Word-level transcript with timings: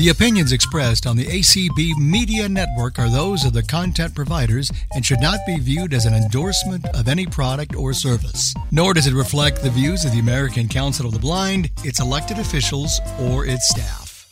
The 0.00 0.08
opinions 0.08 0.52
expressed 0.52 1.06
on 1.06 1.14
the 1.14 1.26
ACB 1.26 1.98
Media 1.98 2.48
Network 2.48 2.98
are 2.98 3.10
those 3.10 3.44
of 3.44 3.52
the 3.52 3.62
content 3.62 4.14
providers 4.14 4.72
and 4.94 5.04
should 5.04 5.20
not 5.20 5.40
be 5.46 5.58
viewed 5.58 5.92
as 5.92 6.06
an 6.06 6.14
endorsement 6.14 6.86
of 6.98 7.06
any 7.06 7.26
product 7.26 7.76
or 7.76 7.92
service. 7.92 8.54
Nor 8.70 8.94
does 8.94 9.06
it 9.06 9.12
reflect 9.12 9.62
the 9.62 9.68
views 9.68 10.06
of 10.06 10.12
the 10.12 10.18
American 10.18 10.68
Council 10.68 11.04
of 11.04 11.12
the 11.12 11.18
Blind, 11.18 11.70
its 11.84 12.00
elected 12.00 12.38
officials, 12.38 12.98
or 13.20 13.44
its 13.44 13.68
staff. 13.68 14.26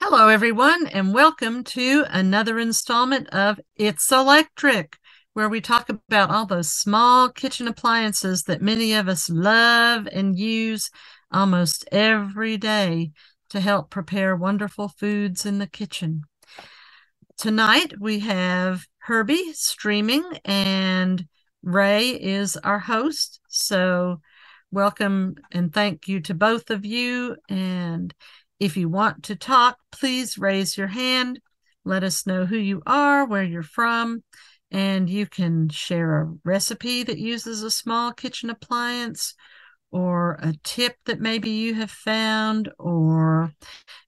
Hello, 0.00 0.28
everyone, 0.28 0.86
and 0.86 1.12
welcome 1.12 1.64
to 1.64 2.04
another 2.08 2.60
installment 2.60 3.28
of 3.30 3.58
It's 3.74 4.12
Electric, 4.12 4.96
where 5.32 5.48
we 5.48 5.60
talk 5.60 5.88
about 5.88 6.30
all 6.30 6.46
those 6.46 6.70
small 6.70 7.30
kitchen 7.30 7.66
appliances 7.66 8.44
that 8.44 8.62
many 8.62 8.92
of 8.94 9.08
us 9.08 9.28
love 9.28 10.06
and 10.12 10.38
use 10.38 10.88
almost 11.32 11.84
every 11.90 12.56
day 12.56 13.10
to 13.50 13.60
help 13.60 13.90
prepare 13.90 14.34
wonderful 14.34 14.88
foods 14.88 15.44
in 15.44 15.58
the 15.58 15.66
kitchen. 15.66 16.22
Tonight 17.36 17.94
we 18.00 18.20
have 18.20 18.86
Herbie 18.98 19.52
streaming 19.52 20.24
and 20.44 21.26
Ray 21.62 22.10
is 22.10 22.56
our 22.56 22.78
host. 22.78 23.40
So, 23.48 24.20
welcome 24.70 25.34
and 25.52 25.72
thank 25.72 26.08
you 26.08 26.20
to 26.20 26.34
both 26.34 26.70
of 26.70 26.84
you. 26.84 27.36
And 27.48 28.14
if 28.58 28.76
you 28.76 28.88
want 28.88 29.24
to 29.24 29.36
talk, 29.36 29.78
please 29.90 30.38
raise 30.38 30.76
your 30.76 30.86
hand. 30.86 31.40
Let 31.84 32.04
us 32.04 32.26
know 32.26 32.46
who 32.46 32.56
you 32.56 32.82
are, 32.86 33.26
where 33.26 33.42
you're 33.42 33.62
from, 33.62 34.22
and 34.70 35.08
you 35.08 35.26
can 35.26 35.68
share 35.70 36.20
a 36.20 36.32
recipe 36.44 37.02
that 37.02 37.18
uses 37.18 37.62
a 37.62 37.70
small 37.70 38.12
kitchen 38.12 38.50
appliance 38.50 39.34
or 39.92 40.38
a 40.40 40.54
tip 40.62 40.96
that 41.06 41.20
maybe 41.20 41.50
you 41.50 41.74
have 41.74 41.90
found 41.90 42.70
or 42.78 43.52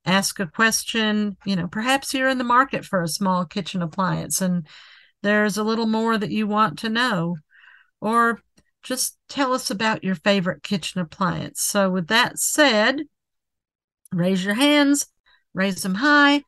ask 0.05 0.39
a 0.39 0.47
question 0.47 1.37
you 1.45 1.57
know 1.57 1.67
perhaps 1.67 2.15
you're 2.15 2.29
in 2.29 2.39
the 2.39 2.45
market 2.45 2.85
for 2.85 3.03
a 3.03 3.09
small 3.09 3.45
kitchen 3.45 3.83
appliance 3.83 4.41
and 4.41 4.67
there's 5.23 5.57
a 5.57 5.65
little 5.65 5.87
more 5.87 6.19
that 6.19 6.31
you 6.31 6.47
want 6.47 6.79
to 6.79 6.89
know 6.89 7.37
or 8.01 8.41
just 8.83 9.17
tell 9.29 9.53
us 9.53 9.71
about 9.71 10.03
your 10.03 10.15
favorite 10.15 10.63
kitchen 10.63 11.01
appliance 11.01 11.61
so 11.61 11.91
with 11.91 12.09
that 12.09 12.39
said 12.39 13.03
raise 14.13 14.45
your 14.45 14.55
hands 14.55 15.07
raise 15.55 15.83
them 15.83 15.97
high 15.97 16.43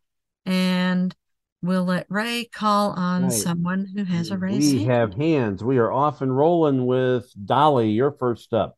and 0.47 1.14
we'll 1.62 1.84
let 1.84 2.06
ray 2.09 2.48
call 2.53 2.91
on 2.91 3.25
right. 3.25 3.33
someone 3.33 3.87
who 3.97 4.05
has 4.05 4.31
a 4.31 4.39
raise 4.39 4.72
we 4.72 4.84
hand. 4.84 4.91
have 4.91 5.14
hands 5.14 5.64
we 5.64 5.78
are 5.78 5.91
off 5.91 6.20
and 6.20 6.37
rolling 6.37 6.87
with 6.87 7.33
dolly 7.47 7.91
you're 7.91 8.12
first 8.12 8.53
up 8.53 8.77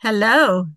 Hello. 0.00 0.68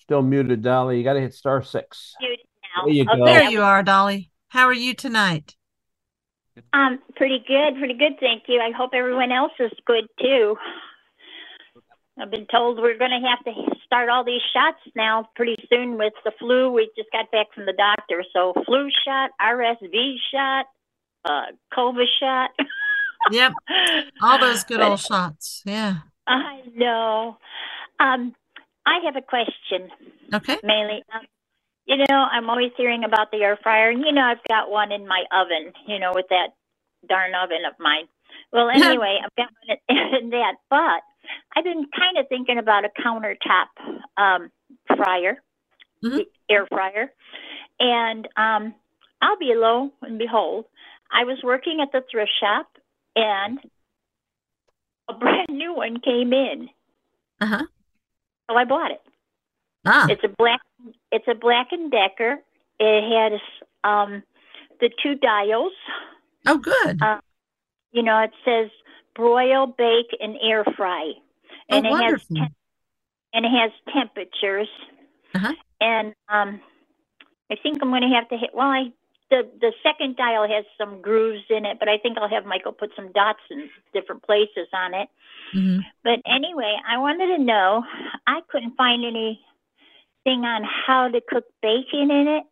Still 0.00 0.22
muted, 0.22 0.62
Dolly. 0.62 0.98
You 0.98 1.04
got 1.04 1.14
to 1.14 1.20
hit 1.20 1.34
star 1.34 1.62
six. 1.62 2.14
There 2.20 2.92
you 2.92 3.04
go. 3.04 3.24
There 3.24 3.50
you 3.50 3.62
are, 3.62 3.82
Dolly. 3.82 4.30
How 4.48 4.66
are 4.66 4.74
you 4.74 4.94
tonight? 4.94 5.54
Um, 6.72 6.98
pretty 7.16 7.44
good, 7.46 7.78
pretty 7.78 7.94
good, 7.94 8.18
thank 8.18 8.44
you. 8.48 8.60
I 8.60 8.70
hope 8.76 8.90
everyone 8.94 9.30
else 9.30 9.52
is 9.60 9.72
good 9.86 10.06
too. 10.20 10.56
I've 12.18 12.30
been 12.30 12.46
told 12.46 12.78
we're 12.78 12.98
going 12.98 13.10
to 13.10 13.28
have 13.28 13.44
to 13.44 13.76
start 13.84 14.08
all 14.08 14.24
these 14.24 14.40
shots 14.52 14.78
now 14.94 15.28
pretty 15.36 15.56
soon 15.70 15.98
with 15.98 16.14
the 16.24 16.32
flu. 16.38 16.72
We 16.72 16.90
just 16.96 17.10
got 17.12 17.30
back 17.30 17.48
from 17.54 17.66
the 17.66 17.74
doctor, 17.74 18.24
so 18.32 18.54
flu 18.64 18.88
shot, 19.04 19.30
RSV 19.40 20.14
shot, 20.32 20.64
uh, 21.24 21.52
COVID 21.76 22.06
shot. 22.18 22.50
yep. 23.30 23.52
All 24.22 24.38
those 24.38 24.64
good 24.64 24.78
but, 24.78 24.88
old 24.88 25.00
shots. 25.08 25.62
Yeah. 25.64 25.98
I 26.26 26.62
know. 26.74 27.38
Um, 28.00 28.34
I 28.86 28.98
have 29.04 29.16
a 29.16 29.22
question. 29.22 29.90
Okay. 30.32 30.58
Mainly, 30.62 31.02
um, 31.14 31.26
you 31.86 31.96
know, 31.96 32.26
I'm 32.30 32.50
always 32.50 32.72
hearing 32.76 33.04
about 33.04 33.30
the 33.30 33.38
air 33.38 33.58
fryer, 33.62 33.90
and 33.90 34.00
you 34.00 34.12
know, 34.12 34.22
I've 34.22 34.42
got 34.48 34.70
one 34.70 34.92
in 34.92 35.06
my 35.06 35.24
oven. 35.32 35.72
You 35.86 35.98
know, 35.98 36.12
with 36.14 36.26
that 36.30 36.48
darn 37.08 37.32
oven 37.34 37.64
of 37.66 37.74
mine. 37.78 38.06
Well, 38.52 38.68
anyway, 38.70 39.18
I've 39.24 39.36
got 39.36 39.48
one 39.66 40.20
in 40.20 40.30
that, 40.30 40.54
but 40.70 41.02
I've 41.54 41.64
been 41.64 41.86
kind 41.96 42.18
of 42.18 42.28
thinking 42.28 42.58
about 42.58 42.84
a 42.84 42.90
countertop 43.00 43.66
um, 44.16 44.50
fryer, 44.96 45.42
mm-hmm. 46.04 46.20
air 46.48 46.66
fryer, 46.66 47.12
and 47.80 48.28
um, 48.36 48.74
I'll 49.20 49.38
be 49.38 49.52
lo 49.54 49.90
and 50.02 50.18
behold, 50.18 50.66
I 51.12 51.24
was 51.24 51.38
working 51.42 51.80
at 51.82 51.92
the 51.92 52.02
thrift 52.10 52.32
shop 52.40 52.66
and 53.16 53.58
a 55.08 55.14
brand 55.14 55.48
new 55.50 55.74
one 55.74 55.98
came 56.00 56.32
in. 56.32 56.68
Uh 57.40 57.46
huh. 57.46 57.64
So 58.48 58.56
I 58.56 58.64
bought 58.64 58.92
it. 58.92 59.02
Ah. 59.84 60.06
It's 60.08 60.22
a 60.24 60.28
black. 60.28 60.60
It's 61.10 61.26
a 61.28 61.34
Black 61.34 61.68
and 61.72 61.90
Decker. 61.90 62.38
It 62.78 63.32
has 63.32 63.40
um, 63.84 64.22
the 64.80 64.90
two 65.02 65.14
dials. 65.14 65.72
Oh, 66.46 66.58
good. 66.58 67.02
Uh, 67.02 67.20
you 67.92 68.02
know, 68.02 68.18
it 68.20 68.30
says 68.44 68.70
broil, 69.14 69.66
bake, 69.66 70.16
and 70.20 70.36
air 70.42 70.64
fry, 70.76 71.12
oh, 71.70 71.76
and 71.76 71.86
oh, 71.86 71.88
it 71.88 71.92
wonderful. 71.92 72.36
has 72.38 72.48
and 73.32 73.44
it 73.44 73.50
has 73.50 73.70
temperatures. 73.92 74.68
Uh-huh. 75.34 75.52
And 75.80 76.14
um, 76.28 76.60
I 77.50 77.56
think 77.62 77.78
I'm 77.82 77.90
going 77.90 78.02
to 78.02 78.14
have 78.14 78.28
to 78.30 78.36
hit. 78.36 78.50
Well, 78.54 78.68
I 78.68 78.92
the 79.30 79.48
the 79.60 79.72
second 79.82 80.16
dial 80.16 80.46
has 80.48 80.64
some 80.78 81.02
grooves 81.02 81.44
in 81.50 81.64
it, 81.66 81.78
but 81.78 81.88
I 81.88 81.98
think 81.98 82.18
I'll 82.18 82.28
have 82.28 82.46
Michael 82.46 82.72
put 82.72 82.92
some 82.94 83.12
dots 83.12 83.40
in 83.50 83.68
different 83.92 84.22
places 84.22 84.68
on 84.72 84.94
it. 84.94 85.08
Mm-hmm. 85.54 85.80
But 86.04 86.20
anyway, 86.26 86.76
I 86.88 86.98
wanted 86.98 87.36
to 87.36 87.42
know. 87.42 87.82
I 88.26 88.40
couldn't 88.48 88.76
find 88.76 89.04
anything 89.04 90.44
on 90.44 90.62
how 90.64 91.08
to 91.08 91.20
cook 91.20 91.44
bacon 91.60 92.10
in 92.10 92.28
it, 92.28 92.44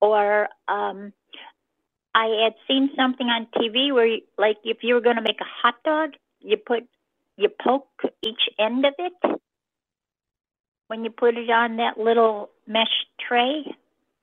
or 0.00 0.48
um, 0.68 1.12
I 2.14 2.44
had 2.44 2.54
seen 2.66 2.90
something 2.96 3.26
on 3.26 3.46
TV 3.56 3.92
where, 3.92 4.06
you, 4.06 4.20
like, 4.36 4.56
if 4.64 4.78
you 4.82 4.94
were 4.94 5.00
going 5.00 5.16
to 5.16 5.22
make 5.22 5.40
a 5.40 5.44
hot 5.62 5.76
dog, 5.84 6.10
you 6.40 6.56
put 6.56 6.84
you 7.36 7.48
poke 7.48 8.02
each 8.22 8.48
end 8.58 8.84
of 8.84 8.94
it 8.98 9.40
when 10.88 11.04
you 11.04 11.10
put 11.10 11.36
it 11.36 11.48
on 11.50 11.76
that 11.76 11.98
little 11.98 12.50
mesh 12.66 13.06
tray. 13.20 13.64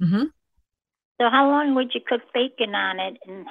Mm-hmm. 0.01 0.23
So 1.19 1.29
how 1.29 1.49
long 1.49 1.75
would 1.75 1.93
you 1.93 2.01
cook 2.05 2.21
bacon 2.33 2.75
on 2.75 2.99
it 2.99 3.17
and 3.25 3.47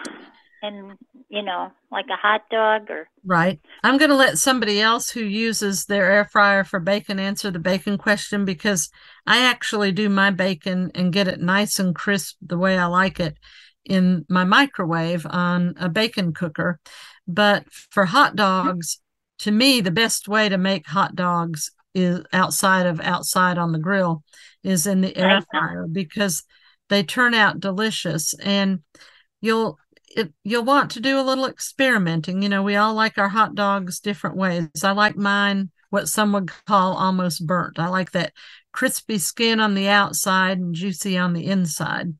and 0.62 0.98
you 1.28 1.42
know, 1.42 1.72
like 1.90 2.06
a 2.10 2.16
hot 2.16 2.42
dog 2.50 2.90
or 2.90 3.08
Right. 3.26 3.58
I'm 3.82 3.96
going 3.96 4.10
to 4.10 4.16
let 4.16 4.38
somebody 4.38 4.80
else 4.80 5.10
who 5.10 5.20
uses 5.20 5.86
their 5.86 6.10
air 6.10 6.26
fryer 6.26 6.62
for 6.62 6.78
bacon 6.78 7.18
answer 7.18 7.50
the 7.50 7.58
bacon 7.58 7.96
question 7.96 8.44
because 8.44 8.90
I 9.26 9.46
actually 9.46 9.92
do 9.92 10.08
my 10.10 10.30
bacon 10.30 10.90
and 10.94 11.12
get 11.12 11.28
it 11.28 11.40
nice 11.40 11.78
and 11.78 11.94
crisp 11.94 12.36
the 12.42 12.58
way 12.58 12.76
I 12.76 12.84
like 12.86 13.20
it 13.20 13.38
in 13.84 14.26
my 14.28 14.44
microwave 14.44 15.26
on 15.28 15.74
a 15.78 15.88
bacon 15.88 16.32
cooker. 16.34 16.80
But 17.26 17.64
for 17.72 18.04
hot 18.04 18.36
dogs, 18.36 19.00
to 19.40 19.50
me 19.50 19.80
the 19.80 19.90
best 19.90 20.28
way 20.28 20.48
to 20.48 20.58
make 20.58 20.86
hot 20.86 21.16
dogs 21.16 21.70
is 21.94 22.24
outside 22.32 22.86
of 22.86 23.00
outside 23.00 23.56
on 23.56 23.72
the 23.72 23.78
grill 23.78 24.22
is 24.62 24.86
in 24.86 25.00
the 25.00 25.16
air 25.16 25.40
fryer 25.50 25.86
because 25.90 26.44
they 26.88 27.02
turn 27.02 27.34
out 27.34 27.60
delicious. 27.60 28.34
And 28.34 28.80
you'll 29.40 29.78
it, 30.16 30.32
you'll 30.44 30.64
want 30.64 30.92
to 30.92 31.00
do 31.00 31.18
a 31.18 31.22
little 31.22 31.46
experimenting. 31.46 32.42
You 32.42 32.48
know 32.48 32.62
we 32.62 32.76
all 32.76 32.94
like 32.94 33.18
our 33.18 33.28
hot 33.28 33.54
dogs 33.54 34.00
different 34.00 34.36
ways. 34.36 34.68
I 34.82 34.92
like 34.92 35.16
mine 35.16 35.70
what 35.90 36.08
some 36.08 36.32
would 36.32 36.50
call 36.66 36.96
almost 36.96 37.46
burnt. 37.46 37.78
I 37.78 37.88
like 37.88 38.12
that 38.12 38.32
crispy 38.72 39.18
skin 39.18 39.60
on 39.60 39.74
the 39.74 39.88
outside 39.88 40.58
and 40.58 40.74
juicy 40.74 41.16
on 41.16 41.32
the 41.32 41.46
inside. 41.46 42.14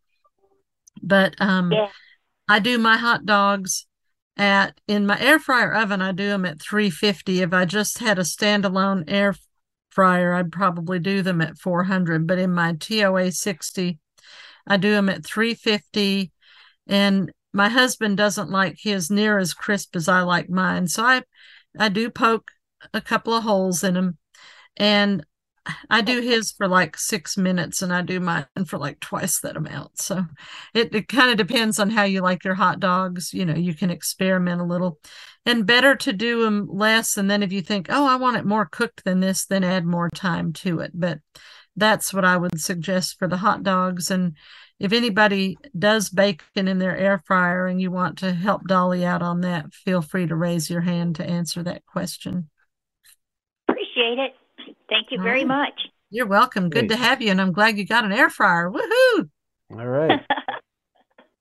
But 1.03 1.35
um 1.41 1.73
yeah. 1.73 1.89
i 2.49 2.59
do 2.59 2.79
my 2.79 2.97
hot 2.97 3.27
dogs 3.27 3.87
at 4.37 4.81
in 4.89 5.07
my 5.07 5.19
air 5.21 5.39
fryer 5.39 5.75
oven 5.75 6.03
i 6.03 6.11
do 6.11 6.29
them 6.29 6.45
at 6.45 6.61
350 6.61 7.41
if 7.43 7.53
i 7.53 7.65
just 7.65 7.99
had 7.99 8.19
a 8.19 8.23
standalone 8.23 9.05
air 9.07 9.35
fryer 9.91 10.35
i'd 10.35 10.51
probably 10.51 10.99
do 10.99 11.23
them 11.23 11.41
at 11.41 11.59
400 11.59 12.27
but 12.27 12.39
in 12.39 12.53
my 12.53 12.75
toa 12.75 13.31
60 13.31 13.99
I 14.67 14.77
do 14.77 14.93
them 14.93 15.09
at 15.09 15.25
350 15.25 16.33
and 16.87 17.31
my 17.53 17.69
husband 17.69 18.17
doesn't 18.17 18.51
like 18.51 18.77
his 18.79 19.11
near 19.11 19.39
as 19.39 19.55
crisp 19.55 19.95
as 19.97 20.09
I 20.09 20.23
like 20.23 20.49
mine. 20.51 20.89
So 20.89 21.05
I 21.05 21.23
I 21.79 21.89
do 21.89 22.11
poke 22.11 22.51
a 22.93 23.01
couple 23.01 23.35
of 23.35 23.45
holes 23.45 23.83
in 23.85 23.95
them 23.95 24.19
and 24.77 25.25
I 25.89 26.03
do 26.03 26.21
his 26.21 26.53
for 26.53 26.69
like 26.69 26.97
six 26.99 27.37
minutes 27.37 27.81
and 27.81 27.93
I 27.93 28.03
do 28.03 28.21
mine 28.21 28.47
for 28.67 28.79
like 28.79 29.01
twice 29.01 29.41
that 29.41 29.57
amount. 29.57 29.99
So 29.99 30.25
it, 30.75 30.95
it 30.95 31.09
kind 31.09 31.31
of 31.31 31.39
depends 31.39 31.79
on 31.79 31.91
how 31.91 32.03
you 32.03 32.21
like 32.21 32.45
your 32.45 32.55
hot 32.55 32.81
dogs. 32.81 33.33
You 33.33 33.47
know, 33.47 33.55
you 33.55 33.75
can 33.75 33.91
experiment 33.91 34.61
a 34.61 34.65
little 34.65 34.99
and 35.47 35.67
better 35.67 35.97
to 35.97 36.13
do 36.13 36.43
them 36.43 36.69
less. 36.71 37.17
And 37.17 37.31
then 37.31 37.43
if 37.43 37.53
you 37.53 37.63
think, 37.63 37.87
oh, 37.89 38.07
I 38.07 38.17
want 38.17 38.37
it 38.37 38.45
more 38.45 38.67
cooked 38.67 39.05
than 39.05 39.21
this, 39.21 39.47
then 39.47 39.65
add 39.65 39.87
more 39.87 40.11
time 40.11 40.53
to 40.55 40.81
it. 40.81 40.91
But 40.93 41.21
that's 41.77 42.13
what 42.15 42.25
I 42.25 42.37
would 42.37 42.61
suggest 42.61 43.19
for 43.19 43.29
the 43.29 43.39
hot 43.39 43.63
dogs. 43.63 44.11
And 44.11 44.37
if 44.81 44.93
anybody 44.93 45.57
does 45.79 46.09
bacon 46.11 46.69
in 46.69 46.79
their 46.79 46.97
air 46.97 47.23
fryer 47.27 47.67
and 47.67 47.81
you 47.81 47.91
want 47.91 48.19
to 48.19 48.33
help 48.33 48.67
Dolly 48.67 49.05
out 49.05 49.23
on 49.23 49.41
that, 49.43 49.73
feel 49.73 50.03
free 50.03 50.27
to 50.27 50.37
raise 50.37 50.69
your 50.71 50.81
hand 50.83 51.17
to 51.17 51.25
answer 51.25 51.63
that 51.63 51.85
question. 51.87 52.51
Appreciate 53.69 54.19
it. 54.19 54.35
Thank 54.89 55.09
you 55.11 55.21
very 55.23 55.43
Oh. 55.43 55.47
much. 55.47 55.89
You're 56.11 56.27
welcome. 56.27 56.69
Good 56.71 56.89
to 56.91 56.97
have 56.97 57.21
you, 57.21 57.31
and 57.31 57.41
I'm 57.41 57.53
glad 57.53 57.77
you 57.77 57.85
got 57.87 58.05
an 58.05 58.13
air 58.13 58.31
fryer. 58.31 58.71
Woohoo! 58.71 59.29
All 59.71 59.87
right. 59.87 60.21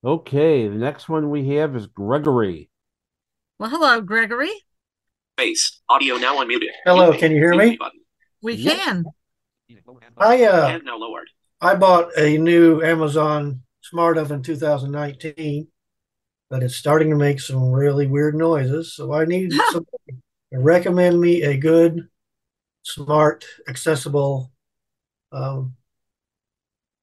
Okay, 0.04 0.68
the 0.68 0.74
next 0.74 1.08
one 1.08 1.30
we 1.30 1.48
have 1.56 1.74
is 1.74 1.86
Gregory. 1.86 2.68
Well, 3.58 3.70
hello, 3.70 4.02
Gregory. 4.02 4.52
Face. 5.38 5.80
Audio 5.88 6.18
now 6.18 6.36
unmuted. 6.44 6.68
Hello, 6.84 7.16
can 7.16 7.30
you 7.32 7.38
hear 7.38 7.54
me? 7.54 7.78
We 8.42 8.52
Yep. 8.56 8.76
can. 8.76 9.04
I 10.16 10.44
uh 10.44 10.68
Hand 10.68 10.82
now 10.84 10.96
lowered. 10.98 11.28
I 11.60 11.74
bought 11.74 12.16
a 12.18 12.36
new 12.38 12.82
Amazon 12.82 13.62
Smart 13.80 14.18
Oven 14.18 14.42
2019, 14.42 15.68
but 16.50 16.62
it's 16.62 16.76
starting 16.76 17.10
to 17.10 17.16
make 17.16 17.40
some 17.40 17.70
really 17.70 18.06
weird 18.06 18.34
noises. 18.34 18.92
So 18.94 19.12
I 19.12 19.24
need 19.24 19.52
some 19.72 19.86
recommend 20.52 21.20
me 21.20 21.42
a 21.42 21.56
good, 21.56 22.08
smart, 22.82 23.44
accessible 23.68 24.52
um, 25.32 25.76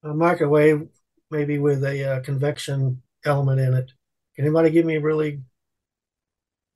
a 0.02 0.14
microwave, 0.14 0.88
maybe 1.30 1.58
with 1.58 1.84
a 1.84 2.04
uh, 2.16 2.20
convection 2.20 3.02
element 3.24 3.60
in 3.60 3.74
it. 3.74 3.92
Can 4.34 4.44
anybody 4.44 4.70
give 4.70 4.86
me 4.86 4.96
a 4.96 5.00
really 5.00 5.42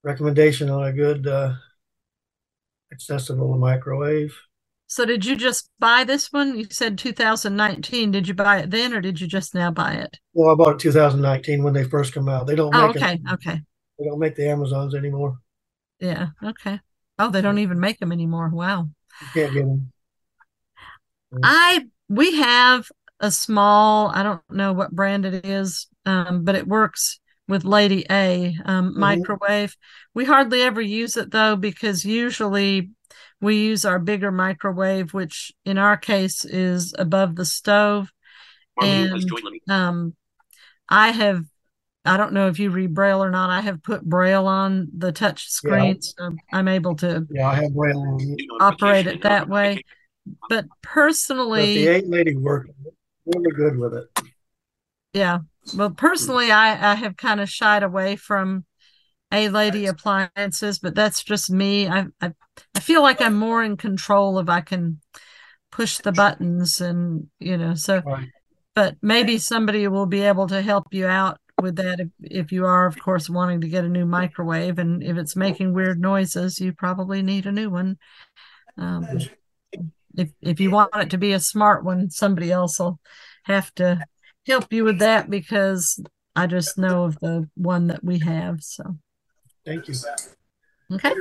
recommendation 0.03 0.71
on 0.71 0.85
a 0.85 0.93
good, 0.93 1.27
uh, 1.27 1.55
accessible 2.93 3.57
microwave? 3.57 4.37
So, 4.89 5.05
did 5.05 5.25
you 5.25 5.37
just 5.37 5.71
buy 5.79 6.05
this 6.05 6.33
one? 6.33 6.59
You 6.59 6.67
said 6.71 6.99
2019. 6.99 8.11
Did 8.13 8.29
you 8.29 8.35
buy 8.35 8.59
it 8.59 8.71
then, 8.71 8.93
or 8.95 9.01
did 9.01 9.21
you 9.21 9.27
just 9.27 9.55
now 9.55 9.71
buy 9.71 9.95
it? 9.95 10.19
Well, 10.35 10.51
I 10.51 10.55
bought 10.55 10.75
it 10.75 10.79
2019 10.81 11.63
when 11.63 11.75
they 11.75 11.85
first 11.85 12.13
come 12.13 12.29
out. 12.29 12.47
They 12.47 12.55
don't 12.55 12.75
Oh, 12.75 12.87
make 12.87 12.97
it. 12.97 13.01
okay, 13.03 13.19
okay, 13.33 13.63
They 13.99 14.05
don't 14.05 14.19
make 14.19 14.37
the 14.37 14.49
Amazons 14.49 14.95
anymore. 14.95 15.39
yeah, 16.01 16.29
okay. 16.43 16.81
Oh, 17.19 17.31
they 17.31 17.41
don't 17.41 17.59
even 17.59 17.81
make 17.81 17.99
them 17.99 18.13
anymore. 18.13 18.51
Wow. 18.53 18.89
You 19.21 19.29
can't 19.33 19.53
get 19.55 19.65
them. 19.65 19.93
I 21.43 21.87
we 22.09 22.37
have 22.37 22.89
a 23.21 23.31
small, 23.31 24.09
I 24.09 24.23
don't 24.23 24.43
know 24.51 24.73
what 24.73 24.91
brand 24.95 25.25
it 25.25 25.45
is, 25.47 25.87
um, 26.05 26.45
but 26.45 26.55
it 26.55 26.67
works 26.67 27.19
with 27.49 27.65
Lady 27.65 28.05
A 28.11 28.55
um, 28.65 28.89
Mhm. 28.89 29.01
microwave. 29.01 29.77
We 30.15 30.25
hardly 30.25 30.63
ever 30.63 30.81
use 30.81 31.17
it 31.17 31.31
though 31.31 31.57
because 31.57 32.05
usually 32.05 32.91
we 33.41 33.57
use 33.57 33.85
our 33.85 33.99
bigger 33.99 34.31
microwave, 34.33 35.13
which 35.15 35.53
in 35.65 35.79
our 35.79 35.97
case 35.97 36.45
is 36.45 36.95
above 36.99 37.37
the 37.37 37.45
stove. 37.45 38.11
Marlene 38.81 39.13
And- 39.13 39.71
Um, 39.71 40.17
I 40.89 41.11
have, 41.11 41.45
I 42.05 42.17
don't 42.17 42.33
know 42.33 42.49
if 42.49 42.59
you 42.59 42.71
read 42.71 42.95
Braille 42.95 43.23
or 43.23 43.31
not. 43.31 43.51
I 43.51 43.61
have 43.61 43.83
put 43.83 44.05
Braille 44.05 44.47
on 44.47 44.89
the 44.97 45.13
touch 45.13 45.49
screen, 45.51 46.01
so 46.01 46.37
I'm 46.53 46.69
able 46.69 46.95
to 46.97 47.27
Yeah, 47.31 47.49
I 47.49 47.55
have 47.57 47.75
braille 47.75 47.99
on 47.99 48.37
operate 48.61 49.07
it 49.07 49.23
that 49.23 49.49
way. 49.49 49.63
notification. 49.65 50.39
But 50.49 50.67
But 50.79 51.65
the 51.75 51.87
eight 51.89 52.09
lady 52.09 52.37
worked 52.37 52.71
really 53.27 53.51
good 53.53 53.77
with 53.77 53.95
it. 53.95 54.07
Yeah. 55.13 55.39
Well, 55.77 55.91
personally, 55.91 56.51
I, 56.51 56.93
I 56.93 56.95
have 56.97 57.17
kind 57.17 57.41
of 57.41 57.49
shied 57.49 57.83
away 57.83 58.17
from 58.17 58.65
a 59.33 59.49
lady 59.49 59.87
appliances, 59.87 60.79
but 60.79 60.95
that's 60.95 61.23
just 61.23 61.51
me. 61.51 61.89
I, 61.89 62.07
I 62.21 62.33
I 62.75 62.81
feel 62.81 63.03
like 63.03 63.21
I'm 63.21 63.35
more 63.35 63.63
in 63.63 63.77
control 63.77 64.39
if 64.39 64.49
I 64.49 64.61
can 64.61 65.01
push 65.73 65.99
the 65.99 66.13
buttons 66.13 66.81
and 66.81 67.29
you 67.39 67.57
know, 67.57 67.75
so 67.75 68.03
Right. 68.05 68.29
but 68.75 68.97
maybe 69.03 69.39
somebody 69.39 69.89
will 69.89 70.07
be 70.07 70.23
able 70.23 70.47
to 70.49 70.63
help 70.63 70.89
you 70.93 71.07
out 71.07 71.39
with 71.61 71.77
that 71.77 72.01
if, 72.01 72.09
if 72.21 72.53
you 72.53 72.67
are, 72.67 72.87
of 72.87 73.01
course, 73.01 73.29
wanting 73.31 73.63
to 73.63 73.69
get 73.69 73.85
a 73.85 73.89
new 73.89 74.07
microwave 74.07 74.79
and 74.79 75.03
if 75.03 75.17
it's 75.17 75.37
making 75.37 75.73
weird 75.73 76.01
noises, 76.01 76.61
you 76.61 76.73
probably 76.73 77.23
need 77.23 77.47
a 77.47 77.53
new 77.53 77.71
one. 77.71 77.97
Um, 78.79 79.19
if 80.17 80.31
if 80.41 80.61
you 80.61 80.71
want 80.71 80.91
it 80.95 81.11
to 81.11 81.19
be 81.19 81.33
a 81.33 81.41
smart 81.41 81.85
one, 81.85 82.11
somebody 82.11 82.51
else 82.51 82.79
will 82.79 82.99
have 83.45 83.75
to 83.75 84.05
help 84.47 84.73
you 84.73 84.85
with 84.85 84.99
that 85.01 85.29
because 85.31 86.01
I 86.35 86.47
just 86.47 86.79
know 86.79 87.05
of 87.05 87.19
the 87.21 87.49
one 87.55 87.89
that 87.89 88.05
we 88.05 88.19
have. 88.21 88.63
So 88.63 88.97
Thank 89.67 89.89
you. 89.89 89.95
okay. 90.93 91.13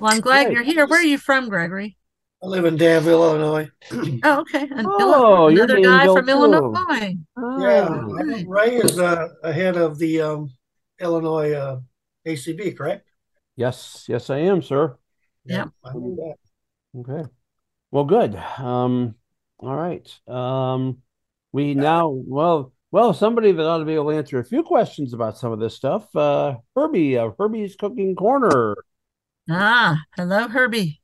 Well, 0.00 0.12
I'm 0.12 0.20
glad 0.20 0.44
Great. 0.44 0.54
you're 0.54 0.62
here. 0.62 0.86
Where 0.86 1.00
are 1.00 1.04
you 1.04 1.18
from, 1.18 1.48
Gregory? 1.48 1.98
I 2.42 2.46
live 2.46 2.64
in 2.64 2.76
Danville, 2.76 3.22
Illinois. 3.22 3.68
Oh, 4.24 4.40
okay. 4.40 4.62
An 4.70 4.86
Oh, 4.88 5.48
you're 5.48 5.64
another 5.64 5.80
guy 5.80 6.06
from 6.06 6.26
too. 6.26 6.30
Illinois. 6.32 7.16
Yeah, 7.60 7.88
Oh, 7.88 8.18
I 8.18 8.22
think 8.24 8.48
Ray 8.48 8.76
is 8.76 8.98
uh, 8.98 9.28
ahead 9.42 9.76
of 9.76 9.98
the 9.98 10.20
um, 10.20 10.50
Illinois 11.00 11.52
uh, 11.52 11.80
ACB, 12.26 12.76
correct? 12.76 13.08
yes, 13.56 14.06
yes, 14.08 14.30
I 14.30 14.38
am, 14.38 14.62
sir. 14.62 14.96
Yep. 15.44 15.68
I 15.84 15.92
knew 15.94 16.16
that. 16.16 17.00
Okay. 17.00 17.28
Well, 17.90 18.04
good. 18.04 18.36
Um, 18.58 19.16
all 19.58 19.74
right. 19.74 20.08
Um, 20.28 21.02
we 21.52 21.74
now, 21.74 22.08
well, 22.08 22.72
well, 22.92 23.12
somebody 23.12 23.50
that 23.52 23.66
ought 23.66 23.78
to 23.78 23.84
be 23.84 23.94
able 23.94 24.10
to 24.10 24.16
answer 24.16 24.38
a 24.38 24.44
few 24.44 24.62
questions 24.62 25.12
about 25.14 25.36
some 25.38 25.50
of 25.50 25.58
this 25.58 25.74
stuff. 25.74 26.14
Uh, 26.14 26.56
Herbie, 26.76 27.18
uh, 27.18 27.30
Herbie's 27.38 27.74
Cooking 27.74 28.14
Corner. 28.14 28.76
Ah, 29.50 29.98
hello, 30.16 30.46
Herbie. 30.46 31.00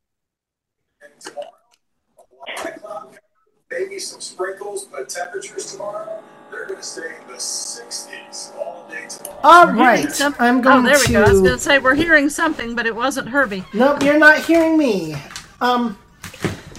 Maybe 3.71 3.99
some 3.99 4.21
sprinkles, 4.21 4.85
but 4.85 5.09
temperatures 5.09 5.73
tomorrow, 5.73 6.23
they're 6.51 6.65
going 6.67 6.79
to 6.81 6.83
stay 6.83 7.15
in 7.21 7.27
the 7.29 7.35
60s 7.35 8.57
all 8.57 8.87
day 8.91 9.07
tomorrow. 9.09 9.39
All 9.45 9.67
We're 9.67 9.73
hearing 9.75 9.87
right, 9.87 10.13
some- 10.13 10.35
I'm 10.39 10.61
going 10.63 10.79
Oh, 10.79 10.83
going 10.83 10.85
there 10.87 10.99
we 11.07 11.13
go. 11.13 11.23
I 11.25 11.29
was 11.29 11.41
going 11.41 11.45
to. 11.45 11.57
to 11.57 11.59
say 11.59 11.79
we're 11.79 11.95
hearing 11.95 12.31
something, 12.31 12.75
but 12.75 12.87
it 12.87 12.97
wasn't 12.97 13.29
Herbie. 13.29 13.65
Nope, 13.75 14.03
you're 14.03 14.19
not 14.19 14.43
hearing 14.45 14.79
me. 14.79 15.15
Um, 15.61 15.99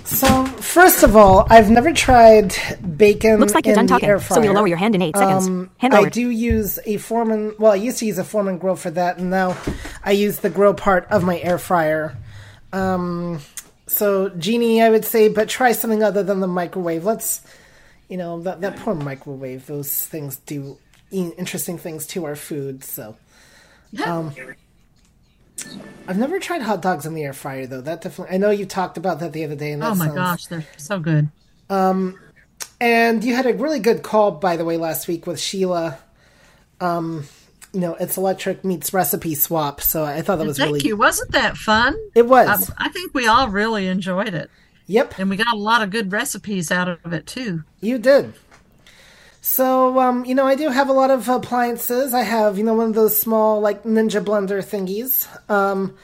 so 0.10 0.46
first 0.46 1.04
of 1.04 1.16
all, 1.16 1.46
I've 1.50 1.70
never 1.70 1.94
tried 1.94 2.56
bacon. 2.98 3.40
Looks 3.40 3.54
like 3.54 3.68
you're 3.68 3.74
in 3.74 3.78
done 3.78 3.86
the 3.86 3.94
talking, 3.94 4.10
air 4.10 4.20
so 4.20 4.42
you'll 4.42 4.56
lower 4.56 4.68
your 4.68 4.78
hand 4.78 4.96
in 4.96 5.04
eight 5.04 5.16
seconds. 5.16 5.48
Um, 5.48 5.70
hand 5.78 5.94
I 5.94 6.10
do 6.10 6.30
use 6.30 6.80
a 6.86 6.98
Foreman. 6.98 7.54
Well, 7.60 7.74
I 7.74 7.76
used 7.76 8.00
to 8.00 8.08
use 8.08 8.18
a 8.18 8.24
Foreman 8.24 8.58
grill 8.58 8.76
for 8.76 8.90
that, 8.92 9.20
and 9.20 9.30
now 9.30 9.56
I 10.04 10.12
use 10.12 10.40
the 10.40 10.50
grill 10.50 10.74
part 10.74 11.08
of 11.12 11.24
my 11.24 11.40
air 11.40 11.60
fryer. 11.60 12.18
Um, 12.74 13.40
so 13.86 14.30
Jeannie, 14.30 14.82
I 14.82 14.90
would 14.90 15.06
say, 15.06 15.30
but 15.30 15.48
try 15.48 15.74
something 15.74 16.02
other 16.02 16.24
than 16.24 16.40
the 16.40 16.48
microwave. 16.48 17.06
Let's, 17.06 17.42
you 18.08 18.18
know, 18.18 18.42
that 18.42 18.62
that 18.62 18.78
poor 18.78 18.96
microwave. 18.96 19.68
Those 19.68 20.06
things 20.06 20.38
do 20.38 20.80
interesting 21.12 21.78
things 21.78 22.08
to 22.08 22.26
our 22.26 22.36
food. 22.36 22.84
So, 22.84 23.16
um, 24.06 24.34
I've 26.08 26.18
never 26.18 26.40
tried 26.40 26.62
hot 26.62 26.82
dogs 26.82 27.06
in 27.06 27.14
the 27.14 27.24
air 27.24 27.34
fryer 27.34 27.68
though. 27.68 27.82
That 27.82 28.02
definitely. 28.02 28.36
I 28.36 28.38
know 28.38 28.50
you 28.50 28.66
talked 28.66 28.98
about 28.98 29.20
that 29.20 29.34
the 29.34 29.44
other 29.46 29.56
day. 29.56 29.72
And 29.72 29.82
that 29.82 29.92
Oh 29.92 29.96
my 29.96 30.06
sounds- 30.06 30.16
gosh, 30.18 30.46
they're 30.48 30.66
so 30.78 31.00
good. 31.00 31.30
and 32.82 33.24
you 33.24 33.36
had 33.36 33.46
a 33.46 33.54
really 33.54 33.80
good 33.80 34.04
call, 34.04 34.32
by 34.32 34.58
the 34.58 34.66
way, 34.66 34.78
last 34.78 35.08
week 35.08 35.28
with 35.28 35.40
Sheila. 35.40 35.98
Um, 36.82 37.26
you 37.74 37.82
know, 37.82 37.96
it's 37.96 38.18
electric 38.18 38.64
meets 38.66 38.94
recipe 38.94 39.36
swap. 39.36 39.82
So 39.82 40.04
I 40.04 40.22
thought 40.22 40.38
that 40.38 40.48
was 40.48 40.58
Thank 40.58 40.74
really. 40.76 40.88
you. 40.88 40.98
Wasn't 40.98 41.32
that 41.34 41.58
fun? 41.58 41.96
It 42.16 42.24
I, 42.24 42.26
was. 42.26 42.72
I 42.78 42.90
think 42.90 43.14
we 43.14 43.28
all 43.28 43.50
really 43.50 43.88
enjoyed 43.88 44.34
it. 44.34 44.50
Yep, 44.88 45.20
And 45.20 45.30
we 45.30 45.36
got 45.38 45.54
a 45.54 45.58
lot 45.58 45.84
of 45.84 45.92
good 45.92 46.12
recipes 46.12 46.72
out 46.72 46.88
of 46.90 47.14
it 47.14 47.28
too. 47.28 47.64
you 47.80 48.00
did. 48.00 48.34
So, 49.50 50.00
um, 50.00 50.26
you 50.26 50.36
know, 50.36 50.46
I 50.46 50.54
do 50.54 50.70
have 50.70 50.90
a 50.90 50.94
lot 50.94 51.10
of 51.10 51.28
appliances. 51.28 52.14
I 52.14 52.22
have, 52.22 52.60
you 52.60 52.64
know, 52.64 52.76
one 52.76 52.90
of 52.90 52.94
those 52.94 53.18
small, 53.18 53.60
like, 53.60 53.82
Ninja 53.82 54.24
Blender 54.24 54.64
thingies. 54.64 55.28
Um, 55.50 55.98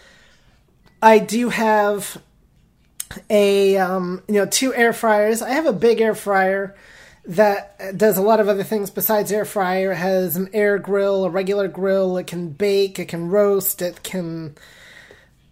I 1.00 1.20
do 1.20 1.50
have 1.50 2.20
a, 3.30 3.78
um, 3.78 4.24
you 4.28 4.34
know, 4.34 4.48
two 4.48 4.74
air 4.74 4.94
fryers. 4.94 5.44
I 5.44 5.52
have 5.52 5.68
a 5.68 5.74
big 5.74 6.02
air 6.02 6.16
fryer 6.16 6.76
that 7.28 7.96
does 7.96 8.18
a 8.18 8.24
lot 8.24 8.40
of 8.40 8.50
other 8.50 8.64
things 8.64 8.90
besides 8.90 9.32
air 9.32 9.46
fryer. 9.46 9.92
It 9.92 9.98
has 9.98 10.38
an 10.38 10.50
air 10.52 10.80
grill, 10.80 11.24
a 11.24 11.30
regular 11.30 11.68
grill. 11.68 12.18
It 12.18 12.26
can 12.26 12.50
bake, 12.50 12.98
it 12.98 13.10
can 13.10 13.30
roast, 13.30 13.80
it 13.84 14.02
can 14.02 14.56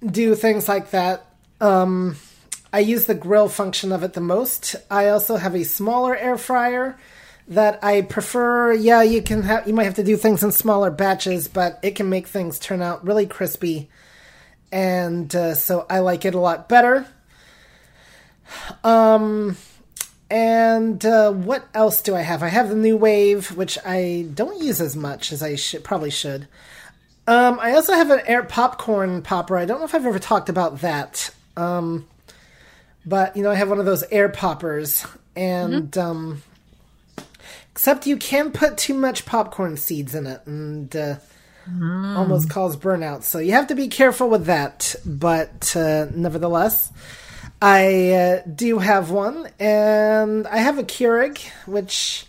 do 0.03 0.33
things 0.33 0.67
like 0.67 0.89
that. 0.89 1.27
Um, 1.61 2.15
I 2.73 2.79
use 2.79 3.05
the 3.05 3.13
grill 3.13 3.49
function 3.49 3.91
of 3.91 4.01
it 4.01 4.13
the 4.13 4.19
most. 4.19 4.75
I 4.89 5.09
also 5.09 5.35
have 5.35 5.53
a 5.53 5.63
smaller 5.63 6.15
air 6.15 6.39
fryer 6.39 6.97
that 7.47 7.83
I 7.83 8.01
prefer. 8.01 8.73
Yeah, 8.73 9.01
you 9.01 9.21
can 9.21 9.43
have 9.43 9.67
you 9.67 9.73
might 9.73 9.83
have 9.85 9.95
to 9.95 10.03
do 10.03 10.17
things 10.17 10.43
in 10.43 10.51
smaller 10.51 10.91
batches, 10.91 11.47
but 11.47 11.79
it 11.83 11.95
can 11.95 12.09
make 12.09 12.27
things 12.27 12.59
turn 12.59 12.81
out 12.81 13.05
really 13.05 13.25
crispy, 13.25 13.89
and 14.71 15.33
uh, 15.35 15.55
so 15.55 15.85
I 15.89 15.99
like 15.99 16.25
it 16.25 16.35
a 16.35 16.39
lot 16.39 16.69
better. 16.69 17.05
Um, 18.83 19.57
and 20.29 21.03
uh, 21.05 21.31
what 21.31 21.67
else 21.73 22.01
do 22.01 22.15
I 22.15 22.21
have? 22.21 22.43
I 22.43 22.47
have 22.47 22.69
the 22.69 22.75
NuWave, 22.75 23.51
which 23.55 23.77
I 23.85 24.27
don't 24.33 24.61
use 24.61 24.81
as 24.81 24.95
much 24.95 25.31
as 25.31 25.43
I 25.43 25.55
should 25.55 25.83
probably 25.83 26.11
should. 26.11 26.47
Um, 27.25 27.59
I 27.59 27.73
also 27.73 27.93
have 27.93 28.09
an 28.09 28.21
air 28.25 28.43
popcorn 28.43 29.21
popper. 29.21 29.57
I 29.57 29.65
don't 29.65 29.79
know 29.79 29.85
if 29.85 29.95
I've 29.95 30.05
ever 30.05 30.19
talked 30.19 30.49
about 30.49 30.81
that. 30.81 31.29
Um, 31.55 32.07
but 33.05 33.35
you 33.35 33.43
know, 33.43 33.51
I 33.51 33.55
have 33.55 33.69
one 33.69 33.79
of 33.79 33.85
those 33.85 34.03
air 34.11 34.29
poppers, 34.29 35.05
and 35.35 35.95
um, 35.97 36.41
except 37.73 38.05
you 38.05 38.17
can 38.17 38.51
put 38.51 38.77
too 38.77 38.93
much 38.93 39.25
popcorn 39.25 39.77
seeds 39.77 40.13
in 40.13 40.27
it, 40.27 40.41
and 40.45 40.95
uh, 40.95 41.15
almost 42.15 42.47
cause 42.47 42.77
burnout. 42.77 43.23
So 43.23 43.39
you 43.39 43.53
have 43.53 43.67
to 43.67 43.75
be 43.75 43.87
careful 43.87 44.29
with 44.29 44.45
that. 44.45 44.95
But 45.03 45.75
uh, 45.75 46.05
nevertheless, 46.13 46.91
I 47.59 48.11
uh, 48.11 48.41
do 48.43 48.77
have 48.77 49.09
one, 49.09 49.49
and 49.59 50.45
I 50.45 50.57
have 50.57 50.77
a 50.77 50.83
Keurig, 50.83 51.39
which 51.65 52.27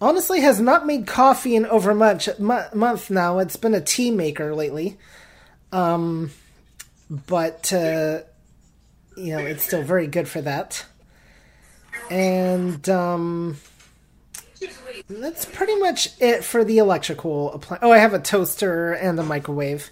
honestly 0.00 0.40
has 0.42 0.60
not 0.60 0.86
made 0.86 1.08
coffee 1.08 1.56
in 1.56 1.66
over 1.66 1.92
much 1.92 2.28
month 2.38 3.10
now. 3.10 3.40
It's 3.40 3.56
been 3.56 3.74
a 3.74 3.80
tea 3.80 4.12
maker 4.12 4.54
lately, 4.54 4.98
um, 5.72 6.30
but 7.10 7.72
uh, 7.72 8.20
you 9.16 9.36
know 9.36 9.38
it's 9.38 9.64
still 9.64 9.82
very 9.82 10.06
good 10.06 10.28
for 10.28 10.42
that. 10.42 10.84
And 12.08 12.86
um, 12.88 13.56
that's 15.08 15.44
pretty 15.44 15.76
much 15.76 16.10
it 16.20 16.44
for 16.44 16.64
the 16.64 16.78
electrical 16.78 17.52
appliance. 17.52 17.84
Oh, 17.84 17.92
I 17.92 17.98
have 17.98 18.14
a 18.14 18.18
toaster 18.18 18.92
and 18.92 19.18
a 19.18 19.22
microwave. 19.22 19.90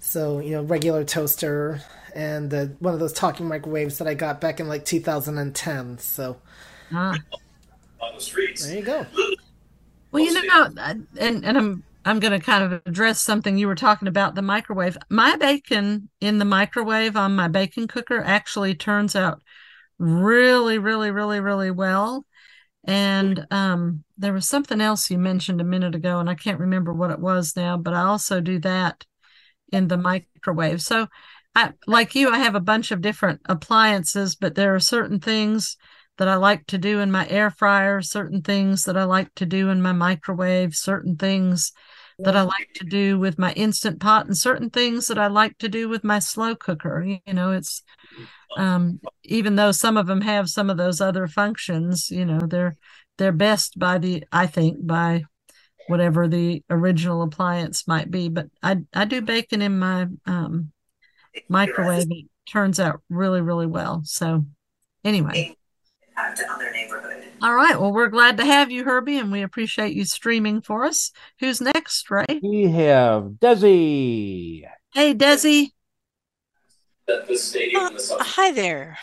So 0.00 0.38
you 0.38 0.52
know, 0.52 0.62
regular 0.62 1.04
toaster 1.04 1.82
and 2.14 2.52
uh, 2.52 2.66
one 2.78 2.94
of 2.94 3.00
those 3.00 3.12
talking 3.12 3.46
microwaves 3.46 3.98
that 3.98 4.08
I 4.08 4.14
got 4.14 4.40
back 4.40 4.60
in 4.60 4.68
like 4.68 4.84
2010. 4.84 5.98
So. 5.98 6.36
On 8.00 8.14
the 8.14 8.20
streets. 8.20 8.66
There 8.66 8.76
you 8.76 8.82
go. 8.82 9.06
Well, 10.10 10.24
you 10.24 10.46
know, 10.46 10.68
and 11.18 11.44
and 11.44 11.58
I'm 11.58 11.84
I'm 12.04 12.20
going 12.20 12.32
to 12.32 12.44
kind 12.44 12.64
of 12.64 12.80
address 12.86 13.20
something 13.20 13.58
you 13.58 13.66
were 13.66 13.74
talking 13.74 14.08
about 14.08 14.34
the 14.34 14.42
microwave. 14.42 14.96
My 15.10 15.36
bacon 15.36 16.08
in 16.20 16.38
the 16.38 16.46
microwave 16.46 17.16
on 17.16 17.36
my 17.36 17.48
bacon 17.48 17.86
cooker 17.86 18.22
actually 18.24 18.74
turns 18.74 19.14
out 19.14 19.42
really, 19.98 20.78
really, 20.78 21.10
really, 21.10 21.40
really 21.40 21.70
well. 21.70 22.24
And 22.88 23.46
um, 23.50 24.02
there 24.16 24.32
was 24.32 24.48
something 24.48 24.80
else 24.80 25.10
you 25.10 25.18
mentioned 25.18 25.60
a 25.60 25.64
minute 25.64 25.94
ago, 25.94 26.20
and 26.20 26.30
I 26.30 26.34
can't 26.34 26.58
remember 26.58 26.94
what 26.94 27.10
it 27.10 27.20
was 27.20 27.54
now, 27.54 27.76
but 27.76 27.92
I 27.92 28.00
also 28.00 28.40
do 28.40 28.58
that 28.60 29.04
in 29.70 29.88
the 29.88 29.98
microwave. 29.98 30.80
So, 30.80 31.06
I, 31.54 31.74
like 31.86 32.14
you, 32.14 32.30
I 32.30 32.38
have 32.38 32.54
a 32.54 32.60
bunch 32.60 32.90
of 32.90 33.02
different 33.02 33.42
appliances, 33.44 34.36
but 34.36 34.54
there 34.54 34.74
are 34.74 34.80
certain 34.80 35.20
things 35.20 35.76
that 36.16 36.28
I 36.28 36.36
like 36.36 36.66
to 36.68 36.78
do 36.78 37.00
in 37.00 37.10
my 37.10 37.28
air 37.28 37.50
fryer, 37.50 38.00
certain 38.00 38.40
things 38.40 38.84
that 38.84 38.96
I 38.96 39.04
like 39.04 39.34
to 39.34 39.44
do 39.44 39.68
in 39.68 39.82
my 39.82 39.92
microwave, 39.92 40.74
certain 40.74 41.16
things 41.16 41.72
that 42.18 42.36
I 42.36 42.42
like 42.42 42.72
to 42.74 42.84
do 42.84 43.18
with 43.18 43.38
my 43.38 43.52
instant 43.52 44.00
pot, 44.00 44.26
and 44.26 44.36
certain 44.36 44.70
things 44.70 45.06
that 45.06 45.18
I 45.18 45.28
like 45.28 45.58
to 45.58 45.68
do 45.68 45.88
with 45.88 46.04
my 46.04 46.18
slow 46.18 46.54
cooker. 46.54 47.02
You 47.04 47.34
know, 47.34 47.52
it's 47.52 47.82
um, 48.56 49.00
even 49.24 49.56
though 49.56 49.72
some 49.72 49.96
of 49.96 50.06
them 50.06 50.20
have 50.22 50.48
some 50.48 50.70
of 50.70 50.76
those 50.76 51.00
other 51.00 51.26
functions, 51.26 52.10
you 52.10 52.24
know, 52.24 52.40
they're 52.40 52.76
they're 53.18 53.32
best 53.32 53.78
by 53.78 53.98
the 53.98 54.24
I 54.32 54.46
think 54.46 54.86
by 54.86 55.24
whatever 55.86 56.28
the 56.28 56.62
original 56.68 57.22
appliance 57.22 57.86
might 57.86 58.10
be. 58.10 58.28
But 58.28 58.46
I 58.62 58.78
I 58.94 59.04
do 59.04 59.20
bacon 59.20 59.62
in 59.62 59.78
my 59.78 60.06
um, 60.26 60.72
microwave. 61.48 62.06
It 62.10 62.26
turns 62.50 62.80
out 62.80 63.02
really 63.08 63.40
really 63.40 63.66
well. 63.66 64.02
So 64.04 64.44
anyway 65.04 65.56
impact 66.18 66.42
on 66.50 66.58
their 66.58 66.72
neighborhood. 66.72 67.17
All 67.40 67.54
right. 67.54 67.80
Well, 67.80 67.92
we're 67.92 68.08
glad 68.08 68.36
to 68.38 68.44
have 68.44 68.70
you, 68.70 68.84
Herbie, 68.84 69.18
and 69.18 69.30
we 69.30 69.42
appreciate 69.42 69.94
you 69.94 70.04
streaming 70.04 70.60
for 70.60 70.84
us. 70.84 71.12
Who's 71.38 71.60
next, 71.60 72.10
Ray? 72.10 72.26
We 72.42 72.64
have 72.64 73.24
Desi. 73.40 74.64
Hey, 74.92 75.14
Desi. 75.14 75.68
The, 77.06 77.24
the 77.28 77.36
stadium 77.36 77.84
uh, 77.84 77.90
hi 78.20 78.50
there. 78.52 78.98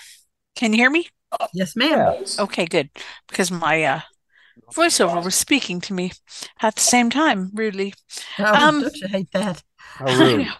Can 0.55 0.73
you 0.73 0.77
hear 0.77 0.89
me? 0.89 1.07
Yes, 1.53 1.75
ma'am. 1.75 2.13
Okay, 2.39 2.65
good. 2.65 2.89
Because 3.27 3.51
my 3.51 3.83
uh, 3.83 4.01
voiceover 4.73 5.23
was 5.23 5.35
speaking 5.35 5.79
to 5.81 5.93
me 5.93 6.11
at 6.61 6.75
the 6.75 6.81
same 6.81 7.09
time, 7.09 7.51
rudely. 7.53 7.93
Oh, 8.37 8.53
um, 8.53 8.81
don't 8.81 8.95
you 8.97 9.07
hate 9.07 9.31
that? 9.31 9.63
I 9.99 10.35
know. 10.35 10.51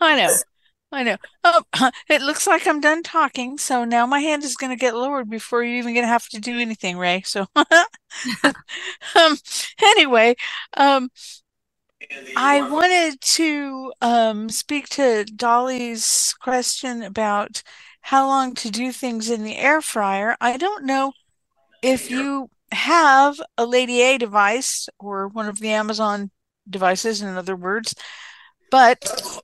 I 0.00 0.16
know. 0.16 0.36
I 0.96 1.02
know. 1.02 1.16
Oh, 1.44 1.62
it 2.08 2.22
looks 2.22 2.46
like 2.46 2.66
I'm 2.66 2.80
done 2.80 3.02
talking, 3.02 3.58
so 3.58 3.84
now 3.84 4.06
my 4.06 4.20
hand 4.20 4.42
is 4.44 4.56
going 4.56 4.70
to 4.70 4.80
get 4.80 4.94
lowered 4.94 5.28
before 5.28 5.62
you're 5.62 5.76
even 5.76 5.92
going 5.92 6.04
to 6.04 6.08
have 6.08 6.26
to 6.30 6.40
do 6.40 6.58
anything, 6.58 6.96
Ray. 6.96 7.22
So, 7.26 7.46
um, 7.54 9.36
anyway, 9.82 10.36
um, 10.74 11.10
I 12.34 12.62
wanted 12.62 13.20
to 13.20 13.92
um, 14.00 14.48
speak 14.48 14.88
to 14.90 15.26
Dolly's 15.26 16.34
question 16.40 17.02
about 17.02 17.62
how 18.00 18.26
long 18.26 18.54
to 18.54 18.70
do 18.70 18.90
things 18.90 19.28
in 19.28 19.44
the 19.44 19.58
air 19.58 19.82
fryer. 19.82 20.34
I 20.40 20.56
don't 20.56 20.86
know 20.86 21.12
if 21.82 22.10
you 22.10 22.48
have 22.72 23.38
a 23.58 23.66
Lady 23.66 24.00
A 24.00 24.16
device 24.16 24.88
or 24.98 25.28
one 25.28 25.46
of 25.46 25.60
the 25.60 25.70
Amazon 25.70 26.30
devices, 26.68 27.20
in 27.20 27.36
other 27.36 27.54
words, 27.54 27.94
but 28.70 29.42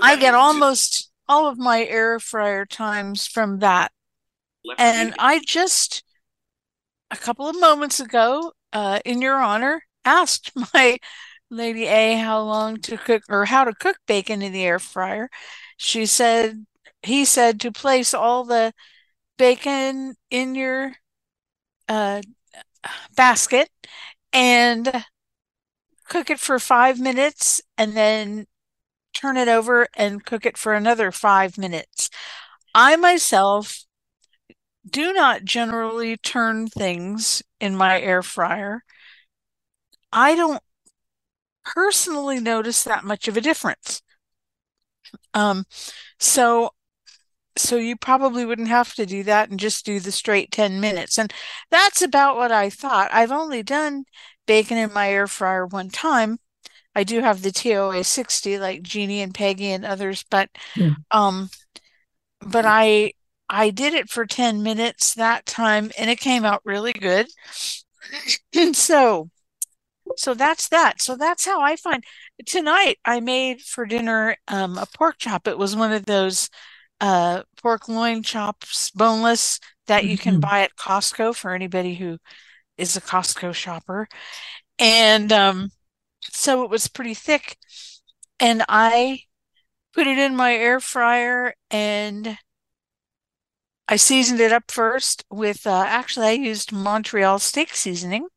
I 0.00 0.16
get 0.18 0.34
almost 0.34 1.10
all 1.28 1.48
of 1.48 1.58
my 1.58 1.84
air 1.84 2.18
fryer 2.20 2.64
times 2.66 3.26
from 3.26 3.58
that. 3.58 3.92
And 4.78 5.14
I 5.18 5.40
just 5.46 6.02
a 7.10 7.16
couple 7.16 7.48
of 7.48 7.58
moments 7.58 8.00
ago, 8.00 8.52
uh, 8.72 9.00
in 9.04 9.22
your 9.22 9.36
honor, 9.36 9.82
asked 10.04 10.52
my 10.74 10.98
Lady 11.50 11.84
A 11.84 12.16
how 12.16 12.42
long 12.42 12.78
to 12.82 12.96
cook 12.96 13.22
or 13.28 13.44
how 13.44 13.64
to 13.64 13.74
cook 13.74 13.96
bacon 14.06 14.42
in 14.42 14.52
the 14.52 14.64
air 14.64 14.78
fryer. 14.78 15.28
She 15.76 16.06
said, 16.06 16.66
he 17.02 17.24
said 17.24 17.60
to 17.60 17.70
place 17.70 18.12
all 18.14 18.44
the 18.44 18.72
bacon 19.38 20.14
in 20.30 20.54
your 20.54 20.94
uh, 21.88 22.22
basket 23.14 23.68
and 24.32 25.04
cook 26.08 26.30
it 26.30 26.40
for 26.40 26.58
five 26.58 26.98
minutes 26.98 27.60
and 27.78 27.96
then 27.96 28.46
turn 29.16 29.36
it 29.36 29.48
over 29.48 29.88
and 29.94 30.24
cook 30.24 30.46
it 30.46 30.58
for 30.58 30.74
another 30.74 31.10
five 31.12 31.58
minutes. 31.58 32.10
I 32.74 32.96
myself 32.96 33.84
do 34.88 35.12
not 35.12 35.44
generally 35.44 36.16
turn 36.16 36.68
things 36.68 37.42
in 37.60 37.76
my 37.76 38.00
air 38.00 38.22
fryer. 38.22 38.82
I 40.12 40.34
don't 40.34 40.62
personally 41.64 42.40
notice 42.40 42.82
that 42.84 43.04
much 43.04 43.28
of 43.28 43.36
a 43.36 43.40
difference. 43.40 44.00
Um, 45.34 45.64
so 46.18 46.70
so 47.56 47.76
you 47.76 47.96
probably 47.96 48.44
wouldn't 48.46 48.68
have 48.68 48.94
to 48.94 49.06
do 49.06 49.22
that 49.24 49.50
and 49.50 49.60
just 49.60 49.86
do 49.86 50.00
the 50.00 50.12
straight 50.12 50.52
10 50.52 50.80
minutes. 50.80 51.18
And 51.18 51.32
that's 51.70 52.02
about 52.02 52.36
what 52.36 52.52
I 52.52 52.70
thought. 52.70 53.10
I've 53.12 53.32
only 53.32 53.62
done 53.62 54.04
bacon 54.46 54.78
in 54.78 54.92
my 54.92 55.10
air 55.10 55.26
fryer 55.26 55.66
one 55.66 55.90
time 55.90 56.38
I 56.96 57.04
do 57.04 57.20
have 57.20 57.42
the 57.42 57.52
TOA 57.52 58.02
60 58.02 58.58
like 58.58 58.82
Jeannie 58.82 59.20
and 59.20 59.34
Peggy 59.34 59.70
and 59.70 59.84
others, 59.84 60.24
but 60.30 60.48
yeah. 60.74 60.94
um 61.10 61.50
but 62.40 62.64
I 62.64 63.12
I 63.50 63.68
did 63.68 63.92
it 63.92 64.08
for 64.08 64.24
10 64.24 64.62
minutes 64.62 65.14
that 65.14 65.44
time 65.44 65.90
and 65.98 66.08
it 66.08 66.18
came 66.18 66.46
out 66.46 66.62
really 66.64 66.94
good. 66.94 67.26
and 68.54 68.74
so 68.88 69.28
so 70.16 70.32
that's 70.32 70.68
that. 70.68 71.02
So 71.02 71.16
that's 71.16 71.44
how 71.44 71.60
I 71.60 71.76
find 71.76 72.02
tonight 72.46 72.96
I 73.04 73.20
made 73.20 73.60
for 73.60 73.84
dinner 73.84 74.38
um 74.48 74.78
a 74.78 74.86
pork 74.86 75.16
chop. 75.18 75.46
It 75.46 75.58
was 75.58 75.76
one 75.76 75.92
of 75.92 76.06
those 76.06 76.48
uh 77.02 77.42
pork 77.62 77.88
loin 77.90 78.22
chops 78.22 78.90
boneless 78.92 79.60
that 79.86 80.06
you 80.06 80.16
can 80.16 80.34
mm-hmm. 80.34 80.40
buy 80.40 80.60
at 80.62 80.76
Costco 80.76 81.36
for 81.36 81.52
anybody 81.52 81.94
who 81.94 82.16
is 82.78 82.96
a 82.96 83.02
Costco 83.02 83.54
shopper. 83.54 84.08
And 84.78 85.30
um 85.30 85.70
so 86.36 86.62
it 86.64 86.70
was 86.70 86.88
pretty 86.88 87.14
thick. 87.14 87.56
And 88.40 88.64
I 88.68 89.22
put 89.94 90.06
it 90.06 90.18
in 90.18 90.36
my 90.36 90.54
air 90.54 90.80
fryer 90.80 91.54
and 91.70 92.38
I 93.88 93.96
seasoned 93.96 94.40
it 94.40 94.52
up 94.52 94.70
first 94.70 95.24
with 95.30 95.66
uh, 95.66 95.84
actually 95.86 96.26
I 96.26 96.32
used 96.32 96.72
Montreal 96.72 97.38
steak 97.38 97.74
seasoning. 97.74 98.28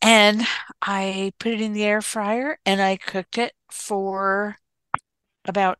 And 0.00 0.46
I 0.80 1.32
put 1.38 1.52
it 1.52 1.60
in 1.60 1.72
the 1.72 1.84
air 1.84 2.02
fryer 2.02 2.58
and 2.64 2.80
I 2.80 2.96
cooked 2.96 3.36
it 3.38 3.52
for 3.70 4.56
about 5.46 5.78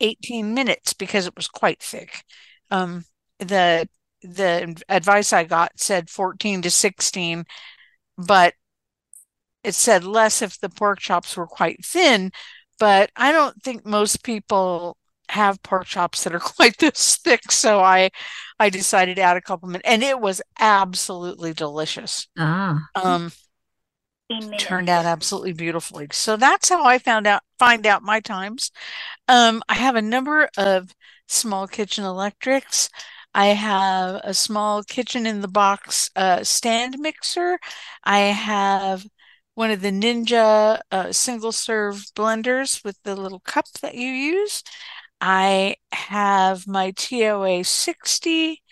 18 0.00 0.54
minutes 0.54 0.92
because 0.94 1.26
it 1.26 1.36
was 1.36 1.48
quite 1.48 1.82
thick. 1.82 2.24
Um, 2.70 3.04
the 3.38 3.88
the 4.22 4.82
advice 4.88 5.32
I 5.32 5.44
got 5.44 5.72
said 5.80 6.10
14 6.10 6.62
to 6.62 6.70
16, 6.70 7.44
but 8.18 8.54
it 9.64 9.74
said 9.74 10.04
less 10.04 10.42
if 10.42 10.60
the 10.60 10.68
pork 10.68 11.00
chops 11.00 11.36
were 11.36 11.46
quite 11.46 11.84
thin, 11.84 12.30
but 12.78 13.10
I 13.16 13.32
don't 13.32 13.62
think 13.62 13.86
most 13.86 14.22
people 14.24 14.96
have 15.30 15.62
pork 15.62 15.86
chops 15.86 16.24
that 16.24 16.34
are 16.34 16.40
quite 16.56 16.78
this 16.78 17.16
thick. 17.18 17.50
So 17.52 17.80
I 17.80 18.10
I 18.60 18.70
decided 18.70 19.16
to 19.16 19.22
add 19.22 19.36
a 19.36 19.42
couple 19.42 19.68
minutes 19.68 19.88
and 19.88 20.02
it 20.02 20.20
was 20.20 20.42
absolutely 20.60 21.52
delicious. 21.54 22.28
Ah. 22.38 22.90
Um 22.94 23.32
turned 24.58 24.88
out 24.88 25.04
absolutely 25.04 25.52
beautifully. 25.52 26.08
So 26.12 26.36
that's 26.36 26.68
how 26.68 26.84
I 26.84 26.98
found 26.98 27.26
out 27.26 27.42
find 27.58 27.86
out 27.86 28.02
my 28.02 28.20
times. 28.20 28.70
Um 29.28 29.62
I 29.68 29.74
have 29.74 29.96
a 29.96 30.02
number 30.02 30.48
of 30.56 30.94
small 31.28 31.66
kitchen 31.68 32.04
electrics. 32.04 32.90
I 33.34 33.48
have 33.48 34.20
a 34.24 34.34
small 34.34 34.82
kitchen 34.84 35.26
in 35.26 35.40
the 35.42 35.48
box 35.48 36.10
uh, 36.16 36.44
stand 36.44 36.98
mixer. 37.00 37.58
I 38.04 38.18
have 38.20 39.06
one 39.54 39.70
of 39.70 39.80
the 39.80 39.90
Ninja 39.90 40.80
uh, 40.90 41.12
single 41.12 41.52
serve 41.52 42.06
blenders 42.16 42.84
with 42.84 42.98
the 43.04 43.14
little 43.16 43.40
cup 43.40 43.66
that 43.82 43.94
you 43.94 44.08
use. 44.08 44.62
I 45.20 45.76
have 45.92 46.66
my 46.66 46.92
TOA 46.92 47.64
60. 47.64 48.62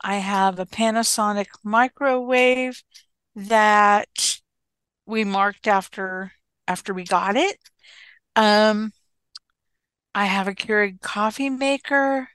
I 0.00 0.16
have 0.16 0.58
a 0.58 0.66
Panasonic 0.66 1.46
microwave 1.64 2.82
that 3.36 4.40
we 5.06 5.24
marked 5.24 5.66
after 5.66 6.32
after 6.66 6.94
we 6.94 7.04
got 7.04 7.36
it. 7.36 7.58
Um, 8.36 8.92
I 10.14 10.24
have 10.26 10.48
a 10.48 10.54
Keurig 10.54 11.00
coffee 11.02 11.50
maker. 11.50 12.28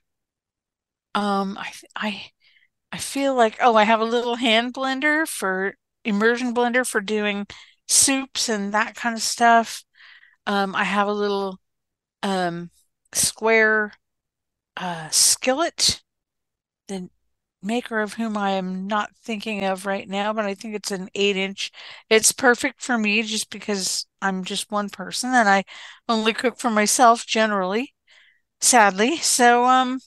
Um, 1.15 1.57
I 1.57 1.71
I 1.95 2.31
I 2.91 2.97
feel 2.99 3.35
like 3.35 3.57
oh, 3.61 3.75
I 3.75 3.83
have 3.83 4.01
a 4.01 4.05
little 4.05 4.35
hand 4.35 4.73
blender 4.73 5.27
for 5.27 5.75
immersion 6.05 6.53
blender 6.53 6.87
for 6.87 7.01
doing 7.01 7.47
soups 7.87 8.49
and 8.49 8.73
that 8.73 8.95
kind 8.95 9.15
of 9.15 9.21
stuff. 9.21 9.83
Um, 10.47 10.75
I 10.75 10.83
have 10.85 11.07
a 11.07 11.13
little 11.13 11.59
um 12.23 12.71
square 13.13 13.93
uh 14.77 15.09
skillet. 15.09 16.01
The 16.87 17.09
maker 17.63 18.01
of 18.01 18.15
whom 18.15 18.37
I 18.37 18.51
am 18.51 18.87
not 18.87 19.11
thinking 19.23 19.65
of 19.65 19.85
right 19.85 20.07
now, 20.09 20.33
but 20.33 20.45
I 20.45 20.55
think 20.55 20.75
it's 20.75 20.91
an 20.91 21.09
eight 21.15 21.37
inch. 21.37 21.71
It's 22.09 22.31
perfect 22.33 22.81
for 22.81 22.97
me 22.97 23.23
just 23.23 23.49
because 23.51 24.05
I'm 24.21 24.43
just 24.45 24.71
one 24.71 24.89
person 24.89 25.33
and 25.33 25.49
I 25.49 25.65
only 26.09 26.33
cook 26.33 26.59
for 26.59 26.71
myself 26.71 27.25
generally, 27.27 27.93
sadly. 28.61 29.17
So, 29.17 29.65
um, 29.65 29.99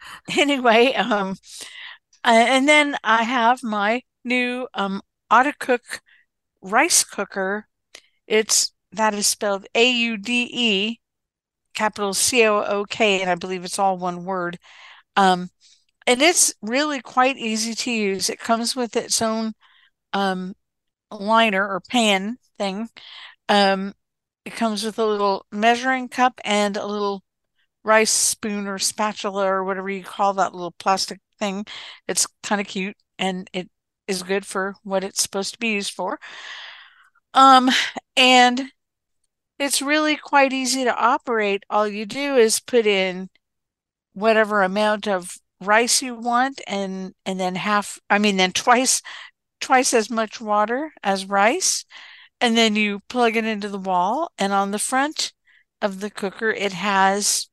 anyway, 0.38 0.92
um, 0.94 1.36
and 2.24 2.68
then 2.68 2.96
I 3.04 3.24
have 3.24 3.62
my 3.62 4.02
new 4.24 4.68
um 4.74 5.02
AudeCook 5.32 6.00
rice 6.62 7.04
cooker. 7.04 7.66
It's 8.26 8.72
that 8.92 9.14
is 9.14 9.26
spelled 9.26 9.66
A 9.74 9.90
U 9.90 10.16
D 10.16 10.48
E, 10.52 11.00
capital 11.74 12.14
C 12.14 12.44
O 12.46 12.62
O 12.64 12.84
K, 12.84 13.20
and 13.20 13.30
I 13.30 13.34
believe 13.36 13.64
it's 13.64 13.78
all 13.78 13.98
one 13.98 14.24
word. 14.24 14.58
Um, 15.16 15.50
and 16.06 16.22
it's 16.22 16.54
really 16.62 17.00
quite 17.00 17.38
easy 17.38 17.74
to 17.74 17.90
use. 17.92 18.30
It 18.30 18.40
comes 18.40 18.76
with 18.76 18.96
its 18.96 19.22
own 19.22 19.54
um, 20.12 20.54
liner 21.10 21.66
or 21.68 21.80
pan 21.80 22.38
thing. 22.58 22.88
Um, 23.48 23.94
it 24.44 24.54
comes 24.54 24.84
with 24.84 24.98
a 24.98 25.06
little 25.06 25.46
measuring 25.52 26.08
cup 26.08 26.40
and 26.44 26.76
a 26.76 26.86
little 26.86 27.22
rice 27.84 28.10
spoon 28.10 28.66
or 28.66 28.78
spatula 28.78 29.46
or 29.46 29.64
whatever 29.64 29.90
you 29.90 30.04
call 30.04 30.34
that 30.34 30.54
little 30.54 30.72
plastic 30.72 31.20
thing. 31.38 31.66
It's 32.08 32.26
kind 32.42 32.60
of 32.60 32.66
cute 32.66 32.96
and 33.18 33.48
it 33.52 33.70
is 34.12 34.22
good 34.22 34.46
for 34.46 34.74
what 34.84 35.02
it's 35.02 35.22
supposed 35.22 35.54
to 35.54 35.58
be 35.58 35.72
used 35.72 35.92
for. 35.92 36.20
Um, 37.34 37.70
and 38.16 38.70
it's 39.58 39.82
really 39.82 40.16
quite 40.16 40.52
easy 40.52 40.84
to 40.84 40.96
operate. 40.96 41.64
All 41.70 41.88
you 41.88 42.06
do 42.06 42.36
is 42.36 42.60
put 42.60 42.86
in 42.86 43.30
whatever 44.12 44.62
amount 44.62 45.08
of 45.08 45.36
rice 45.60 46.02
you 46.02 46.14
want 46.14 46.60
and 46.66 47.14
and 47.24 47.38
then 47.38 47.54
half 47.54 47.98
I 48.10 48.18
mean 48.18 48.36
then 48.36 48.52
twice 48.52 49.00
twice 49.60 49.94
as 49.94 50.10
much 50.10 50.40
water 50.40 50.92
as 51.02 51.24
rice 51.26 51.84
and 52.40 52.56
then 52.56 52.74
you 52.74 53.00
plug 53.08 53.36
it 53.36 53.44
into 53.44 53.68
the 53.68 53.78
wall 53.78 54.32
and 54.38 54.52
on 54.52 54.72
the 54.72 54.78
front 54.78 55.32
of 55.80 56.00
the 56.00 56.10
cooker 56.10 56.50
it 56.50 56.72
has 56.72 57.48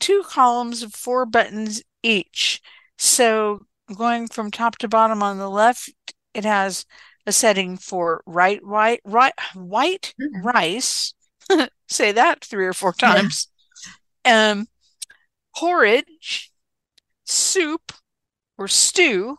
two 0.00 0.22
columns 0.26 0.82
of 0.82 0.94
four 0.94 1.26
buttons 1.26 1.82
each 2.02 2.60
so 2.96 3.60
going 3.94 4.28
from 4.28 4.50
top 4.50 4.78
to 4.78 4.88
bottom 4.88 5.22
on 5.22 5.38
the 5.38 5.50
left 5.50 5.90
it 6.34 6.44
has 6.44 6.84
a 7.26 7.32
setting 7.32 7.76
for 7.76 8.22
right 8.26 8.64
white 8.64 9.00
right 9.04 9.34
white 9.54 10.14
mm-hmm. 10.20 10.46
rice 10.46 11.14
say 11.88 12.12
that 12.12 12.44
three 12.44 12.66
or 12.66 12.72
four 12.72 12.92
times 12.98 13.48
yeah. 14.24 14.50
um 14.50 14.66
porridge 15.54 16.52
soup 17.24 17.92
or 18.58 18.68
stew. 18.68 19.36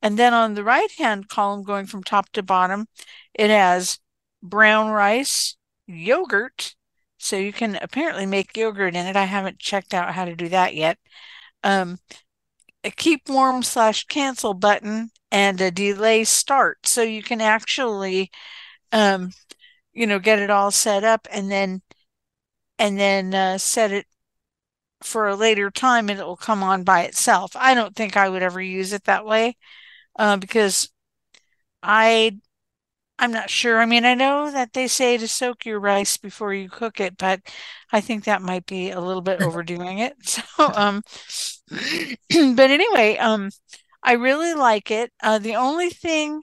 And 0.00 0.18
then 0.18 0.34
on 0.34 0.54
the 0.54 0.64
right 0.64 0.90
hand 0.98 1.28
column, 1.28 1.62
going 1.62 1.86
from 1.86 2.02
top 2.02 2.30
to 2.32 2.42
bottom, 2.42 2.86
it 3.34 3.50
has 3.50 3.98
brown 4.42 4.90
rice, 4.90 5.56
yogurt. 5.86 6.74
So 7.18 7.36
you 7.36 7.52
can 7.52 7.78
apparently 7.80 8.26
make 8.26 8.56
yogurt 8.56 8.96
in 8.96 9.06
it. 9.06 9.16
I 9.16 9.24
haven't 9.24 9.60
checked 9.60 9.94
out 9.94 10.12
how 10.12 10.24
to 10.24 10.34
do 10.34 10.48
that 10.48 10.74
yet. 10.74 10.98
Um, 11.62 11.98
a 12.84 12.90
keep 12.90 13.28
warm 13.28 13.62
slash 13.62 14.04
cancel 14.04 14.54
button 14.54 15.10
and 15.30 15.60
a 15.60 15.70
delay 15.70 16.24
start. 16.24 16.86
So 16.86 17.02
you 17.02 17.22
can 17.22 17.40
actually, 17.40 18.30
um, 18.92 19.30
you 19.92 20.06
know, 20.06 20.18
get 20.18 20.38
it 20.38 20.50
all 20.50 20.70
set 20.70 21.04
up 21.04 21.28
and 21.30 21.50
then, 21.50 21.82
and 22.78 22.98
then 22.98 23.34
uh, 23.34 23.58
set 23.58 23.92
it 23.92 24.06
for 25.02 25.28
a 25.28 25.36
later 25.36 25.70
time 25.70 26.08
and 26.08 26.18
it 26.20 26.26
will 26.26 26.36
come 26.36 26.62
on 26.62 26.84
by 26.84 27.02
itself. 27.02 27.52
I 27.56 27.74
don't 27.74 27.94
think 27.96 28.16
I 28.16 28.28
would 28.28 28.42
ever 28.42 28.60
use 28.60 28.92
it 28.92 29.04
that 29.04 29.24
way 29.26 29.56
uh, 30.18 30.36
because 30.36 30.90
I 31.82 32.38
I'm 33.22 33.30
not 33.30 33.50
sure. 33.50 33.80
I 33.80 33.86
mean, 33.86 34.04
I 34.04 34.14
know 34.14 34.50
that 34.50 34.72
they 34.72 34.88
say 34.88 35.16
to 35.16 35.28
soak 35.28 35.64
your 35.64 35.78
rice 35.78 36.16
before 36.16 36.52
you 36.52 36.68
cook 36.68 36.98
it, 36.98 37.16
but 37.16 37.40
I 37.92 38.00
think 38.00 38.24
that 38.24 38.42
might 38.42 38.66
be 38.66 38.90
a 38.90 39.00
little 39.00 39.22
bit 39.22 39.40
overdoing 39.42 39.98
it. 39.98 40.16
So, 40.24 40.42
um, 40.58 41.02
but 41.70 42.70
anyway, 42.70 43.16
um, 43.18 43.50
I 44.02 44.14
really 44.14 44.54
like 44.54 44.90
it. 44.90 45.12
Uh, 45.22 45.38
the 45.38 45.54
only 45.54 45.88
thing 45.88 46.42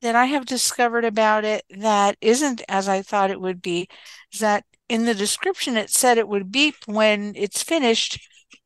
that 0.00 0.14
I 0.14 0.26
have 0.26 0.46
discovered 0.46 1.04
about 1.04 1.44
it 1.44 1.64
that 1.70 2.16
isn't 2.20 2.62
as 2.68 2.88
I 2.88 3.02
thought 3.02 3.32
it 3.32 3.40
would 3.40 3.60
be 3.60 3.88
is 4.32 4.38
that 4.38 4.64
in 4.88 5.06
the 5.06 5.14
description 5.14 5.76
it 5.76 5.90
said 5.90 6.18
it 6.18 6.28
would 6.28 6.52
beep 6.52 6.76
when 6.86 7.32
it's 7.34 7.64
finished. 7.64 8.20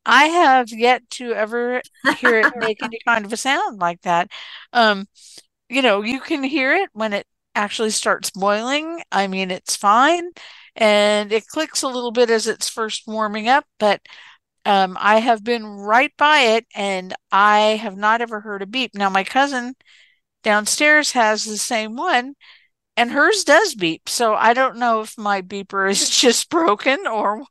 I 0.05 0.25
have 0.25 0.69
yet 0.69 1.09
to 1.11 1.33
ever 1.33 1.81
hear 2.19 2.37
it 2.37 2.53
make 2.57 2.83
any 2.83 2.99
kind 3.07 3.25
of 3.25 3.33
a 3.33 3.37
sound 3.37 3.79
like 3.79 4.01
that. 4.03 4.29
Um, 4.73 5.07
you 5.69 5.81
know, 5.81 6.03
you 6.03 6.19
can 6.19 6.43
hear 6.43 6.75
it 6.75 6.89
when 6.93 7.13
it 7.13 7.25
actually 7.55 7.91
starts 7.91 8.31
boiling. 8.31 9.01
I 9.11 9.27
mean, 9.27 9.51
it's 9.51 9.75
fine. 9.75 10.29
And 10.75 11.31
it 11.31 11.47
clicks 11.47 11.83
a 11.83 11.87
little 11.87 12.11
bit 12.11 12.29
as 12.29 12.47
it's 12.47 12.69
first 12.69 13.03
warming 13.07 13.47
up, 13.49 13.65
but 13.79 14.01
um, 14.65 14.97
I 14.99 15.19
have 15.19 15.43
been 15.43 15.65
right 15.65 16.13
by 16.17 16.39
it 16.39 16.65
and 16.75 17.13
I 17.31 17.79
have 17.81 17.97
not 17.97 18.21
ever 18.21 18.41
heard 18.41 18.61
a 18.61 18.67
beep. 18.67 18.91
Now, 18.95 19.09
my 19.09 19.23
cousin 19.23 19.75
downstairs 20.43 21.11
has 21.13 21.45
the 21.45 21.57
same 21.57 21.95
one 21.95 22.35
and 22.97 23.11
hers 23.11 23.43
does 23.43 23.75
beep. 23.75 24.09
So 24.09 24.35
I 24.35 24.53
don't 24.53 24.77
know 24.77 25.01
if 25.01 25.17
my 25.17 25.41
beeper 25.41 25.89
is 25.89 26.09
just 26.21 26.49
broken 26.49 27.07
or 27.07 27.43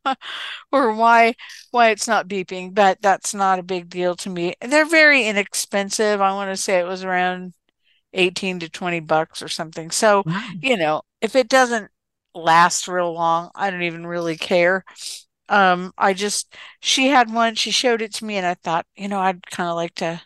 or 0.73 0.95
why 0.95 1.35
why 1.71 1.91
it's 1.91 2.09
not 2.09 2.29
beeping, 2.29 2.75
but 2.75 3.01
that's 3.03 3.35
not 3.35 3.59
a 3.59 3.63
big 3.65 3.89
deal 3.89 4.17
to 4.17 4.31
me. 4.31 4.55
They're 4.61 4.87
very 4.87 5.27
inexpensive. 5.27 6.21
I 6.21 6.33
want 6.33 6.51
to 6.51 6.63
say 6.63 6.79
it 6.79 6.87
was 6.87 7.05
around 7.05 7.55
18 8.13 8.61
to 8.61 8.69
20 8.69 9.01
bucks 9.01 9.43
or 9.43 9.49
something. 9.49 9.91
So, 9.91 10.23
wow. 10.27 10.49
you 10.61 10.77
know, 10.77 11.03
if 11.21 11.37
it 11.37 11.49
doesn't 11.49 11.91
last 12.35 12.89
real 12.89 13.13
long, 13.13 13.51
I 13.55 13.71
don't 13.71 13.83
even 13.83 14.07
really 14.07 14.37
care. 14.37 14.85
Um, 15.49 15.93
I 15.99 16.13
just 16.15 16.55
she 16.81 17.09
had 17.09 17.33
one, 17.33 17.55
she 17.57 17.71
showed 17.71 18.03
it 18.03 18.15
to 18.15 18.25
me 18.25 18.37
and 18.37 18.47
I 18.47 18.55
thought, 18.55 18.87
you 18.97 19.09
know, 19.09 19.21
I'd 19.21 19.47
kind 19.47 19.69
of 19.69 19.77
like 19.77 19.95
to 19.97 20.23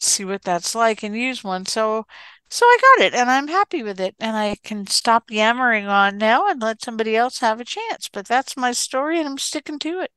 see 0.00 0.24
what 0.24 0.42
that's 0.42 0.74
like 0.74 1.02
and 1.02 1.16
use 1.16 1.44
one. 1.44 1.66
So 1.66 2.06
so 2.50 2.66
I 2.66 2.78
got 2.80 3.06
it 3.06 3.14
and 3.14 3.30
I'm 3.30 3.48
happy 3.48 3.82
with 3.82 4.00
it 4.00 4.14
and 4.20 4.36
I 4.36 4.56
can 4.62 4.86
stop 4.86 5.30
yammering 5.30 5.86
on 5.86 6.18
now 6.18 6.46
and 6.48 6.60
let 6.60 6.82
somebody 6.84 7.16
else 7.16 7.40
have 7.40 7.60
a 7.60 7.64
chance. 7.64 8.08
But 8.12 8.26
that's 8.26 8.56
my 8.56 8.72
story 8.72 9.18
and 9.18 9.28
I'm 9.28 9.38
sticking 9.38 9.78
to 9.80 10.00
it. 10.00 10.10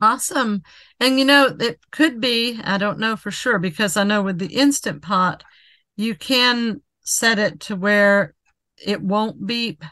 Awesome. 0.00 0.62
And 1.00 1.18
you 1.18 1.24
know, 1.24 1.56
it 1.58 1.80
could 1.90 2.20
be, 2.20 2.60
I 2.62 2.78
don't 2.78 2.98
know 2.98 3.16
for 3.16 3.30
sure 3.30 3.58
because 3.58 3.96
I 3.96 4.04
know 4.04 4.22
with 4.22 4.38
the 4.38 4.54
instant 4.54 5.02
pot, 5.02 5.42
you 5.98 6.14
can 6.14 6.80
set 7.02 7.38
it 7.38 7.60
to 7.60 7.76
where 7.76 8.34
it 8.82 9.02
won't 9.02 9.46
beep 9.46 9.84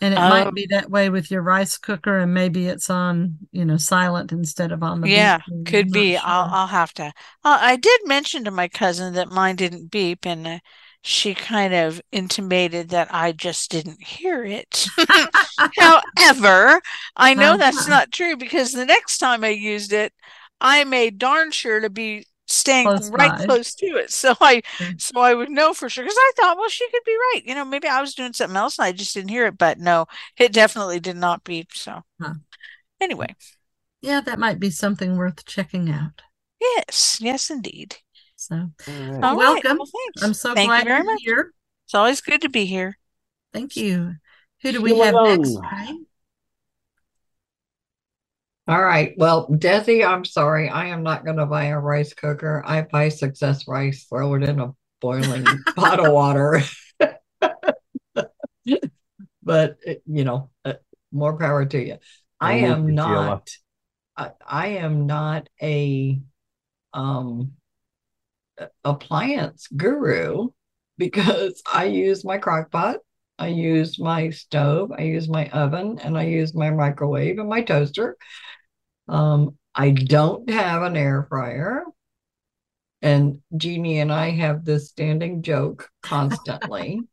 and 0.00 0.12
it 0.12 0.18
might 0.18 0.52
be 0.52 0.66
that 0.70 0.90
way 0.90 1.08
with 1.08 1.30
your 1.30 1.42
rice 1.42 1.78
cooker, 1.78 2.18
and 2.18 2.34
maybe 2.34 2.68
it's 2.68 2.90
on, 2.90 3.38
you 3.50 3.64
know, 3.64 3.76
silent 3.76 4.30
instead 4.32 4.72
of 4.72 4.82
on 4.82 5.00
the. 5.00 5.08
Yeah, 5.08 5.40
beep. 5.48 5.66
could 5.66 5.90
be. 5.90 6.12
Sure. 6.12 6.20
I'll 6.22 6.48
I'll 6.52 6.66
have 6.66 6.92
to. 6.94 7.04
Uh, 7.44 7.58
I 7.60 7.76
did 7.76 8.00
mention 8.04 8.44
to 8.44 8.50
my 8.50 8.68
cousin 8.68 9.14
that 9.14 9.30
mine 9.30 9.56
didn't 9.56 9.90
beep, 9.90 10.26
and 10.26 10.46
uh, 10.46 10.58
she 11.00 11.34
kind 11.34 11.72
of 11.72 12.00
intimated 12.12 12.90
that 12.90 13.08
I 13.10 13.32
just 13.32 13.70
didn't 13.70 14.02
hear 14.02 14.44
it. 14.44 14.86
However, 15.78 16.80
I 17.16 17.32
know 17.32 17.50
uh-huh. 17.50 17.56
that's 17.56 17.88
not 17.88 18.12
true 18.12 18.36
because 18.36 18.72
the 18.72 18.84
next 18.84 19.18
time 19.18 19.44
I 19.44 19.48
used 19.48 19.94
it, 19.94 20.12
I 20.60 20.84
made 20.84 21.18
darn 21.18 21.52
sure 21.52 21.80
to 21.80 21.88
be 21.88 22.26
staying 22.46 22.86
close 22.86 23.10
right 23.10 23.38
by. 23.38 23.44
close 23.44 23.74
to 23.74 23.86
it. 23.96 24.10
So 24.16 24.34
I 24.40 24.62
mm. 24.78 25.00
so 25.00 25.20
I 25.20 25.34
would 25.34 25.50
know 25.50 25.74
for 25.74 25.88
sure 25.88 26.04
because 26.04 26.16
I 26.18 26.32
thought, 26.36 26.56
well, 26.56 26.68
she 26.68 26.88
could 26.90 27.04
be 27.04 27.12
right. 27.12 27.42
You 27.44 27.54
know, 27.54 27.64
maybe 27.64 27.88
I 27.88 28.00
was 28.00 28.14
doing 28.14 28.32
something 28.32 28.56
else 28.56 28.78
and 28.78 28.86
I 28.86 28.92
just 28.92 29.14
didn't 29.14 29.30
hear 29.30 29.46
it. 29.46 29.58
But 29.58 29.78
no, 29.78 30.06
it 30.38 30.52
definitely 30.52 31.00
did 31.00 31.16
not 31.16 31.44
beep. 31.44 31.72
So 31.74 32.02
huh. 32.20 32.34
anyway. 33.00 33.34
Yeah, 34.00 34.20
that 34.20 34.38
might 34.38 34.60
be 34.60 34.70
something 34.70 35.16
worth 35.16 35.44
checking 35.44 35.90
out. 35.90 36.22
Yes, 36.60 37.18
yes, 37.20 37.50
indeed. 37.50 37.96
So 38.36 38.70
right. 38.86 39.34
welcome. 39.34 39.78
Well, 39.78 39.88
I'm 40.22 40.34
so 40.34 40.54
Thank 40.54 40.68
glad 40.68 40.84
you 40.84 40.90
very 40.90 41.04
much. 41.04 41.20
here. 41.22 41.52
It's 41.86 41.94
always 41.94 42.20
good 42.20 42.42
to 42.42 42.48
be 42.48 42.66
here. 42.66 42.98
Thank 43.52 43.76
you. 43.76 44.14
Who 44.62 44.72
do 44.72 44.82
we 44.82 44.98
have 44.98 45.14
next? 45.14 45.56
Right? 45.60 45.96
All 48.68 48.82
right. 48.82 49.14
Well, 49.16 49.46
Desi, 49.48 50.04
I'm 50.06 50.24
sorry. 50.24 50.68
I 50.68 50.86
am 50.86 51.04
not 51.04 51.24
going 51.24 51.36
to 51.36 51.46
buy 51.46 51.66
a 51.66 51.78
rice 51.78 52.12
cooker. 52.14 52.64
I 52.66 52.82
buy 52.82 53.10
success 53.10 53.68
rice, 53.68 54.04
throw 54.04 54.34
it 54.34 54.42
in 54.42 54.58
a 54.58 54.74
boiling 55.00 55.64
pot 55.76 56.00
of 56.00 56.10
water. 56.10 56.60
but, 59.42 59.76
you 60.06 60.24
know, 60.24 60.50
uh, 60.64 60.74
more 61.12 61.38
power 61.38 61.64
to 61.64 61.78
you. 61.80 61.98
I 62.40 62.54
I'm 62.54 62.62
with 62.62 62.70
am 62.70 62.88
you, 62.88 62.96
Sheila. 62.96 63.24
not, 63.26 63.50
I, 64.16 64.30
I 64.44 64.66
am 64.68 65.06
not 65.06 65.48
a 65.62 66.20
um 66.92 67.52
a- 68.58 68.68
appliance 68.84 69.68
guru 69.68 70.48
because 70.98 71.62
I 71.72 71.84
use 71.84 72.24
my 72.24 72.38
crock 72.38 72.70
pot, 72.72 72.96
I 73.38 73.48
use 73.48 73.98
my 74.00 74.30
stove, 74.30 74.90
I 74.96 75.02
use 75.02 75.28
my 75.28 75.48
oven, 75.50 75.98
and 76.00 76.16
I 76.18 76.24
use 76.24 76.54
my 76.54 76.70
microwave 76.70 77.38
and 77.38 77.48
my 77.48 77.62
toaster. 77.62 78.16
Um, 79.08 79.56
I 79.74 79.90
don't 79.90 80.48
have 80.50 80.82
an 80.82 80.96
air 80.96 81.26
fryer. 81.28 81.84
And 83.02 83.40
Jeannie 83.56 84.00
and 84.00 84.12
I 84.12 84.30
have 84.30 84.64
this 84.64 84.88
standing 84.88 85.42
joke 85.42 85.90
constantly. 86.02 87.00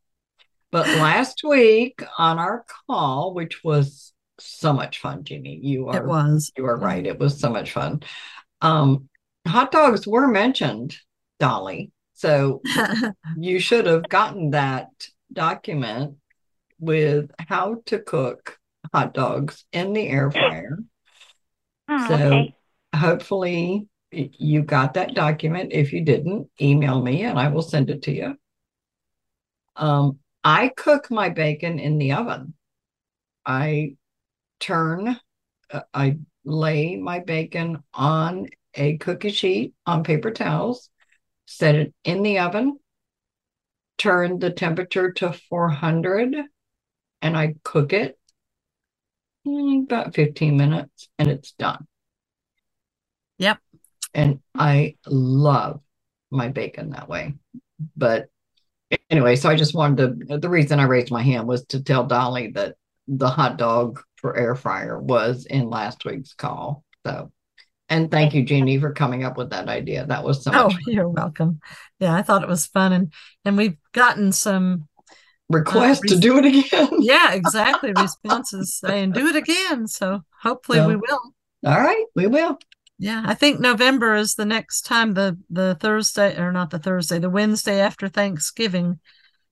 But 0.71 0.88
last 0.88 1.43
week 1.43 2.01
on 2.17 2.39
our 2.39 2.65
call, 2.88 3.36
which 3.36 3.63
was 3.63 4.12
so 4.39 4.73
much 4.73 5.01
fun, 5.01 5.23
Jeannie, 5.23 5.60
you 5.62 5.91
It 5.91 6.03
was. 6.03 6.51
you 6.58 6.65
are 6.65 6.75
right. 6.75 7.06
It 7.06 7.19
was 7.19 7.39
so 7.39 7.51
much 7.51 7.71
fun. 7.73 8.01
Um, 8.60 9.08
hot 9.47 9.71
dogs 9.71 10.08
were 10.08 10.27
mentioned, 10.27 10.97
Dolly. 11.39 11.91
So 12.13 12.63
you 13.38 13.60
should 13.60 13.86
have 13.86 14.10
gotten 14.10 14.49
that 14.49 14.88
document 15.32 16.15
with 16.79 17.29
how 17.38 17.84
to 17.86 17.99
cook 17.99 18.58
hot 18.91 19.13
dogs 19.13 19.65
in 19.73 19.93
the 19.93 20.08
air 20.08 20.32
fryer. 20.32 20.79
Oh, 21.88 22.15
So 22.17 22.17
okay. 22.17 22.56
hopefully 22.96 23.88
you 24.12 24.62
got 24.63 24.93
that 24.96 25.15
document. 25.15 25.74
If 25.74 25.93
you 25.93 26.04
didn't, 26.06 26.50
email 26.62 27.02
me 27.02 27.24
and 27.24 27.39
I 27.39 27.48
will 27.50 27.62
send 27.63 27.89
it 27.89 28.04
to 28.04 28.12
you. 28.12 28.38
Um, 29.76 30.19
I 30.43 30.69
cook 30.69 31.10
my 31.10 31.30
bacon 31.30 31.80
in 31.80 31.98
the 31.98 32.13
oven. 32.13 32.54
I 33.46 33.98
turn, 34.60 35.19
uh, 35.72 35.82
I 35.93 36.19
lay 36.46 36.98
my 36.98 37.19
bacon 37.19 37.84
on 37.93 38.48
a 38.76 38.98
cookie 39.00 39.32
sheet 39.32 39.76
on 39.86 40.04
paper 40.04 40.32
towels, 40.32 40.89
set 41.48 41.76
it 41.76 41.93
in 42.06 42.24
the 42.24 42.39
oven, 42.39 42.80
turn 43.98 44.39
the 44.39 44.52
temperature 44.52 45.12
to 45.12 45.34
400, 45.34 46.36
and 47.22 47.38
I 47.38 47.56
cook 47.63 47.93
it 47.93 48.19
Mm, 49.47 49.84
about 49.84 50.15
15 50.15 50.56
minutes 50.56 51.10
and 51.19 51.29
it's 51.29 51.51
done. 51.53 51.86
Yep. 53.39 53.60
And 54.13 54.39
I 54.56 54.95
love 55.06 55.82
my 56.32 56.49
bacon 56.49 56.91
that 56.91 57.10
way. 57.10 57.34
But 57.95 58.29
anyway, 59.10 59.36
so 59.36 59.49
I 59.49 59.56
just 59.56 59.73
wanted 59.73 60.27
to, 60.27 60.38
the 60.38 60.49
reason 60.49 60.79
I 60.79 60.84
raised 60.84 61.12
my 61.12 61.23
hand 61.23 61.47
was 61.47 61.65
to 61.67 61.84
tell 61.84 62.06
Dolly 62.06 62.51
that 62.51 62.75
the 63.08 63.29
hot 63.29 63.58
dog 63.58 64.01
for 64.15 64.36
air 64.38 64.56
fryer 64.56 64.99
was 64.99 65.45
in 65.45 65.69
last 65.69 66.06
week's 66.06 66.34
call. 66.34 66.84
So, 67.06 67.32
and 67.89 68.10
thank 68.10 68.34
you, 68.34 68.43
Jeannie, 68.43 68.79
for 68.79 68.93
coming 68.93 69.23
up 69.25 69.38
with 69.38 69.49
that 69.49 69.67
idea. 69.67 70.06
That 70.06 70.23
was 70.23 70.43
so 70.43 70.51
Oh, 70.53 70.67
much 70.69 70.82
you're 70.88 71.10
welcome. 71.10 71.60
Yeah, 71.99 72.15
I 72.15 72.21
thought 72.21 72.43
it 72.43 72.49
was 72.49 72.65
fun 72.65 72.93
and 72.93 73.13
and 73.43 73.58
we've 73.58 73.77
gotten 73.91 74.32
some 74.32 74.88
request 75.49 76.01
to 76.03 76.10
res- 76.12 76.19
do 76.19 76.38
it 76.38 76.45
again. 76.45 76.89
yeah, 77.01 77.34
exactly 77.34 77.93
responses 77.93 78.73
saying 78.75 79.12
do 79.12 79.27
it 79.27 79.36
again. 79.36 79.88
So 79.88 80.21
hopefully 80.41 80.82
we 80.82 80.95
will. 80.95 81.19
All 81.65 81.79
right, 81.79 82.06
we 82.15 82.27
will. 82.27 82.58
Yeah, 82.99 83.23
I 83.25 83.34
think 83.34 83.60
November 83.60 84.15
is 84.15 84.36
the 84.36 84.45
next 84.45 84.82
time 84.84 85.13
the 85.13 85.38
the 85.49 85.75
Thursday 85.75 86.38
or 86.38 86.51
not 86.51 86.69
the 86.69 86.79
Thursday, 86.79 87.19
the 87.19 87.29
Wednesday 87.29 87.79
after 87.79 88.08
Thanksgiving 88.08 88.99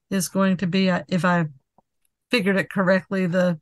is 0.09 0.27
going 0.29 0.57
to 0.57 0.67
be 0.67 0.89
uh, 0.89 1.03
if 1.07 1.25
I 1.25 1.45
figured 2.29 2.57
it 2.57 2.69
correctly 2.69 3.27
the 3.27 3.59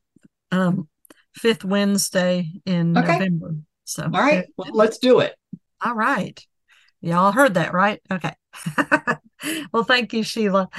um 0.52 0.88
fifth 1.36 1.64
Wednesday 1.64 2.50
in 2.66 2.96
Okay. 2.98 3.14
November. 3.14 3.56
So 3.86 4.04
All 4.04 4.10
right, 4.12 4.46
well, 4.58 4.70
let's 4.74 4.98
do 4.98 5.20
it. 5.20 5.36
All 5.82 5.96
right. 5.96 6.40
Y'all 7.02 7.32
heard 7.32 7.54
that, 7.54 7.74
right? 7.74 8.02
Okay. 8.12 8.34
well, 9.74 9.84
thank 9.84 10.14
you, 10.14 10.22
Sheila. 10.22 10.70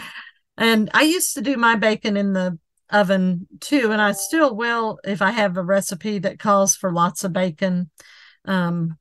And 0.60 0.90
I 0.92 1.02
used 1.02 1.34
to 1.34 1.40
do 1.40 1.56
my 1.56 1.74
bacon 1.74 2.18
in 2.18 2.34
the 2.34 2.58
oven 2.90 3.48
too, 3.60 3.92
and 3.92 4.00
I 4.00 4.12
still 4.12 4.54
will 4.54 5.00
if 5.04 5.22
I 5.22 5.30
have 5.30 5.56
a 5.56 5.62
recipe 5.62 6.18
that 6.18 6.38
calls 6.38 6.76
for 6.76 6.92
lots 6.92 7.24
of 7.24 7.32
bacon. 7.32 7.90
Um, 8.44 8.98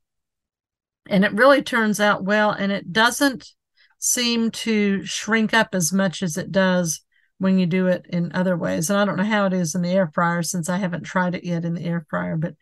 and 1.06 1.22
it 1.22 1.34
really 1.34 1.62
turns 1.62 2.00
out 2.00 2.24
well, 2.24 2.50
and 2.50 2.72
it 2.72 2.92
doesn't 2.92 3.52
seem 3.98 4.50
to 4.50 5.04
shrink 5.04 5.52
up 5.52 5.74
as 5.74 5.92
much 5.92 6.22
as 6.22 6.38
it 6.38 6.50
does 6.50 7.02
when 7.36 7.58
you 7.58 7.66
do 7.66 7.88
it 7.88 8.06
in 8.08 8.32
other 8.32 8.56
ways. 8.56 8.88
And 8.88 8.98
I 8.98 9.04
don't 9.04 9.18
know 9.18 9.24
how 9.24 9.44
it 9.44 9.52
is 9.52 9.74
in 9.74 9.82
the 9.82 9.92
air 9.92 10.10
fryer 10.14 10.42
since 10.42 10.70
I 10.70 10.78
haven't 10.78 11.04
tried 11.04 11.34
it 11.34 11.44
yet 11.44 11.66
in 11.66 11.74
the 11.74 11.84
air 11.84 12.06
fryer, 12.08 12.38
but 12.38 12.54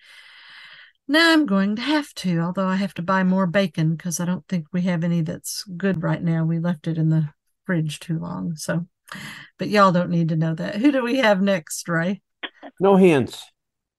now 1.06 1.32
I'm 1.32 1.46
going 1.46 1.76
to 1.76 1.82
have 1.82 2.12
to, 2.14 2.40
although 2.40 2.66
I 2.66 2.76
have 2.76 2.94
to 2.94 3.02
buy 3.02 3.22
more 3.22 3.46
bacon 3.46 3.94
because 3.94 4.18
I 4.18 4.24
don't 4.24 4.46
think 4.48 4.66
we 4.72 4.82
have 4.82 5.04
any 5.04 5.20
that's 5.20 5.62
good 5.76 6.02
right 6.02 6.22
now. 6.22 6.44
We 6.44 6.58
left 6.58 6.88
it 6.88 6.98
in 6.98 7.10
the 7.10 7.28
fridge 7.68 8.00
too 8.00 8.18
long. 8.18 8.56
So, 8.56 8.86
but 9.58 9.68
y'all 9.68 9.92
don't 9.92 10.08
need 10.08 10.30
to 10.30 10.36
know 10.36 10.54
that. 10.54 10.76
Who 10.76 10.90
do 10.90 11.04
we 11.04 11.18
have 11.18 11.42
next, 11.42 11.86
Ray? 11.86 12.22
No 12.80 12.96
hands. 12.96 13.44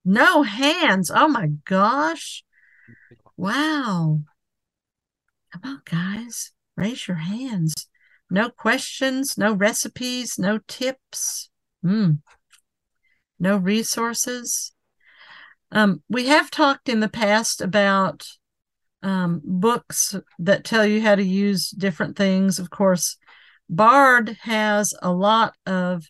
No 0.03 0.41
hands. 0.41 1.11
Oh 1.13 1.27
my 1.27 1.49
gosh. 1.65 2.43
Wow. 3.37 4.21
Come 5.53 5.61
on, 5.63 5.81
guys. 5.85 6.51
Raise 6.75 7.07
your 7.07 7.17
hands. 7.17 7.87
No 8.31 8.49
questions, 8.49 9.37
no 9.37 9.53
recipes, 9.53 10.39
no 10.39 10.61
tips. 10.67 11.51
Hmm. 11.83 12.13
No 13.39 13.57
resources. 13.57 14.71
Um, 15.71 16.01
we 16.09 16.25
have 16.25 16.49
talked 16.49 16.89
in 16.89 17.01
the 17.01 17.07
past 17.07 17.61
about 17.61 18.25
um, 19.03 19.41
books 19.43 20.15
that 20.39 20.63
tell 20.63 20.87
you 20.87 21.03
how 21.03 21.13
to 21.13 21.23
use 21.23 21.69
different 21.69 22.17
things. 22.17 22.57
Of 22.57 22.71
course, 22.71 23.17
Bard 23.69 24.37
has 24.41 24.93
a 25.01 25.11
lot 25.11 25.53
of 25.65 26.05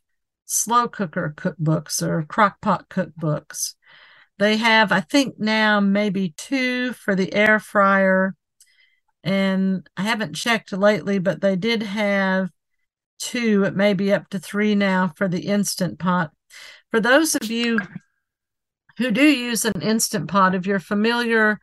slow 0.45 0.87
cooker 0.87 1.33
cookbooks 1.35 2.01
or 2.01 2.23
crock 2.23 2.61
pot 2.61 2.89
cookbooks. 2.89 3.75
They 4.37 4.57
have, 4.57 4.91
I 4.91 5.01
think 5.01 5.35
now, 5.37 5.79
maybe 5.81 6.33
two 6.37 6.93
for 6.93 7.13
the 7.13 7.33
air 7.33 7.59
fryer. 7.59 8.35
And 9.23 9.87
I 9.97 10.03
haven't 10.03 10.35
checked 10.35 10.71
lately, 10.71 11.19
but 11.19 11.41
they 11.41 11.57
did 11.57 11.83
have 11.83 12.49
two, 13.19 13.65
it 13.65 13.75
may 13.75 13.93
be 13.93 14.13
up 14.13 14.29
to 14.29 14.39
three 14.39 14.75
now 14.75 15.11
for 15.15 15.27
the 15.27 15.41
instant 15.41 15.99
pot. 15.99 16.31
For 16.89 17.01
those 17.01 17.35
of 17.35 17.51
you 17.51 17.79
who 18.97 19.11
do 19.11 19.23
use 19.23 19.65
an 19.65 19.81
instant 19.81 20.29
pot, 20.29 20.55
if 20.55 20.65
you're 20.65 20.79
familiar 20.79 21.59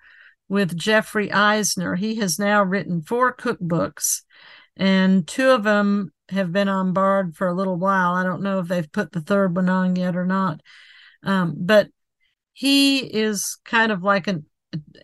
with 0.49 0.77
Jeffrey 0.77 1.33
Eisner, 1.33 1.97
he 1.97 2.17
has 2.17 2.39
now 2.39 2.63
written 2.63 3.01
four 3.01 3.35
cookbooks, 3.35 4.23
and 4.77 5.27
two 5.27 5.51
of 5.51 5.65
them 5.65 6.12
have 6.31 6.53
been 6.53 6.69
on 6.69 6.93
Bard 6.93 7.37
for 7.37 7.47
a 7.47 7.55
little 7.55 7.77
while. 7.77 8.15
I 8.15 8.25
don't 8.25 8.43
know 8.43 8.59
if 8.59 8.69
they've 8.69 8.91
put 8.91 9.12
the 9.12 9.21
third 9.21 9.55
one 9.55 9.69
on 9.69 9.97
yet 9.97 10.17
or 10.17 10.27
not, 10.27 10.61
um, 11.23 11.55
but 11.57 11.89
he 12.53 12.99
is 12.99 13.59
kind 13.65 13.93
of 13.93 14.03
like 14.03 14.27
an 14.27 14.47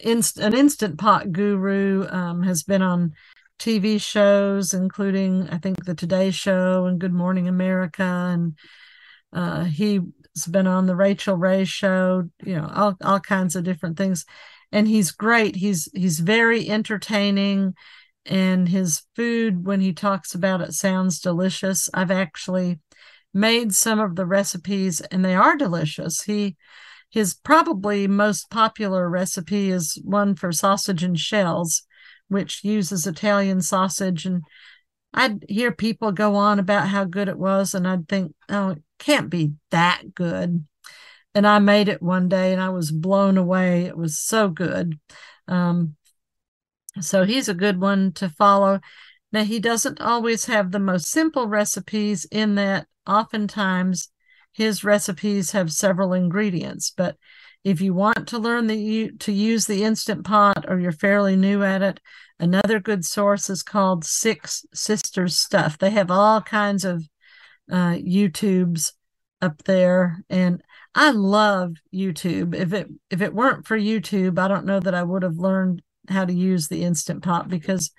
inst- 0.00 0.38
an 0.38 0.54
instant 0.54 0.98
pot 0.98 1.32
guru. 1.32 2.06
Um, 2.08 2.42
has 2.42 2.62
been 2.62 2.82
on 2.82 3.12
TV 3.58 4.00
shows, 4.00 4.74
including 4.74 5.48
I 5.50 5.58
think 5.58 5.84
the 5.84 5.94
Today 5.94 6.30
Show 6.30 6.86
and 6.86 6.98
Good 6.98 7.12
Morning 7.12 7.46
America, 7.46 8.02
and 8.02 8.58
uh, 9.32 9.64
he's 9.64 10.00
been 10.50 10.66
on 10.66 10.86
the 10.86 10.96
Rachael 10.96 11.36
Ray 11.36 11.64
Show. 11.64 12.28
You 12.44 12.56
know, 12.56 12.70
all 12.74 12.96
all 13.02 13.20
kinds 13.20 13.54
of 13.54 13.64
different 13.64 13.96
things, 13.96 14.24
and 14.72 14.88
he's 14.88 15.12
great. 15.12 15.54
He's 15.54 15.88
he's 15.94 16.18
very 16.18 16.68
entertaining, 16.68 17.74
and 18.24 18.68
his 18.68 19.02
food 19.16 19.66
when 19.66 19.80
he 19.80 19.92
talks 19.92 20.34
about 20.34 20.60
it 20.60 20.72
sounds 20.72 21.20
delicious. 21.20 21.88
I've 21.92 22.10
actually 22.10 22.80
made 23.34 23.74
some 23.74 24.00
of 24.00 24.16
the 24.16 24.26
recipes, 24.26 25.00
and 25.00 25.24
they 25.24 25.34
are 25.34 25.56
delicious. 25.56 26.22
He 26.22 26.56
his 27.10 27.34
probably 27.34 28.06
most 28.08 28.48
popular 28.48 29.08
recipe 29.08 29.70
is 29.70 30.00
one 30.02 30.34
for 30.34 30.50
sausage 30.50 31.02
and 31.02 31.18
shells, 31.18 31.82
which 32.28 32.64
uses 32.64 33.06
Italian 33.06 33.60
sausage. 33.60 34.24
And 34.24 34.44
I'd 35.12 35.44
hear 35.46 35.72
people 35.72 36.12
go 36.12 36.36
on 36.36 36.58
about 36.58 36.88
how 36.88 37.04
good 37.04 37.28
it 37.28 37.38
was, 37.38 37.74
and 37.74 37.86
I'd 37.86 38.08
think, 38.08 38.34
oh, 38.48 38.70
it 38.70 38.82
can't 38.98 39.28
be 39.28 39.52
that 39.70 40.14
good. 40.14 40.64
And 41.34 41.46
I 41.46 41.58
made 41.58 41.88
it 41.88 42.02
one 42.02 42.28
day 42.28 42.52
and 42.52 42.60
I 42.60 42.70
was 42.70 42.90
blown 42.90 43.38
away. 43.38 43.84
It 43.84 43.96
was 43.96 44.18
so 44.18 44.48
good. 44.48 44.98
Um, 45.48 45.96
so 47.00 47.24
he's 47.24 47.48
a 47.48 47.54
good 47.54 47.80
one 47.80 48.12
to 48.12 48.28
follow. 48.28 48.80
Now, 49.32 49.44
he 49.44 49.60
doesn't 49.60 50.00
always 50.00 50.44
have 50.46 50.70
the 50.70 50.78
most 50.78 51.08
simple 51.08 51.48
recipes, 51.48 52.26
in 52.30 52.54
that 52.56 52.86
oftentimes 53.06 54.10
his 54.52 54.84
recipes 54.84 55.52
have 55.52 55.72
several 55.72 56.12
ingredients, 56.12 56.92
but 56.94 57.16
if 57.64 57.80
you 57.80 57.94
want 57.94 58.28
to 58.28 58.38
learn 58.38 58.66
the 58.66 59.12
to 59.20 59.32
use 59.32 59.66
the 59.66 59.84
instant 59.84 60.24
pot 60.24 60.64
or 60.68 60.78
you're 60.78 60.92
fairly 60.92 61.36
new 61.36 61.62
at 61.62 61.82
it 61.82 62.00
another 62.38 62.80
good 62.80 63.04
source 63.04 63.48
is 63.48 63.62
called 63.62 64.04
six 64.04 64.64
sisters 64.74 65.38
stuff 65.38 65.78
they 65.78 65.90
have 65.90 66.10
all 66.10 66.40
kinds 66.40 66.84
of 66.84 67.08
uh, 67.70 67.92
youtubes 67.92 68.92
up 69.40 69.62
there 69.64 70.24
and 70.28 70.62
i 70.94 71.10
love 71.10 71.76
youtube 71.94 72.54
if 72.54 72.72
it 72.72 72.88
if 73.10 73.20
it 73.20 73.34
weren't 73.34 73.66
for 73.66 73.78
youtube 73.78 74.38
i 74.38 74.48
don't 74.48 74.66
know 74.66 74.80
that 74.80 74.94
i 74.94 75.02
would 75.02 75.22
have 75.22 75.36
learned 75.36 75.82
how 76.08 76.24
to 76.24 76.32
use 76.32 76.68
the 76.68 76.84
instant 76.84 77.22
pot 77.22 77.48
because 77.48 77.90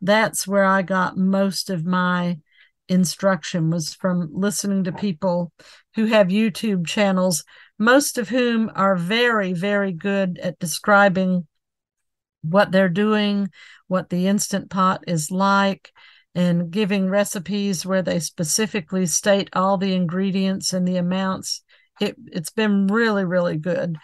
that's 0.00 0.46
where 0.46 0.64
i 0.64 0.82
got 0.82 1.16
most 1.16 1.70
of 1.70 1.84
my 1.84 2.38
instruction 2.88 3.70
was 3.70 3.94
from 3.94 4.30
listening 4.32 4.84
to 4.84 4.92
people 4.92 5.52
who 5.94 6.06
have 6.06 6.28
youtube 6.28 6.86
channels 6.86 7.44
most 7.78 8.18
of 8.18 8.28
whom 8.28 8.70
are 8.74 8.96
very, 8.96 9.52
very 9.52 9.92
good 9.92 10.38
at 10.38 10.58
describing 10.58 11.46
what 12.42 12.72
they're 12.72 12.88
doing, 12.88 13.48
what 13.86 14.10
the 14.10 14.26
Instant 14.26 14.68
Pot 14.68 15.04
is 15.06 15.30
like, 15.30 15.92
and 16.34 16.70
giving 16.70 17.08
recipes 17.08 17.86
where 17.86 18.02
they 18.02 18.18
specifically 18.18 19.06
state 19.06 19.48
all 19.52 19.76
the 19.76 19.94
ingredients 19.94 20.72
and 20.72 20.86
the 20.86 20.96
amounts. 20.96 21.62
It, 22.00 22.16
it's 22.26 22.50
been 22.50 22.88
really, 22.88 23.24
really 23.24 23.58
good. 23.58 23.96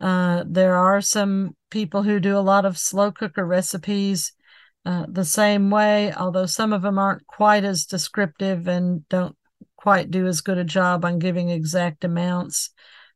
Uh, 0.00 0.44
there 0.46 0.76
are 0.76 1.00
some 1.00 1.54
people 1.70 2.02
who 2.02 2.20
do 2.20 2.36
a 2.36 2.40
lot 2.40 2.64
of 2.64 2.78
slow 2.78 3.12
cooker 3.12 3.44
recipes 3.44 4.32
uh, 4.84 5.06
the 5.08 5.24
same 5.24 5.70
way, 5.70 6.12
although 6.14 6.46
some 6.46 6.72
of 6.72 6.82
them 6.82 6.98
aren't 6.98 7.26
quite 7.26 7.64
as 7.64 7.84
descriptive 7.84 8.68
and 8.68 9.06
don't 9.08 9.36
quite 9.76 10.10
do 10.10 10.26
as 10.26 10.40
good 10.40 10.58
a 10.58 10.64
job 10.64 11.04
on 11.04 11.18
giving 11.18 11.50
exact 11.50 12.04
amounts. 12.04 12.70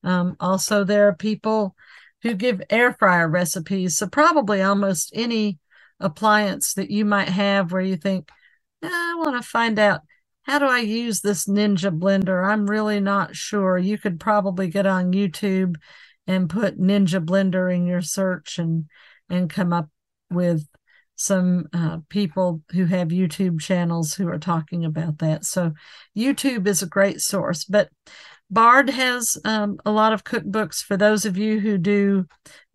Um, 0.04 0.36
also, 0.40 0.84
there 0.84 1.08
are 1.08 1.14
people 1.14 1.74
who 2.22 2.34
give 2.34 2.62
air 2.70 2.92
fryer 2.92 3.28
recipes. 3.28 3.96
So, 3.96 4.06
probably 4.06 4.62
almost 4.62 5.12
any 5.14 5.58
appliance 6.00 6.74
that 6.74 6.90
you 6.90 7.04
might 7.04 7.28
have 7.28 7.72
where 7.72 7.82
you 7.82 7.96
think, 7.96 8.28
eh, 8.82 8.88
I 8.88 9.14
want 9.18 9.40
to 9.40 9.48
find 9.48 9.78
out 9.78 10.02
how 10.42 10.58
do 10.58 10.66
I 10.66 10.80
use 10.80 11.20
this 11.20 11.46
Ninja 11.46 11.96
blender? 11.96 12.44
I'm 12.44 12.68
really 12.68 13.00
not 13.00 13.36
sure. 13.36 13.78
You 13.78 13.96
could 13.96 14.18
probably 14.18 14.68
get 14.68 14.86
on 14.86 15.12
YouTube 15.12 15.76
and 16.26 16.50
put 16.50 16.80
Ninja 16.80 17.24
blender 17.24 17.74
in 17.74 17.87
your 17.87 18.02
search 18.02 18.58
and 18.58 18.87
and 19.28 19.48
come 19.48 19.72
up 19.72 19.88
with 20.30 20.66
some 21.16 21.66
uh, 21.72 21.98
people 22.08 22.62
who 22.72 22.85
have 22.87 23.08
YouTube 23.08 23.61
channels 23.61 24.14
who 24.14 24.28
are 24.28 24.38
talking 24.38 24.85
about 24.85 25.18
that. 25.18 25.44
So 25.44 25.72
YouTube 26.16 26.66
is 26.66 26.82
a 26.82 26.87
great 26.87 27.20
source, 27.20 27.64
but 27.64 27.90
Bard 28.50 28.90
has 28.90 29.38
um, 29.44 29.78
a 29.87 29.90
lot 29.90 30.12
of 30.12 30.24
cookbooks 30.24 30.82
for 30.82 30.96
those 30.96 31.24
of 31.24 31.38
you 31.38 31.61
who 31.61 31.78
do 31.78 32.26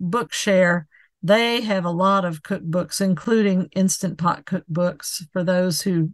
Bookshare. 0.01 0.86
They 1.21 1.62
have 1.62 1.86
a 1.86 1.91
lot 1.91 2.25
of 2.25 2.41
cookbooks, 2.41 3.01
including 3.01 3.69
Instant 3.75 4.17
Pot 4.17 4.45
cookbooks 4.45 5.23
for 5.33 5.43
those 5.43 5.81
who 5.81 6.12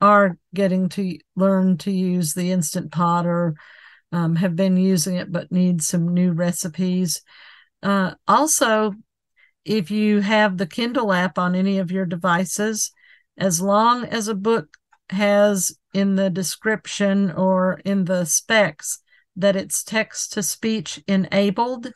are 0.00 0.38
getting 0.54 0.88
to 0.90 1.18
learn 1.36 1.78
to 1.78 1.90
use 1.90 2.32
the 2.32 2.52
Instant 2.52 2.90
Pot 2.90 3.26
or 3.26 3.54
um, 4.12 4.36
have 4.36 4.54
been 4.54 4.76
using 4.76 5.16
it 5.16 5.32
but 5.32 5.50
need 5.50 5.82
some 5.82 6.12
new 6.12 6.32
recipes. 6.32 7.22
Uh, 7.82 8.14
also, 8.28 8.92
if 9.64 9.90
you 9.90 10.20
have 10.20 10.58
the 10.58 10.66
Kindle 10.66 11.12
app 11.12 11.38
on 11.38 11.54
any 11.54 11.78
of 11.78 11.90
your 11.90 12.06
devices, 12.06 12.92
as 13.38 13.60
long 13.60 14.04
as 14.04 14.28
a 14.28 14.34
book 14.34 14.76
has 15.10 15.76
in 15.94 16.16
the 16.16 16.30
description 16.30 17.30
or 17.32 17.80
in 17.84 18.04
the 18.04 18.24
specs 18.24 19.00
that 19.36 19.56
it's 19.56 19.82
text 19.82 20.32
to 20.32 20.42
speech 20.42 21.02
enabled, 21.06 21.92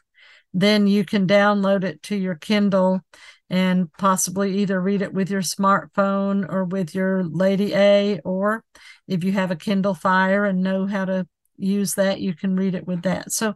then 0.54 0.86
you 0.86 1.04
can 1.04 1.26
download 1.26 1.84
it 1.84 2.02
to 2.02 2.16
your 2.16 2.34
Kindle 2.34 3.02
and 3.48 3.92
possibly 3.98 4.58
either 4.58 4.80
read 4.80 5.02
it 5.02 5.12
with 5.12 5.30
your 5.30 5.42
smartphone 5.42 6.50
or 6.50 6.64
with 6.64 6.94
your 6.94 7.22
Lady 7.22 7.74
A, 7.74 8.18
or 8.24 8.64
if 9.06 9.22
you 9.22 9.32
have 9.32 9.50
a 9.50 9.56
Kindle 9.56 9.94
Fire 9.94 10.44
and 10.44 10.62
know 10.62 10.86
how 10.86 11.04
to 11.04 11.28
use 11.58 11.94
that, 11.94 12.20
you 12.20 12.34
can 12.34 12.56
read 12.56 12.74
it 12.74 12.86
with 12.86 13.02
that. 13.02 13.32
So 13.32 13.54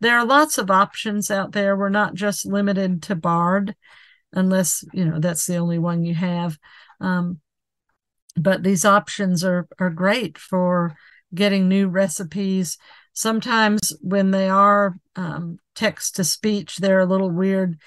there 0.00 0.18
are 0.18 0.24
lots 0.24 0.58
of 0.58 0.70
options 0.70 1.30
out 1.30 1.52
there. 1.52 1.76
We're 1.76 1.88
not 1.88 2.14
just 2.14 2.46
limited 2.46 3.02
to 3.04 3.14
Bard, 3.14 3.74
unless 4.32 4.84
you 4.92 5.04
know 5.04 5.18
that's 5.18 5.46
the 5.46 5.56
only 5.56 5.78
one 5.78 6.04
you 6.04 6.14
have. 6.14 6.58
Um, 7.00 7.40
but 8.36 8.62
these 8.62 8.84
options 8.84 9.44
are 9.44 9.68
are 9.78 9.90
great 9.90 10.38
for 10.38 10.96
getting 11.34 11.68
new 11.68 11.88
recipes 11.88 12.78
sometimes 13.12 13.92
when 14.00 14.30
they 14.30 14.48
are 14.48 14.96
um, 15.16 15.58
text 15.74 16.16
to 16.16 16.24
speech 16.24 16.76
they're 16.76 17.00
a 17.00 17.06
little 17.06 17.30
weird 17.30 17.78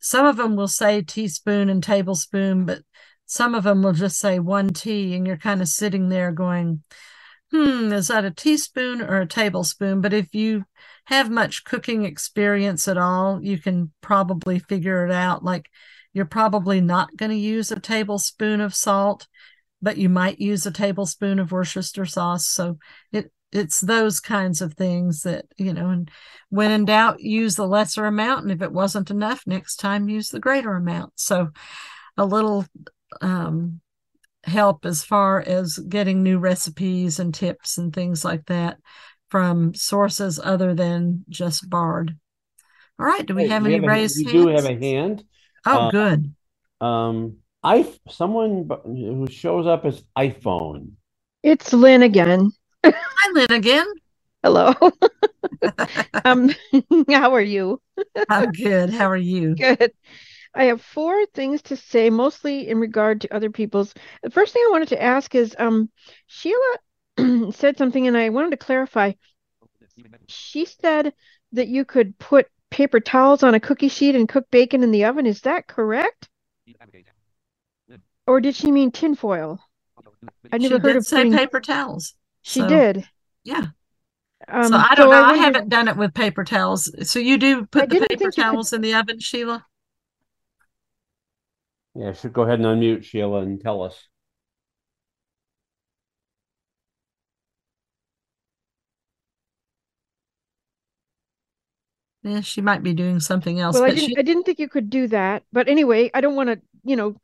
some 0.00 0.26
of 0.26 0.36
them 0.36 0.56
will 0.56 0.68
say 0.68 1.02
teaspoon 1.02 1.68
and 1.68 1.82
tablespoon 1.82 2.64
but 2.64 2.80
some 3.26 3.54
of 3.54 3.64
them 3.64 3.82
will 3.82 3.92
just 3.92 4.18
say 4.18 4.38
one 4.38 4.70
tea 4.70 5.14
and 5.14 5.26
you're 5.26 5.36
kind 5.36 5.62
of 5.62 5.68
sitting 5.68 6.08
there 6.08 6.32
going 6.32 6.82
hmm 7.52 7.92
is 7.92 8.08
that 8.08 8.24
a 8.24 8.30
teaspoon 8.30 9.00
or 9.00 9.20
a 9.20 9.26
tablespoon 9.26 10.00
but 10.00 10.12
if 10.12 10.34
you 10.34 10.64
have 11.06 11.30
much 11.30 11.64
cooking 11.64 12.04
experience 12.04 12.86
at 12.86 12.98
all 12.98 13.42
you 13.42 13.58
can 13.58 13.92
probably 14.00 14.58
figure 14.58 15.04
it 15.04 15.12
out 15.12 15.44
like 15.44 15.68
you're 16.12 16.24
probably 16.24 16.80
not 16.80 17.16
going 17.16 17.30
to 17.30 17.36
use 17.36 17.70
a 17.70 17.80
tablespoon 17.80 18.60
of 18.60 18.74
salt 18.74 19.26
but 19.82 19.96
you 19.96 20.08
might 20.08 20.40
use 20.40 20.66
a 20.66 20.70
tablespoon 20.70 21.38
of 21.38 21.52
Worcester 21.52 22.06
sauce. 22.06 22.48
So 22.48 22.78
it 23.12 23.32
it's 23.52 23.80
those 23.80 24.20
kinds 24.20 24.62
of 24.62 24.74
things 24.74 25.22
that 25.22 25.46
you 25.56 25.72
know. 25.72 25.90
And 25.90 26.10
when 26.50 26.70
in 26.70 26.84
doubt, 26.84 27.20
use 27.20 27.56
the 27.56 27.66
lesser 27.66 28.06
amount, 28.06 28.42
and 28.42 28.52
if 28.52 28.62
it 28.62 28.72
wasn't 28.72 29.10
enough, 29.10 29.42
next 29.46 29.76
time 29.76 30.08
use 30.08 30.28
the 30.28 30.40
greater 30.40 30.74
amount. 30.74 31.12
So 31.16 31.48
a 32.16 32.24
little 32.24 32.64
um, 33.20 33.80
help 34.44 34.86
as 34.86 35.04
far 35.04 35.40
as 35.40 35.78
getting 35.78 36.22
new 36.22 36.38
recipes 36.38 37.18
and 37.18 37.34
tips 37.34 37.78
and 37.78 37.92
things 37.92 38.24
like 38.24 38.46
that 38.46 38.78
from 39.28 39.74
sources 39.74 40.40
other 40.42 40.74
than 40.74 41.24
just 41.28 41.68
Bard. 41.68 42.16
All 42.98 43.06
right. 43.06 43.24
Do 43.24 43.34
we 43.34 43.48
have 43.48 43.64
any 43.64 43.80
raised 43.80 44.16
hands? 44.16 44.32
We 44.32 44.32
do 44.32 44.48
have 44.48 44.66
a 44.66 44.78
hand. 44.78 45.24
Oh, 45.66 45.78
uh, 45.78 45.90
good. 45.90 46.34
Um, 46.80 47.36
I 47.62 47.90
someone 48.08 48.68
who 48.84 49.26
shows 49.30 49.66
up 49.66 49.84
as 49.84 50.02
iPhone. 50.16 50.92
It's 51.42 51.72
Lynn 51.72 52.02
again. 52.02 52.50
Hi, 52.84 52.92
Lynn 53.32 53.52
again. 53.52 53.86
Hello. 54.42 54.72
um, 56.24 56.50
how 57.08 57.34
are 57.34 57.42
you? 57.42 57.80
I'm 58.30 58.52
good. 58.52 58.90
How 58.90 59.10
are 59.10 59.16
you? 59.16 59.54
Good. 59.54 59.92
I 60.54 60.64
have 60.64 60.82
four 60.82 61.26
things 61.26 61.62
to 61.62 61.76
say, 61.76 62.10
mostly 62.10 62.68
in 62.68 62.78
regard 62.78 63.20
to 63.20 63.34
other 63.34 63.50
people's. 63.50 63.94
The 64.22 64.30
first 64.30 64.52
thing 64.52 64.62
I 64.66 64.72
wanted 64.72 64.88
to 64.88 65.02
ask 65.02 65.34
is, 65.34 65.54
um, 65.58 65.90
Sheila 66.26 66.76
said 67.52 67.78
something, 67.78 68.06
and 68.06 68.16
I 68.16 68.30
wanted 68.30 68.50
to 68.50 68.56
clarify. 68.56 69.12
She 70.26 70.64
said 70.64 71.12
that 71.52 71.68
you 71.68 71.84
could 71.84 72.18
put 72.18 72.48
paper 72.70 73.00
towels 73.00 73.42
on 73.42 73.54
a 73.54 73.60
cookie 73.60 73.88
sheet 73.88 74.14
and 74.14 74.28
cook 74.28 74.50
bacon 74.50 74.82
in 74.82 74.90
the 74.90 75.04
oven. 75.04 75.26
Is 75.26 75.42
that 75.42 75.66
correct? 75.66 76.28
Or 78.26 78.40
did 78.40 78.54
she 78.54 78.70
mean 78.70 78.90
tinfoil? 78.90 79.60
I 80.52 80.58
never 80.58 80.76
she 80.76 80.80
heard 80.80 80.96
of 80.96 81.06
say 81.06 81.16
putting... 81.18 81.32
paper 81.32 81.60
towels. 81.60 82.14
She 82.42 82.60
so, 82.60 82.68
did. 82.68 83.08
Yeah. 83.44 83.66
Um, 84.48 84.68
so 84.68 84.76
I 84.76 84.94
don't 84.94 85.06
so 85.06 85.10
know. 85.10 85.22
I, 85.22 85.30
I, 85.30 85.36
haven't 85.36 85.68
done 85.68 85.88
it 85.88 85.96
with 85.96 86.14
paper 86.14 86.44
towels. 86.44 86.90
So 87.08 87.18
you 87.18 87.38
do 87.38 87.66
put 87.66 87.90
the 87.90 88.06
paper 88.08 88.30
towels 88.30 88.70
could... 88.70 88.76
in 88.76 88.82
the 88.82 88.94
oven, 88.94 89.18
Sheila? 89.18 89.66
Yeah, 91.94 92.12
should 92.12 92.32
go 92.32 92.42
ahead 92.42 92.60
and 92.60 92.66
unmute 92.66 93.04
Sheila 93.04 93.40
and 93.40 93.60
tell 93.60 93.82
us. 93.82 94.08
Yeah, 102.22 102.42
she 102.42 102.60
might 102.60 102.82
be 102.82 102.92
doing 102.92 103.18
something 103.18 103.60
else. 103.60 103.74
Well, 103.74 103.84
I 103.84 103.90
didn't. 103.90 104.10
She... 104.10 104.18
I 104.18 104.22
didn't 104.22 104.44
think 104.44 104.58
you 104.58 104.68
could 104.68 104.90
do 104.90 105.08
that. 105.08 105.42
But 105.52 105.68
anyway, 105.68 106.10
I 106.12 106.20
don't 106.20 106.36
want 106.36 106.50
to, 106.50 106.60
you 106.84 106.96
know, 106.96 107.16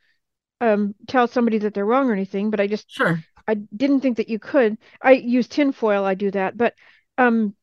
um, 0.61 0.95
tell 1.07 1.29
somebody 1.29 1.59
that 1.59 1.75
they're 1.75 1.85
wrong 1.85 2.09
or 2.09 2.13
anything, 2.13 2.51
but 2.51 2.61
I 2.61 2.67
just 2.67 2.91
sure 2.91 3.23
I 3.47 3.55
didn't 3.55 4.01
think 4.01 4.17
that 4.17 4.29
you 4.29 4.39
could. 4.39 4.79
I 5.01 5.13
use 5.13 5.49
tinfoil. 5.49 6.05
I 6.05 6.15
do 6.15 6.31
that, 6.31 6.57
but 6.57 6.75
um, 7.19 7.55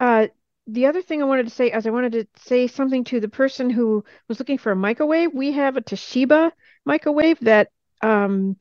uh, 0.00 0.28
the 0.66 0.86
other 0.86 1.02
thing 1.02 1.22
I 1.22 1.26
wanted 1.26 1.44
to 1.44 1.54
say 1.54 1.70
is 1.70 1.86
I 1.86 1.90
wanted 1.90 2.12
to 2.12 2.26
say 2.36 2.66
something 2.66 3.04
to 3.04 3.20
the 3.20 3.28
person 3.28 3.70
who 3.70 4.04
was 4.28 4.38
looking 4.38 4.58
for 4.58 4.72
a 4.72 4.76
microwave. 4.76 5.32
We 5.32 5.52
have 5.52 5.76
a 5.76 5.82
Toshiba 5.82 6.52
microwave 6.84 7.40
that 7.40 7.70
um 8.02 8.56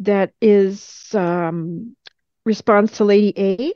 that 0.00 0.32
is 0.40 1.14
um 1.14 1.96
responds 2.44 2.92
to 2.92 3.04
Lady 3.04 3.32
A. 3.38 3.72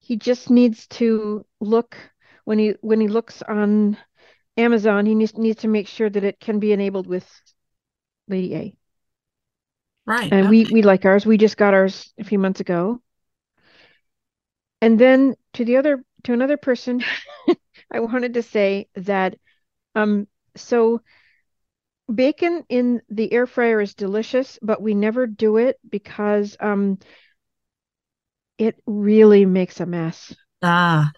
He 0.00 0.16
just 0.16 0.50
needs 0.50 0.86
to 0.88 1.44
look 1.60 1.96
when 2.44 2.58
he 2.58 2.74
when 2.80 3.00
he 3.00 3.08
looks 3.08 3.42
on 3.42 3.96
Amazon, 4.56 5.06
he 5.06 5.14
needs, 5.14 5.36
needs 5.36 5.62
to 5.62 5.68
make 5.68 5.86
sure 5.86 6.08
that 6.08 6.24
it 6.24 6.40
can 6.40 6.58
be 6.58 6.72
enabled 6.72 7.06
with 7.06 7.28
Lady 8.28 8.54
A. 8.54 8.76
Right. 10.06 10.32
And 10.32 10.46
okay. 10.46 10.48
we, 10.48 10.64
we 10.72 10.82
like 10.82 11.04
ours. 11.04 11.26
We 11.26 11.36
just 11.36 11.56
got 11.56 11.74
ours 11.74 12.12
a 12.18 12.24
few 12.24 12.38
months 12.38 12.60
ago. 12.60 13.00
And 14.80 14.98
then 14.98 15.34
to 15.54 15.64
the 15.64 15.76
other 15.76 16.02
to 16.26 16.32
another 16.34 16.56
person, 16.56 17.02
I 17.92 18.00
wanted 18.00 18.34
to 18.34 18.42
say 18.42 18.88
that 18.96 19.36
um 19.94 20.28
so 20.56 21.02
bacon 22.12 22.64
in 22.68 23.02
the 23.08 23.32
air 23.32 23.46
fryer 23.46 23.80
is 23.80 23.94
delicious, 23.94 24.58
but 24.62 24.82
we 24.82 24.94
never 24.94 25.26
do 25.26 25.56
it 25.56 25.78
because 25.88 26.56
um 26.60 26.98
it 28.58 28.76
really 28.86 29.46
makes 29.46 29.80
a 29.80 29.86
mess. 29.86 30.34
Ah, 30.62 31.14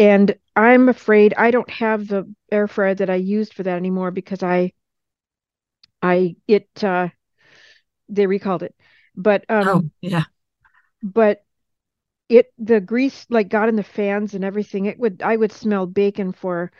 And 0.00 0.36
I'm 0.56 0.88
afraid 0.88 1.34
I 1.34 1.50
don't 1.52 1.70
have 1.70 2.08
the 2.08 2.32
air 2.50 2.66
fryer 2.66 2.94
that 2.94 3.10
I 3.10 3.16
used 3.16 3.54
for 3.54 3.62
that 3.62 3.76
anymore 3.76 4.10
because 4.10 4.42
I 4.42 4.72
I 6.02 6.36
it 6.46 6.68
uh 6.84 7.08
they 8.08 8.26
recalled 8.26 8.62
it. 8.62 8.74
But 9.16 9.44
um 9.48 9.66
oh, 9.66 9.90
yeah. 10.00 10.24
but 11.02 11.44
it 12.30 12.52
the 12.58 12.80
grease 12.80 13.26
like 13.30 13.48
got 13.50 13.68
in 13.70 13.76
the 13.76 13.82
fans 13.84 14.34
and 14.34 14.44
everything. 14.44 14.86
It 14.86 14.98
would 14.98 15.22
I 15.22 15.36
would 15.36 15.52
smell 15.52 15.86
bacon 15.86 16.32
for 16.32 16.72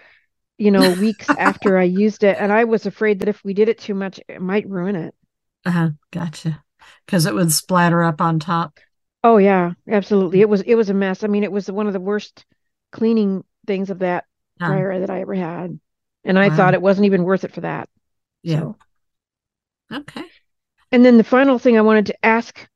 you 0.58 0.70
know 0.72 0.90
weeks 0.90 1.34
after 1.38 1.78
I 1.78 1.84
used 1.84 2.24
it, 2.24 2.36
and 2.40 2.52
I 2.52 2.64
was 2.64 2.86
afraid 2.86 3.20
that 3.20 3.28
if 3.30 3.44
we 3.44 3.54
did 3.54 3.68
it 3.70 3.78
too 3.78 3.94
much, 3.94 4.20
it 4.28 4.42
might 4.42 4.68
ruin 4.68 4.96
it. 4.96 5.14
Uh-huh. 5.64 5.90
Gotcha. 6.10 6.62
Because 7.06 7.26
it 7.26 7.34
would 7.34 7.52
splatter 7.52 8.02
up 8.02 8.20
on 8.20 8.38
top. 8.38 8.78
Oh 9.22 9.36
yeah, 9.38 9.72
absolutely. 9.88 10.40
It 10.40 10.48
was 10.48 10.62
it 10.62 10.74
was 10.74 10.90
a 10.90 10.94
mess. 10.94 11.22
I 11.24 11.26
mean, 11.26 11.44
it 11.44 11.52
was 11.52 11.70
one 11.70 11.86
of 11.86 11.92
the 11.92 12.00
worst 12.00 12.44
cleaning 12.92 13.44
things 13.66 13.90
of 13.90 14.00
that 14.00 14.24
fryer 14.64 14.98
that 15.00 15.10
I 15.10 15.20
ever 15.20 15.34
had, 15.34 15.78
and 16.24 16.38
I 16.38 16.48
wow. 16.48 16.50
thought 16.50 16.74
it 16.74 16.82
wasn't 16.82 17.06
even 17.06 17.24
worth 17.24 17.44
it 17.44 17.52
for 17.52 17.60
that. 17.62 17.88
Yeah. 18.42 18.66
So, 18.68 18.76
Okay. 19.92 20.24
and 20.92 21.04
then 21.04 21.16
the 21.16 21.24
final 21.24 21.58
thing 21.58 21.76
I 21.76 21.82
wanted 21.82 22.06
to 22.06 22.26
ask 22.26 22.68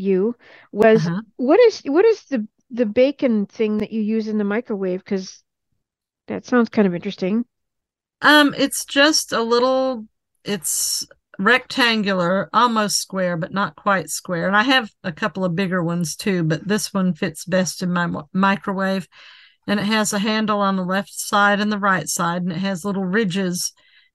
you 0.00 0.34
was 0.72 1.06
Uh-huh. 1.06 1.20
what 1.36 1.60
is 1.60 1.82
what 1.84 2.04
is 2.04 2.24
the 2.24 2.46
the 2.70 2.86
bacon 2.86 3.46
thing 3.46 3.78
that 3.78 3.92
you 3.92 4.00
use 4.00 4.28
in 4.28 4.38
the 4.38 4.44
microwave? 4.44 5.04
Because 5.04 5.42
that 6.28 6.44
sounds 6.46 6.68
kind 6.68 6.86
of 6.86 6.94
interesting. 6.94 7.44
Um, 8.22 8.54
it's 8.56 8.84
just 8.84 9.32
a 9.32 9.42
little, 9.42 10.06
it's 10.44 11.06
rectangular, 11.38 12.48
almost 12.52 13.00
square, 13.00 13.36
but 13.36 13.52
not 13.52 13.74
quite 13.74 14.10
square. 14.10 14.46
And 14.46 14.56
I 14.56 14.62
have 14.62 14.90
a 15.02 15.10
couple 15.10 15.44
of 15.44 15.56
bigger 15.56 15.82
ones 15.82 16.14
too, 16.14 16.44
but 16.44 16.68
this 16.68 16.94
one 16.94 17.14
fits 17.14 17.44
best 17.44 17.82
in 17.82 17.92
my 17.92 18.08
microwave. 18.32 19.08
And 19.66 19.80
it 19.80 19.86
has 19.86 20.12
a 20.12 20.18
handle 20.18 20.60
on 20.60 20.76
the 20.76 20.84
left 20.84 21.12
side 21.12 21.60
and 21.60 21.72
the 21.72 21.78
right 21.78 22.08
side, 22.08 22.42
and 22.42 22.52
it 22.52 22.58
has 22.58 22.84
little 22.84 23.04
ridges 23.04 23.72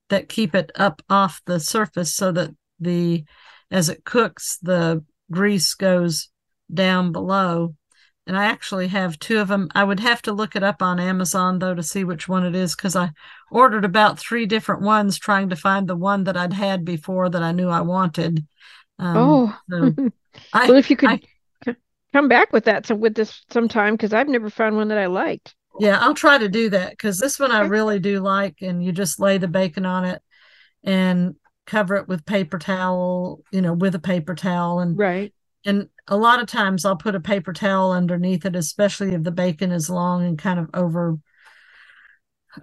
that 0.08 0.28
keep 0.28 0.54
it 0.54 0.70
up 0.76 1.02
off 1.10 1.42
the 1.46 1.60
surface 1.60 2.14
so 2.14 2.32
that 2.32 2.50
the, 2.80 3.24
as 3.70 3.88
it 3.88 4.04
cooks, 4.04 4.58
the 4.62 5.04
grease 5.30 5.74
goes 5.74 6.28
down 6.72 7.12
below. 7.12 7.74
And 8.26 8.36
I 8.36 8.46
actually 8.46 8.88
have 8.88 9.18
two 9.20 9.38
of 9.38 9.48
them. 9.48 9.68
I 9.74 9.84
would 9.84 10.00
have 10.00 10.20
to 10.22 10.32
look 10.32 10.56
it 10.56 10.64
up 10.64 10.82
on 10.82 10.98
Amazon 10.98 11.60
though 11.60 11.74
to 11.74 11.82
see 11.82 12.02
which 12.02 12.28
one 12.28 12.44
it 12.44 12.56
is 12.56 12.74
because 12.74 12.96
I 12.96 13.10
ordered 13.52 13.84
about 13.84 14.18
three 14.18 14.46
different 14.46 14.82
ones 14.82 15.18
trying 15.18 15.50
to 15.50 15.56
find 15.56 15.86
the 15.88 15.96
one 15.96 16.24
that 16.24 16.36
I'd 16.36 16.52
had 16.52 16.84
before 16.84 17.28
that 17.30 17.42
I 17.42 17.52
knew 17.52 17.68
I 17.68 17.82
wanted. 17.82 18.44
Um, 18.98 19.44
Oh, 19.44 19.58
so 19.70 19.96
I, 20.52 20.66
well, 20.68 20.76
if 20.76 20.90
you 20.90 20.96
could 20.96 21.10
I, 21.10 21.20
come 22.12 22.28
back 22.28 22.52
with 22.52 22.64
that 22.64 22.86
some 22.86 23.00
with 23.00 23.14
this 23.14 23.44
sometime, 23.50 23.94
because 23.94 24.12
I've 24.14 24.28
never 24.28 24.50
found 24.50 24.76
one 24.76 24.88
that 24.88 24.98
I 24.98 25.06
liked. 25.06 25.54
yeah, 25.78 25.98
I'll 26.00 26.14
try 26.14 26.38
to 26.38 26.48
do 26.48 26.70
that 26.70 26.90
because 26.90 27.18
this 27.18 27.38
one 27.38 27.52
I 27.52 27.60
really 27.60 27.98
do 27.98 28.20
like. 28.20 28.56
And 28.62 28.82
you 28.84 28.92
just 28.92 29.20
lay 29.20 29.38
the 29.38 29.48
bacon 29.48 29.84
on 29.86 30.04
it 30.04 30.22
and 30.84 31.36
cover 31.66 31.96
it 31.96 32.08
with 32.08 32.24
paper 32.24 32.58
towel, 32.58 33.42
you 33.50 33.60
know, 33.60 33.72
with 33.72 33.94
a 33.94 34.00
paper 34.00 34.34
towel 34.34 34.80
and 34.80 34.96
Right. 34.98 35.32
and 35.64 35.88
a 36.08 36.16
lot 36.16 36.40
of 36.40 36.46
times 36.46 36.84
I'll 36.84 36.96
put 36.96 37.16
a 37.16 37.20
paper 37.20 37.52
towel 37.52 37.92
underneath 37.92 38.46
it, 38.46 38.54
especially 38.54 39.14
if 39.14 39.24
the 39.24 39.32
bacon 39.32 39.72
is 39.72 39.90
long 39.90 40.24
and 40.24 40.38
kind 40.38 40.60
of 40.60 40.70
over, 40.72 41.18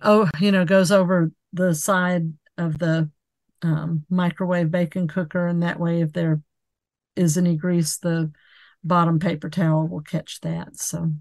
oh, 0.01 0.29
you 0.39 0.51
know, 0.51 0.63
goes 0.65 0.91
over 0.91 1.31
the 1.51 1.75
side 1.75 2.31
of 2.57 2.79
the 2.79 3.09
um, 3.61 4.05
microwave 4.09 4.71
bacon 4.71 5.07
cooker. 5.07 5.47
And 5.47 5.63
that 5.63 5.79
way, 5.79 6.01
if 6.01 6.13
there 6.13 6.41
is 7.15 7.37
any 7.37 7.57
grease, 7.57 7.97
the 7.97 8.31
bottom 8.83 9.19
paper 9.19 9.49
towel 9.49 9.87
will 9.87 10.01
catch 10.01 10.39
that. 10.41 10.77
So, 10.77 11.11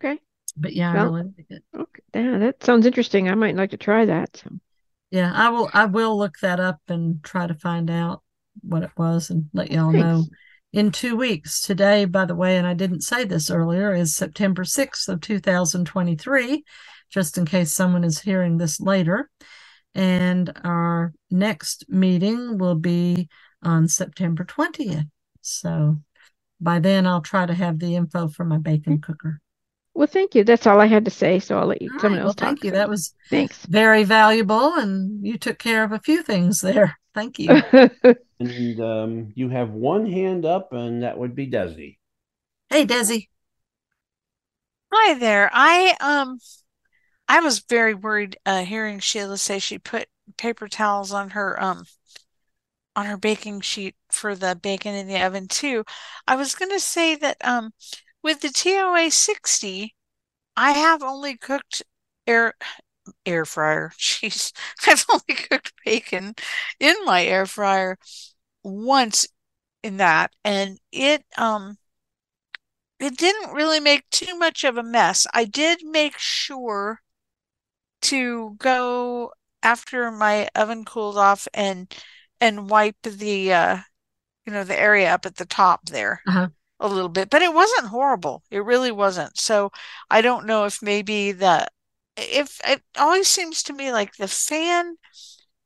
Okay. 0.00 0.20
but 0.56 0.74
yeah, 0.74 0.92
I 0.92 1.04
really 1.04 1.22
like 1.36 1.46
it. 1.50 1.64
okay. 1.74 2.02
Yeah, 2.14 2.38
that 2.38 2.62
sounds 2.62 2.86
interesting. 2.86 3.28
I 3.28 3.34
might 3.34 3.56
like 3.56 3.70
to 3.70 3.76
try 3.76 4.04
that. 4.04 4.36
So. 4.36 4.50
Yeah, 5.10 5.32
I 5.34 5.48
will. 5.48 5.70
I 5.72 5.86
will 5.86 6.18
look 6.18 6.38
that 6.42 6.60
up 6.60 6.80
and 6.88 7.22
try 7.22 7.46
to 7.46 7.54
find 7.54 7.90
out 7.90 8.22
what 8.62 8.82
it 8.82 8.90
was 8.96 9.30
and 9.30 9.46
let 9.52 9.70
y'all 9.70 9.92
know 9.92 10.24
in 10.72 10.92
two 10.92 11.16
weeks. 11.16 11.62
Today, 11.62 12.04
by 12.04 12.24
the 12.24 12.34
way, 12.34 12.56
and 12.56 12.66
I 12.66 12.74
didn't 12.74 13.00
say 13.00 13.24
this 13.24 13.50
earlier, 13.50 13.94
is 13.94 14.14
September 14.14 14.64
6th 14.64 15.08
of 15.08 15.20
2023, 15.20 16.64
just 17.10 17.38
in 17.38 17.46
case 17.46 17.72
someone 17.72 18.04
is 18.04 18.20
hearing 18.20 18.58
this 18.58 18.80
later. 18.80 19.30
And 19.94 20.52
our 20.64 21.14
next 21.30 21.86
meeting 21.88 22.58
will 22.58 22.74
be 22.74 23.28
on 23.62 23.88
September 23.88 24.44
20th. 24.44 25.08
So 25.40 25.96
by 26.60 26.80
then, 26.80 27.06
I'll 27.06 27.22
try 27.22 27.46
to 27.46 27.54
have 27.54 27.78
the 27.78 27.96
info 27.96 28.28
for 28.28 28.44
my 28.44 28.58
bacon 28.58 28.94
mm-hmm. 28.94 29.12
cooker. 29.12 29.40
Well, 29.98 30.06
thank 30.06 30.36
you. 30.36 30.44
That's 30.44 30.64
all 30.64 30.80
I 30.80 30.86
had 30.86 31.04
to 31.06 31.10
say. 31.10 31.40
So 31.40 31.58
I'll 31.58 31.66
let 31.66 31.82
you, 31.82 31.90
All 31.90 31.98
someone 31.98 32.18
right. 32.18 32.24
Well, 32.24 32.28
else 32.28 32.36
talk. 32.36 32.50
thank 32.50 32.62
you. 32.62 32.70
That 32.70 32.88
was 32.88 33.12
thanks. 33.30 33.66
very 33.66 34.04
valuable, 34.04 34.74
and 34.74 35.26
you 35.26 35.36
took 35.36 35.58
care 35.58 35.82
of 35.82 35.90
a 35.90 35.98
few 35.98 36.22
things 36.22 36.60
there. 36.60 36.96
Thank 37.14 37.40
you. 37.40 37.60
And 38.38 38.80
um, 38.80 39.32
you 39.34 39.48
have 39.48 39.70
one 39.70 40.06
hand 40.06 40.44
up, 40.44 40.72
and 40.72 41.02
that 41.02 41.18
would 41.18 41.34
be 41.34 41.50
Desi. 41.50 41.96
Hey, 42.70 42.86
Desi. 42.86 43.26
Hi 44.92 45.14
there. 45.14 45.50
I 45.52 45.96
um 46.00 46.38
I 47.26 47.40
was 47.40 47.58
very 47.58 47.94
worried 47.94 48.36
uh 48.46 48.64
hearing 48.64 49.00
Sheila 49.00 49.36
say 49.36 49.58
she 49.58 49.78
put 49.78 50.06
paper 50.36 50.68
towels 50.68 51.12
on 51.12 51.30
her 51.30 51.60
um 51.60 51.86
on 52.94 53.06
her 53.06 53.16
baking 53.16 53.60
sheet 53.60 53.96
for 54.10 54.34
the 54.34 54.54
bacon 54.60 54.94
in 54.94 55.08
the 55.08 55.20
oven 55.20 55.48
too. 55.48 55.84
I 56.26 56.36
was 56.36 56.54
going 56.54 56.70
to 56.70 56.80
say 56.80 57.16
that 57.16 57.36
um 57.44 57.72
with 58.22 58.40
the 58.40 58.50
TOA 58.50 59.10
60, 59.10 59.94
I 60.56 60.72
have 60.72 61.02
only 61.02 61.36
cooked 61.36 61.82
air 62.26 62.54
air 63.26 63.44
fryer. 63.44 63.92
Jeez. 63.98 64.52
I've 64.86 65.04
only 65.10 65.42
cooked 65.42 65.72
bacon 65.84 66.34
in 66.80 66.96
my 67.04 67.24
air 67.24 67.46
fryer 67.46 67.98
once 68.62 69.28
in 69.82 69.98
that 69.98 70.32
and 70.44 70.78
it 70.92 71.24
um 71.38 71.78
it 73.00 73.16
didn't 73.16 73.52
really 73.54 73.80
make 73.80 74.08
too 74.10 74.36
much 74.38 74.64
of 74.64 74.76
a 74.76 74.82
mess. 74.82 75.26
I 75.32 75.44
did 75.44 75.84
make 75.84 76.18
sure 76.18 77.00
to 78.02 78.54
go 78.58 79.32
after 79.62 80.10
my 80.10 80.48
oven 80.54 80.84
cooled 80.84 81.18
off 81.18 81.48
and 81.52 81.92
and 82.40 82.70
wipe 82.70 82.96
the 83.02 83.52
uh 83.52 83.78
you 84.46 84.52
know 84.52 84.64
the 84.64 84.78
area 84.78 85.12
up 85.12 85.26
at 85.26 85.36
the 85.36 85.46
top 85.46 85.86
there 85.86 86.22
Uh-huh. 86.26 86.48
A 86.80 86.88
little 86.88 87.08
bit, 87.08 87.30
but 87.30 87.42
it 87.42 87.54
wasn't 87.54 87.88
horrible. 87.88 88.42
It 88.50 88.64
really 88.64 88.92
wasn't. 88.92 89.38
So 89.38 89.70
I 90.10 90.20
don't 90.20 90.46
know 90.46 90.64
if 90.64 90.82
maybe 90.82 91.32
the 91.32 91.68
if 92.16 92.60
it 92.64 92.82
always 92.96 93.28
seems 93.28 93.62
to 93.64 93.72
me 93.72 93.92
like 93.92 94.16
the 94.16 94.28
fan 94.28 94.96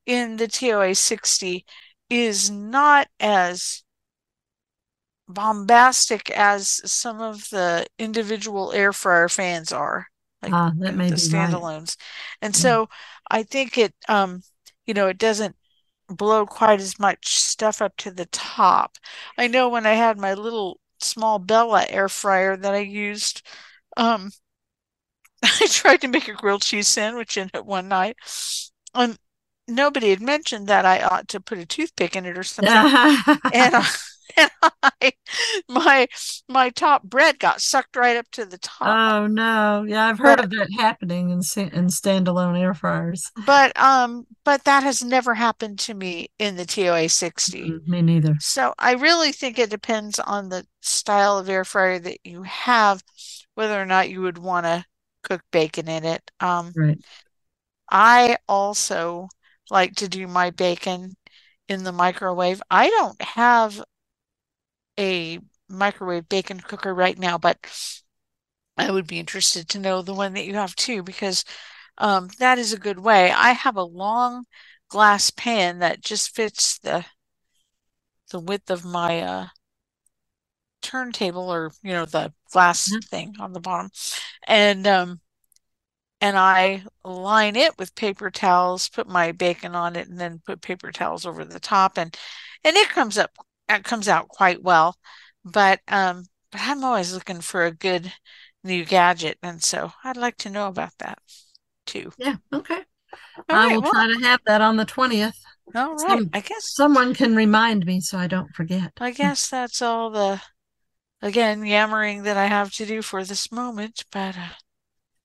in 0.07 0.37
the 0.39 0.49
TOA 0.49 0.95
60 0.95 1.67
is 2.11 2.51
not 2.51 3.09
as 3.21 3.85
bombastic 5.29 6.31
as 6.31 6.81
some 6.91 7.21
of 7.21 7.49
the 7.51 7.87
individual 7.99 8.73
air 8.73 8.93
fryer 8.93 9.29
fans 9.29 9.73
are, 9.73 10.09
like 10.43 10.57
Ah, 10.57 10.73
that 10.79 10.95
may 10.95 11.11
the 11.11 11.15
be 11.15 11.27
right. 11.27 11.67
standalones. 11.67 11.97
And 12.43 12.55
Yeah. 12.55 12.57
so 12.57 12.89
I 13.31 13.43
think 13.43 13.79
it 13.79 13.95
um 14.09 14.43
you 14.87 14.95
know 14.95 15.09
it 15.09 15.19
doesn't 15.19 15.57
blow 16.09 16.47
quite 16.47 16.81
as 16.81 17.01
much 17.01 17.37
stuff 17.39 17.83
up 17.83 17.97
to 17.99 18.13
the 18.13 18.27
top. 18.29 18.99
I 19.39 19.49
know 19.49 19.71
when 19.71 19.87
I 19.87 19.95
had 19.95 20.19
my 20.19 20.35
little 20.35 20.81
small 21.05 21.39
Bella 21.39 21.87
air 21.89 22.09
fryer 22.09 22.57
that 22.57 22.75
I 22.75 22.79
used, 22.79 23.43
um, 23.97 24.31
I 25.43 25.67
tried 25.69 26.01
to 26.03 26.09
make 26.09 26.29
a 26.29 26.35
grilled 26.35 26.63
cheese 26.63 26.89
sandwich 26.89 27.37
in 27.37 27.51
it 27.55 27.67
one 27.67 27.89
night, 27.89 28.17
and 28.95 29.19
nobody 29.69 30.11
had 30.11 30.21
mentioned 30.23 30.69
that 30.69 30.87
I 30.87 31.03
ought 31.03 31.29
to 31.29 31.41
put 31.41 31.59
a 31.59 31.67
toothpick 31.67 32.17
in 32.17 32.27
it 32.27 32.39
or 32.39 32.45
something. 32.45 32.87
And 33.53 33.75
I, 33.77 33.87
and 34.37 34.51
I, 34.83 35.13
my 35.69 36.09
my 36.49 36.71
top 36.71 37.03
bread 37.05 37.39
got 37.39 37.61
sucked 37.63 37.97
right 37.97 38.17
up 38.17 38.31
to 38.33 38.45
the 38.47 38.59
top. 38.59 39.03
Oh 39.05 39.27
no. 39.29 39.85
Yeah, 39.89 40.07
I've 40.07 40.19
heard 40.19 40.39
But 40.39 40.41
of 40.41 40.51
that 40.51 40.69
happening 40.79 41.31
in 41.31 41.39
in 41.39 41.87
standalone 41.87 42.59
air 42.61 42.75
fryers. 42.75 43.31
but 43.37 43.77
um 43.79 44.27
but 44.45 44.65
that 44.65 44.83
has 44.83 45.03
never 45.03 45.35
happened 45.35 45.79
to 45.81 45.95
me 45.95 46.29
in 46.39 46.57
the 46.57 46.67
TOA 46.67 47.09
60. 47.09 47.77
Mm, 47.77 47.87
Me 47.89 48.03
neither. 48.03 48.39
So 48.39 48.75
I 48.79 48.95
really 48.95 49.33
think 49.33 49.59
it 49.59 49.71
depends 49.71 50.19
on 50.19 50.49
the 50.49 50.67
style 50.83 51.39
of 51.39 51.49
air 51.49 51.65
fryer 51.65 51.99
that 52.01 52.19
you 52.25 52.43
have, 52.45 53.03
whether 53.55 53.81
or 53.81 53.87
not 53.87 54.11
you 54.11 54.23
would 54.23 54.39
want 54.39 54.67
to 54.67 54.85
cook 55.23 55.43
bacon 55.53 55.89
in 55.89 56.05
it. 56.05 56.31
Um, 56.41 56.75
Right. 56.75 56.99
I 57.91 58.39
also 58.49 59.29
like 59.71 59.95
to 59.97 60.09
do 60.09 60.27
my 60.27 60.51
bacon 60.51 61.17
in 61.69 61.85
the 61.85 61.93
microwave. 61.93 62.63
I 62.71 62.89
don't 62.91 63.21
have 63.23 63.83
a 64.99 65.41
microwave 65.69 66.29
bacon 66.29 66.61
cooker 66.61 66.95
right 66.95 67.19
now, 67.19 67.39
but 67.39 67.59
I 68.77 68.91
would 68.91 69.07
be 69.07 69.19
interested 69.19 69.67
to 69.71 69.79
know 69.79 70.03
the 70.03 70.13
one 70.15 70.35
that 70.35 70.45
you 70.45 70.55
have 70.57 70.77
too, 70.77 71.03
because 71.03 71.45
um, 71.99 72.29
that 72.39 72.59
is 72.59 72.73
a 72.73 72.79
good 72.79 72.99
way. 73.01 73.31
I 73.33 73.53
have 73.53 73.77
a 73.77 73.83
long 73.85 74.47
glass 74.89 75.31
pan 75.31 75.79
that 75.81 76.03
just 76.03 76.35
fits 76.35 76.79
the 76.79 77.07
the 78.33 78.41
width 78.41 78.69
of 78.69 78.85
my 78.85 79.21
uh, 79.21 79.47
turntable 80.81 81.49
or 81.53 81.71
you 81.83 81.93
know 81.93 82.05
the 82.05 82.33
glass 82.51 82.89
Mhm. 82.91 83.05
thing 83.09 83.35
on 83.39 83.53
the 83.53 83.61
bottom 83.61 83.91
and 84.49 84.87
um 84.87 85.21
and 86.21 86.39
I 86.39 86.85
line 87.05 87.57
it 87.57 87.77
with 87.79 87.95
paper 87.95 88.31
towels 88.31 88.89
put 88.89 89.09
my 89.09 89.33
bacon 89.33 89.75
on 89.75 89.97
it 89.97 90.09
and 90.09 90.19
then 90.19 90.41
put 90.45 90.63
paper 90.63 90.93
towels 90.93 91.27
over 91.27 91.45
the 91.45 91.61
top 91.61 91.99
and 91.99 92.17
and 92.65 92.77
it 92.77 92.89
comes 92.89 93.19
up 93.19 93.33
it 93.69 93.85
comes 93.85 94.09
out 94.09 94.29
quite 94.29 94.63
well 94.63 94.97
but 95.45 95.81
um 95.89 96.25
but 96.51 96.61
I'm 96.63 96.85
always 96.85 97.13
looking 97.15 97.41
for 97.41 97.65
a 97.67 97.73
good 97.73 98.13
new 98.65 98.85
gadget 98.85 99.39
and 99.43 99.63
so 99.63 99.93
I'd 100.05 100.17
like 100.17 100.37
to 100.39 100.51
know 100.51 100.69
about 100.69 100.93
that 100.99 101.19
too 101.87 102.13
Yeah, 102.17 102.37
okay. 102.53 102.85
all 103.37 103.45
I 103.53 103.67
right 103.67 103.69
will 103.69 103.83
well 103.83 103.93
try 103.93 104.07
to 104.09 104.21
have 104.25 104.41
that 104.47 104.61
on 104.63 104.77
the 104.77 104.85
20th. 104.87 105.39
all 105.75 105.97
right 105.97 106.23
Some, 106.23 106.33
I 106.33 106.41
guess 106.41 106.73
someone 106.75 107.15
can 107.15 107.37
remind 107.37 107.87
me 107.87 108.01
so 108.01 108.19
I 108.19 108.27
don't 108.29 108.55
forget. 108.55 108.93
I 108.99 109.11
guess 109.11 109.49
that's 109.51 109.83
all 109.83 110.09
the 110.11 110.41
again 111.23 111.65
yammering 111.67 112.25
that 112.25 112.37
I 112.39 112.47
have 112.47 112.73
to 112.75 112.87
do 112.87 113.03
for 113.03 113.25
this 113.25 113.53
moment, 113.53 114.05
but 114.13 114.37
uh, 114.39 114.51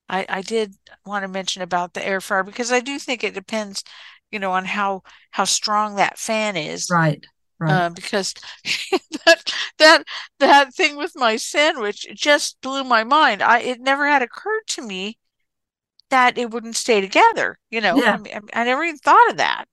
I 0.09 0.25
I 0.29 0.41
did 0.43 0.75
want 1.05 1.23
to 1.23 1.29
mention 1.29 1.61
about 1.63 1.93
the 1.93 2.05
air 2.05 2.21
fryer 2.21 2.43
because 2.43 2.71
I 2.71 2.81
do 2.81 2.99
think 2.99 3.23
it 3.23 3.33
depends, 3.35 3.83
you 4.31 4.39
know, 4.39 4.53
on 4.53 4.65
how 4.65 5.03
how 5.31 5.45
strong 5.45 5.95
that 5.97 6.19
fan 6.19 6.57
is. 6.57 6.95
Right, 6.95 7.25
right. 7.59 7.83
Uh, 7.83 7.89
because 7.89 8.33
that 9.25 9.53
that 9.79 10.03
that 10.39 10.73
thing 10.73 10.95
with 10.97 11.13
my 11.15 11.35
sandwich 11.37 12.05
just 12.13 12.59
blew 12.61 12.83
my 12.83 13.03
mind. 13.03 13.41
I 13.43 13.59
it 13.59 13.79
never 13.81 14.07
had 14.07 14.21
occurred 14.21 14.67
to 14.69 14.81
me 14.81 15.17
that 16.09 16.37
it 16.37 16.51
wouldn't 16.51 16.75
stay 16.77 17.01
together. 17.01 17.59
You 17.69 17.81
know, 17.81 18.03
Yeah. 18.03 18.13
I 18.13 18.17
mean, 18.17 18.33
I 18.53 18.63
never 18.65 18.83
even 18.83 18.97
thought 18.99 19.31
of 19.31 19.37
that. 19.37 19.67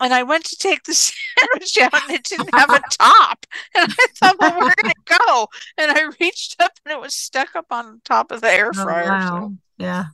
And 0.00 0.12
I 0.12 0.22
went 0.24 0.44
to 0.46 0.56
take 0.56 0.82
the 0.84 0.94
sandwich 0.94 1.78
out 1.78 2.02
and 2.02 2.10
it 2.10 2.24
didn't 2.24 2.54
have 2.54 2.72
a 2.72 2.80
top. 2.90 3.46
And 3.74 3.88
I 3.98 4.06
thought, 4.20 4.38
well, 4.38 4.54
where 4.56 4.74
did 4.76 4.88
it 4.88 5.04
go? 5.06 5.48
And 5.78 5.90
I 5.92 6.10
reached 6.20 6.56
up 6.60 6.72
and 6.84 6.92
it 6.92 7.00
was 7.00 7.14
stuck 7.14 7.54
up 7.56 7.66
on 7.70 8.00
top 8.04 8.30
of 8.32 8.40
the 8.40 8.50
air 8.52 8.72
Oh, 8.74 8.74
fryer. 8.74 9.16
So, 9.20 9.34
wow. 9.38 9.56
Yeah. 9.78 10.06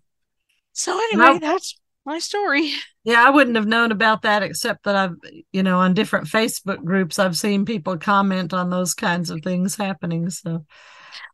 so 0.73 0.93
anyway, 0.99 1.39
that's 1.39 1.79
my 2.05 2.19
story. 2.19 2.73
Yeah, 3.05 3.27
I 3.27 3.31
wouldn't 3.31 3.57
have 3.57 3.67
known 3.67 3.91
about 3.91 4.23
that 4.23 4.43
except 4.43 4.85
that 4.85 4.95
I've, 4.95 5.15
you 5.53 5.63
know, 5.63 5.79
on 5.79 5.95
different 5.95 6.27
Facebook 6.27 6.85
groups, 6.85 7.19
I've 7.19 7.37
seen 7.39 7.65
people 7.65 7.97
comment 7.97 8.53
on 8.53 8.69
those 8.71 8.93
kinds 8.95 9.31
of 9.31 9.41
things 9.43 9.77
happening. 9.77 10.29
So, 10.31 10.67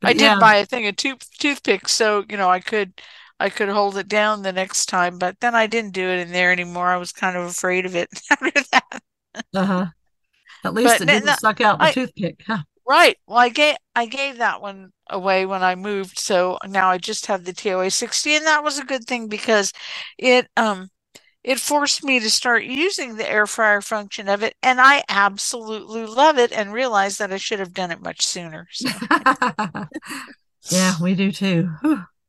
I 0.04 0.12
but 0.12 0.14
did 0.14 0.22
yeah, 0.22 0.38
buy 0.38 0.56
a 0.56 0.66
thing 0.66 0.86
of 0.86 0.96
tooth 0.96 1.28
toothpicks, 1.38 1.92
so 1.92 2.24
you 2.30 2.36
know 2.36 2.48
I 2.50 2.60
could 2.60 3.00
I 3.40 3.50
could 3.50 3.68
hold 3.68 3.96
it 3.98 4.08
down 4.08 4.42
the 4.42 4.52
next 4.52 4.86
time, 4.86 5.18
but 5.18 5.40
then 5.40 5.54
I 5.54 5.66
didn't 5.66 5.92
do 5.92 6.08
it 6.08 6.20
in 6.20 6.32
there 6.32 6.52
anymore. 6.52 6.88
I 6.88 6.96
was 6.96 7.12
kind 7.12 7.36
of 7.36 7.44
afraid 7.44 7.86
of 7.86 7.94
it 7.96 8.08
after 8.30 8.50
that. 8.72 9.02
uh-huh. 9.54 9.86
At 10.64 10.74
least 10.74 11.00
But 11.00 11.02
it 11.02 11.08
n- 11.08 11.10
didn't 11.10 11.30
n- 11.30 11.36
suck 11.36 11.60
out 11.60 11.80
the 11.80 11.86
I- 11.86 11.92
toothpick. 11.92 12.42
Huh? 12.46 12.62
Right. 12.86 13.16
Well, 13.26 13.38
I 13.38 13.48
gave 13.48 13.76
I 13.94 14.06
gave 14.06 14.38
that 14.38 14.60
one 14.60 14.92
away 15.08 15.46
when 15.46 15.62
I 15.62 15.74
moved, 15.74 16.18
so 16.18 16.58
now 16.66 16.90
I 16.90 16.98
just 16.98 17.26
have 17.26 17.44
the 17.44 17.52
TOA 17.52 17.90
60, 17.90 18.34
and 18.36 18.46
that 18.46 18.62
was 18.64 18.78
a 18.78 18.84
good 18.84 19.04
thing 19.06 19.28
because 19.28 19.72
it 20.18 20.48
um 20.56 20.90
it 21.44 21.60
forced 21.60 22.04
me 22.04 22.20
to 22.20 22.30
start 22.30 22.64
using 22.64 23.16
the 23.16 23.30
air 23.30 23.46
fryer 23.46 23.80
function 23.82 24.28
of 24.28 24.42
it, 24.42 24.56
and 24.62 24.80
I 24.80 25.04
absolutely 25.08 26.06
love 26.06 26.38
it 26.38 26.52
and 26.52 26.72
realized 26.74 27.18
that 27.20 27.32
I 27.32 27.38
should 27.38 27.60
have 27.60 27.74
done 27.74 27.92
it 27.92 28.02
much 28.02 28.26
sooner. 28.26 28.68
So, 28.72 28.90
yeah, 30.70 30.96
we 31.00 31.14
do 31.14 31.30
too. 31.32 31.70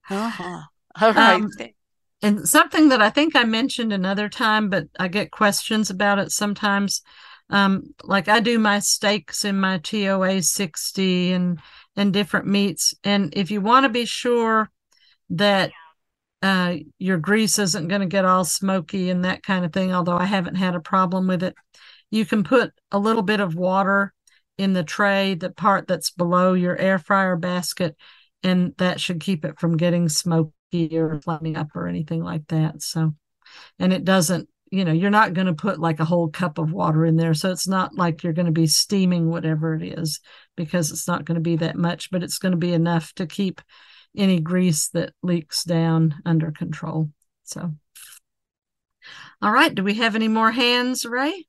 Uh-huh. 0.10 0.62
All 1.02 1.14
right. 1.14 1.46
Um, 1.46 1.52
And 2.22 2.48
something 2.48 2.90
that 2.90 3.02
I 3.02 3.10
think 3.12 3.36
I 3.36 3.44
mentioned 3.46 3.94
another 3.94 4.30
time, 4.30 4.70
but 4.70 4.88
I 5.00 5.08
get 5.10 5.32
questions 5.32 5.90
about 5.90 6.20
it 6.20 6.32
sometimes. 6.32 7.02
Um, 7.50 7.94
like 8.04 8.28
I 8.28 8.40
do 8.40 8.58
my 8.58 8.80
steaks 8.80 9.46
in 9.46 9.60
my 9.60 9.78
TOA 9.78 10.42
60 10.42 11.32
and 11.32 11.60
and 11.96 12.12
different 12.12 12.48
meats. 12.48 12.94
And 13.04 13.34
if 13.36 13.52
you 13.52 13.62
want 13.62 13.86
to 13.86 13.90
be 13.90 14.06
sure 14.06 14.70
that 15.30 15.72
uh, 16.42 16.76
your 17.00 17.18
grease 17.18 17.58
isn't 17.58 17.88
going 17.88 18.02
to 18.02 18.08
get 18.08 18.26
all 18.26 18.46
smoky 18.46 19.10
and 19.10 19.26
that 19.26 19.44
kind 19.44 19.66
of 19.66 19.74
thing, 19.74 19.94
although 19.94 20.18
I 20.18 20.26
haven't 20.26 20.56
had 20.56 20.76
a 20.76 20.80
problem 20.80 21.28
with 21.28 21.44
it, 21.44 21.56
you 22.12 22.26
can 22.26 22.44
put 22.44 22.72
a 22.92 23.00
little 23.00 23.24
bit 23.24 23.40
of 23.40 23.56
water 23.56 24.14
in 24.58 24.74
the 24.74 24.84
tray, 24.84 25.36
the 25.36 25.50
part 25.50 25.88
that's 25.88 26.12
below 26.12 26.54
your 26.54 26.78
air 26.78 27.00
fryer 27.00 27.36
basket, 27.36 27.96
and 28.44 28.74
that 28.78 29.02
should 29.02 29.20
keep 29.20 29.44
it 29.44 29.60
from 29.60 29.78
getting 29.78 30.08
smoky 30.08 30.52
or 30.98 31.20
flaming 31.22 31.58
up 31.58 31.76
or 31.76 31.88
anything 31.88 32.24
like 32.24 32.48
that. 32.48 32.82
So, 32.82 33.16
and 33.80 33.92
it 33.92 34.06
doesn't, 34.06 34.48
you 34.72 34.84
know, 34.84 34.92
you're 34.92 35.10
not 35.10 35.34
going 35.34 35.48
to 35.48 35.54
put 35.54 35.80
like 35.80 36.00
a 36.00 36.06
whole 36.06 36.30
cup 36.30 36.58
of 36.58 36.72
water 36.72 37.06
in 37.06 37.16
there. 37.16 37.34
So 37.34 37.52
it's 37.52 37.68
not 37.68 37.96
like 37.96 38.24
you're 38.24 38.34
going 38.34 38.48
to 38.48 38.52
be 38.52 38.68
steaming 38.68 39.30
whatever 39.30 39.76
it 39.76 39.84
is 39.84 40.20
because 40.58 40.92
it's 40.92 41.08
not 41.08 41.26
going 41.26 41.36
to 41.36 41.42
be 41.42 41.58
that 41.58 41.76
much, 41.76 42.10
but 42.12 42.24
it's 42.24 42.40
going 42.40 42.52
to 42.52 42.58
be 42.58 42.74
enough 42.74 43.14
to 43.14 43.28
keep 43.28 43.62
any 44.18 44.40
grease 44.40 44.90
that 44.90 45.14
leaks 45.22 45.64
down 45.64 46.16
under 46.26 46.52
control. 46.52 47.12
So, 47.44 47.74
all 49.42 49.52
right. 49.52 49.74
Do 49.74 49.84
we 49.84 49.96
have 49.96 50.16
any 50.16 50.28
more 50.28 50.52
hands, 50.52 51.06
Ray? 51.06 51.46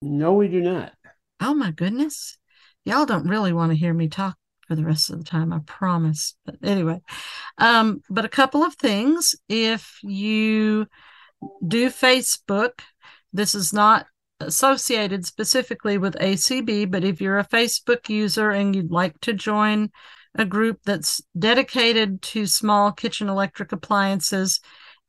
No, 0.00 0.32
we 0.32 0.48
do 0.48 0.60
not. 0.60 0.92
Oh 1.40 1.54
my 1.54 1.70
goodness. 1.72 2.38
Y'all 2.84 3.06
don't 3.06 3.28
really 3.28 3.52
want 3.52 3.70
to 3.70 3.78
hear 3.78 3.92
me 3.92 4.08
talk 4.08 4.36
for 4.72 4.76
the 4.76 4.84
rest 4.86 5.10
of 5.10 5.18
the 5.18 5.24
time, 5.24 5.52
I 5.52 5.58
promise. 5.66 6.34
But 6.46 6.54
anyway, 6.62 7.02
um, 7.58 8.00
but 8.08 8.24
a 8.24 8.30
couple 8.30 8.62
of 8.62 8.74
things. 8.76 9.34
If 9.46 9.98
you 10.02 10.86
do 11.66 11.90
Facebook, 11.90 12.80
this 13.34 13.54
is 13.54 13.74
not 13.74 14.06
associated 14.40 15.26
specifically 15.26 15.98
with 15.98 16.14
ACB, 16.14 16.90
but 16.90 17.04
if 17.04 17.20
you're 17.20 17.38
a 17.38 17.46
Facebook 17.46 18.08
user 18.08 18.50
and 18.50 18.74
you'd 18.74 18.90
like 18.90 19.20
to 19.20 19.34
join 19.34 19.90
a 20.34 20.46
group 20.46 20.78
that's 20.86 21.20
dedicated 21.38 22.22
to 22.22 22.46
small 22.46 22.92
kitchen 22.92 23.28
electric 23.28 23.72
appliances 23.72 24.58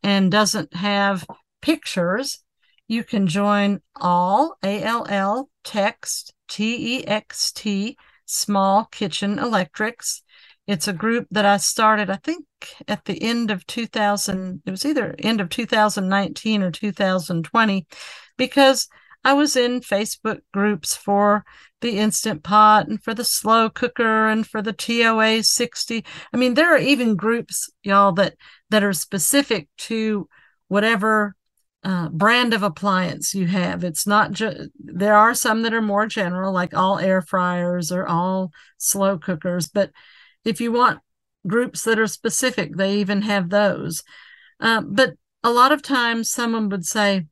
and 0.03 0.29
doesn't 0.29 0.75
have 0.75 1.25
pictures, 1.61 2.43
you 2.89 3.05
can 3.05 3.27
join 3.27 3.79
all 3.95 4.57
ALL 4.61 5.49
text 5.63 6.33
T 6.49 6.97
E 6.97 7.07
X 7.07 7.53
T 7.53 7.97
small 8.33 8.85
kitchen 8.85 9.39
electrics. 9.39 10.23
It's 10.65 10.87
a 10.87 10.93
group 10.93 11.27
that 11.31 11.45
I 11.45 11.57
started, 11.57 12.09
I 12.09 12.15
think, 12.17 12.45
at 12.87 13.05
the 13.05 13.21
end 13.21 13.51
of 13.51 13.67
2000. 13.67 14.61
It 14.65 14.71
was 14.71 14.85
either 14.85 15.15
end 15.19 15.41
of 15.41 15.49
2019 15.49 16.63
or 16.63 16.71
2020, 16.71 17.87
because 18.37 18.87
I 19.25 19.33
was 19.33 19.55
in 19.55 19.81
Facebook 19.81 20.41
groups 20.53 20.95
for 20.95 21.45
the 21.81 21.97
Instant 21.97 22.43
Pot 22.43 22.87
and 22.87 23.01
for 23.03 23.13
the 23.13 23.23
slow 23.23 23.69
cooker 23.69 24.27
and 24.27 24.45
for 24.47 24.61
the 24.61 24.73
TOA 24.73 25.43
60. 25.43 26.05
I 26.33 26.37
mean, 26.37 26.53
there 26.53 26.73
are 26.73 26.79
even 26.79 27.15
groups, 27.15 27.69
y'all, 27.83 28.13
that 28.13 28.35
that 28.69 28.83
are 28.83 28.93
specific 28.93 29.67
to 29.79 30.27
whatever 30.67 31.35
uh, 31.83 32.09
brand 32.09 32.53
of 32.53 32.63
appliance 32.63 33.35
you 33.35 33.47
have. 33.47 33.83
It's 33.83 34.07
not 34.07 34.31
just, 34.31 34.69
there 34.79 35.15
are 35.15 35.33
some 35.33 35.63
that 35.63 35.73
are 35.73 35.81
more 35.81 36.05
general, 36.05 36.53
like 36.53 36.73
all 36.73 36.97
air 36.99 37.21
fryers 37.21 37.91
or 37.91 38.07
all 38.07 38.51
slow 38.77 39.17
cookers. 39.17 39.67
But 39.67 39.91
if 40.45 40.61
you 40.61 40.71
want 40.71 41.01
groups 41.45 41.83
that 41.83 41.99
are 41.99 42.07
specific, 42.07 42.77
they 42.77 42.95
even 42.95 43.23
have 43.23 43.49
those. 43.49 44.03
Uh, 44.59 44.81
but 44.81 45.15
a 45.43 45.51
lot 45.51 45.71
of 45.73 45.81
times 45.81 46.29
someone 46.29 46.69
would 46.69 46.85
say, 46.85 47.25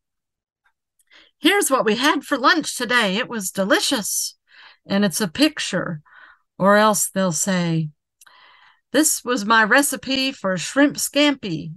Here's 1.39 1.71
what 1.71 1.85
we 1.85 1.95
had 1.95 2.23
for 2.23 2.37
lunch 2.37 2.77
today. 2.77 3.15
It 3.15 3.27
was 3.27 3.49
delicious. 3.49 4.37
And 4.85 5.03
it's 5.03 5.21
a 5.21 5.27
picture. 5.27 6.01
Or 6.59 6.77
else 6.77 7.09
they'll 7.09 7.31
say, 7.31 7.89
This 8.91 9.23
was 9.23 9.43
my 9.43 9.63
recipe 9.63 10.31
for 10.31 10.55
shrimp 10.57 10.97
scampi 10.97 11.71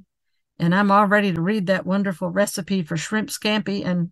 and 0.64 0.74
I'm 0.74 0.90
all 0.90 1.06
ready 1.06 1.30
to 1.30 1.42
read 1.42 1.66
that 1.66 1.84
wonderful 1.84 2.30
recipe 2.30 2.82
for 2.82 2.96
shrimp 2.96 3.28
scampi, 3.28 3.84
and 3.84 4.10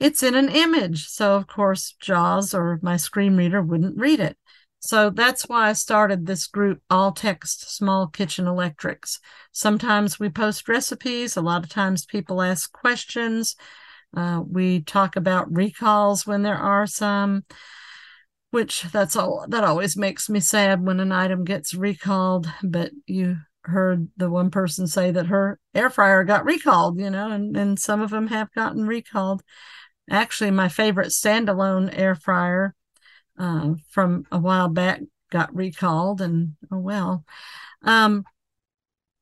it's 0.00 0.22
in 0.22 0.36
an 0.36 0.48
image. 0.48 1.08
So, 1.08 1.34
of 1.34 1.48
course, 1.48 1.96
JAWS 2.00 2.54
or 2.54 2.78
my 2.82 2.96
screen 2.96 3.36
reader 3.36 3.60
wouldn't 3.60 3.98
read 3.98 4.20
it. 4.20 4.36
So 4.78 5.10
that's 5.10 5.48
why 5.48 5.70
I 5.70 5.72
started 5.72 6.24
this 6.24 6.46
group, 6.46 6.82
All 6.88 7.10
Text 7.10 7.74
Small 7.74 8.06
Kitchen 8.06 8.46
Electrics. 8.46 9.18
Sometimes 9.50 10.20
we 10.20 10.28
post 10.28 10.68
recipes, 10.68 11.36
a 11.36 11.42
lot 11.42 11.64
of 11.64 11.70
times 11.70 12.06
people 12.06 12.40
ask 12.40 12.72
questions. 12.72 13.56
Uh, 14.16 14.42
we 14.48 14.82
talk 14.82 15.16
about 15.16 15.52
recalls 15.52 16.26
when 16.26 16.42
there 16.42 16.56
are 16.56 16.86
some 16.86 17.44
which 18.50 18.82
that's 18.92 19.16
all 19.16 19.46
that 19.48 19.64
always 19.64 19.96
makes 19.96 20.28
me 20.28 20.38
sad 20.38 20.84
when 20.84 21.00
an 21.00 21.10
item 21.10 21.42
gets 21.42 21.72
recalled 21.72 22.46
but 22.62 22.90
you 23.06 23.38
heard 23.64 24.08
the 24.16 24.30
one 24.30 24.50
person 24.50 24.86
say 24.86 25.10
that 25.10 25.26
her 25.26 25.58
air 25.74 25.90
fryer 25.90 26.24
got 26.24 26.44
recalled, 26.44 26.98
you 26.98 27.10
know, 27.10 27.30
and, 27.30 27.56
and 27.56 27.78
some 27.78 28.00
of 28.00 28.10
them 28.10 28.26
have 28.28 28.52
gotten 28.52 28.86
recalled. 28.86 29.42
Actually, 30.10 30.50
my 30.50 30.68
favorite 30.68 31.08
standalone 31.08 31.96
air 31.96 32.14
fryer 32.14 32.74
uh, 33.38 33.74
from 33.90 34.24
a 34.32 34.38
while 34.38 34.68
back 34.68 35.00
got 35.30 35.54
recalled 35.54 36.20
and 36.20 36.54
oh 36.70 36.78
well. 36.78 37.24
Um, 37.82 38.24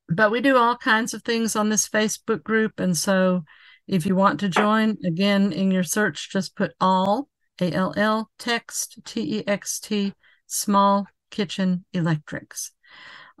but 0.09 0.31
we 0.31 0.41
do 0.41 0.57
all 0.57 0.75
kinds 0.75 1.13
of 1.13 1.23
things 1.23 1.55
on 1.55 1.69
this 1.69 1.87
Facebook 1.87 2.43
group. 2.43 2.79
And 2.79 2.97
so 2.97 3.43
if 3.87 4.05
you 4.05 4.15
want 4.15 4.39
to 4.41 4.49
join, 4.49 4.97
again, 5.05 5.53
in 5.53 5.71
your 5.71 5.83
search, 5.83 6.31
just 6.31 6.55
put 6.55 6.73
all, 6.81 7.29
A 7.61 7.71
L 7.71 7.93
L, 7.95 8.29
text, 8.37 8.99
T 9.05 9.39
E 9.39 9.43
X 9.47 9.79
T, 9.79 10.13
small 10.47 11.07
kitchen 11.29 11.85
electrics. 11.93 12.71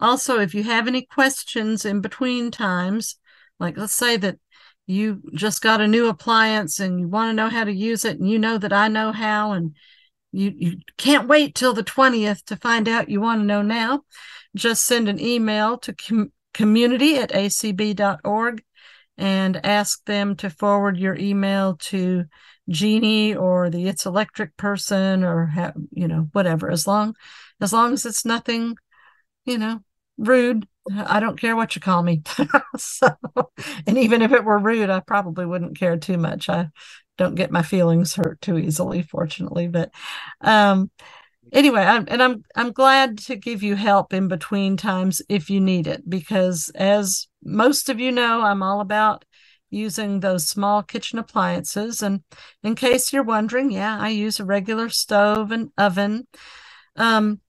Also, 0.01 0.39
if 0.39 0.55
you 0.55 0.63
have 0.63 0.87
any 0.87 1.03
questions 1.05 1.85
in 1.85 2.01
between 2.01 2.51
times, 2.51 3.17
like 3.59 3.77
let's 3.77 3.93
say 3.93 4.17
that 4.17 4.39
you 4.87 5.21
just 5.35 5.61
got 5.61 5.79
a 5.79 5.87
new 5.87 6.07
appliance 6.07 6.79
and 6.79 6.99
you 6.99 7.07
want 7.07 7.29
to 7.29 7.33
know 7.33 7.49
how 7.49 7.63
to 7.63 7.73
use 7.73 8.03
it, 8.03 8.19
and 8.19 8.27
you 8.29 8.39
know 8.39 8.57
that 8.57 8.73
I 8.73 8.87
know 8.87 9.11
how, 9.11 9.51
and 9.51 9.75
you, 10.31 10.53
you 10.55 10.77
can't 10.97 11.27
wait 11.27 11.55
till 11.55 11.73
the 11.73 11.83
20th 11.83 12.43
to 12.45 12.55
find 12.55 12.89
out 12.89 13.09
you 13.09 13.21
want 13.21 13.41
to 13.41 13.45
know 13.45 13.61
now, 13.61 14.01
just 14.55 14.85
send 14.85 15.07
an 15.07 15.19
email 15.19 15.77
to 15.79 15.93
com- 15.93 16.31
community 16.53 17.17
at 17.17 17.31
acb.org 17.31 18.63
and 19.17 19.65
ask 19.65 20.03
them 20.05 20.35
to 20.37 20.49
forward 20.49 20.97
your 20.97 21.15
email 21.15 21.77
to 21.77 22.25
Jeannie 22.69 23.35
or 23.35 23.69
the 23.69 23.87
It's 23.87 24.05
Electric 24.05 24.57
person 24.57 25.23
or 25.23 25.45
have, 25.47 25.75
you 25.91 26.07
know 26.07 26.27
whatever. 26.31 26.71
As 26.71 26.87
long 26.87 27.15
as 27.59 27.71
long 27.71 27.93
as 27.93 28.05
it's 28.05 28.25
nothing 28.25 28.75
you 29.45 29.57
know 29.57 29.81
rude. 30.21 30.67
I 30.93 31.19
don't 31.19 31.39
care 31.39 31.55
what 31.55 31.75
you 31.75 31.81
call 31.81 32.01
me. 32.03 32.23
So 32.77 33.09
and 33.85 33.97
even 33.97 34.21
if 34.21 34.31
it 34.31 34.43
were 34.43 34.57
rude 34.57 34.89
I 34.89 35.01
probably 35.01 35.45
wouldn't 35.45 35.77
care 35.77 35.97
too 35.97 36.17
much. 36.17 36.49
I 36.49 36.69
don't 37.17 37.35
get 37.35 37.51
my 37.51 37.61
feelings 37.61 38.15
hurt 38.15 38.41
too 38.41 38.57
easily 38.57 39.03
fortunately 39.03 39.67
but 39.67 39.91
um 40.41 40.89
anyway 41.51 41.81
I'm, 41.81 42.05
and 42.07 42.23
i'm 42.23 42.43
i'm 42.55 42.71
glad 42.71 43.19
to 43.19 43.35
give 43.35 43.61
you 43.61 43.75
help 43.75 44.13
in 44.13 44.27
between 44.27 44.77
times 44.77 45.21
if 45.29 45.49
you 45.49 45.59
need 45.59 45.85
it 45.87 46.09
because 46.09 46.71
as 46.73 47.27
most 47.43 47.89
of 47.89 47.99
you 47.99 48.11
know 48.11 48.41
i'm 48.41 48.63
all 48.63 48.81
about 48.81 49.25
using 49.69 50.19
those 50.19 50.49
small 50.49 50.83
kitchen 50.83 51.17
appliances. 51.17 52.01
And 52.01 52.23
in 52.61 52.75
case 52.75 53.13
you're 53.13 53.23
wondering 53.23 53.71
yeah 53.71 53.97
i 53.99 54.09
use 54.09 54.39
a 54.39 54.45
regular 54.45 54.89
stove 54.89 55.51
and 55.51 55.71
oven. 55.77 56.27
Um, 56.95 57.39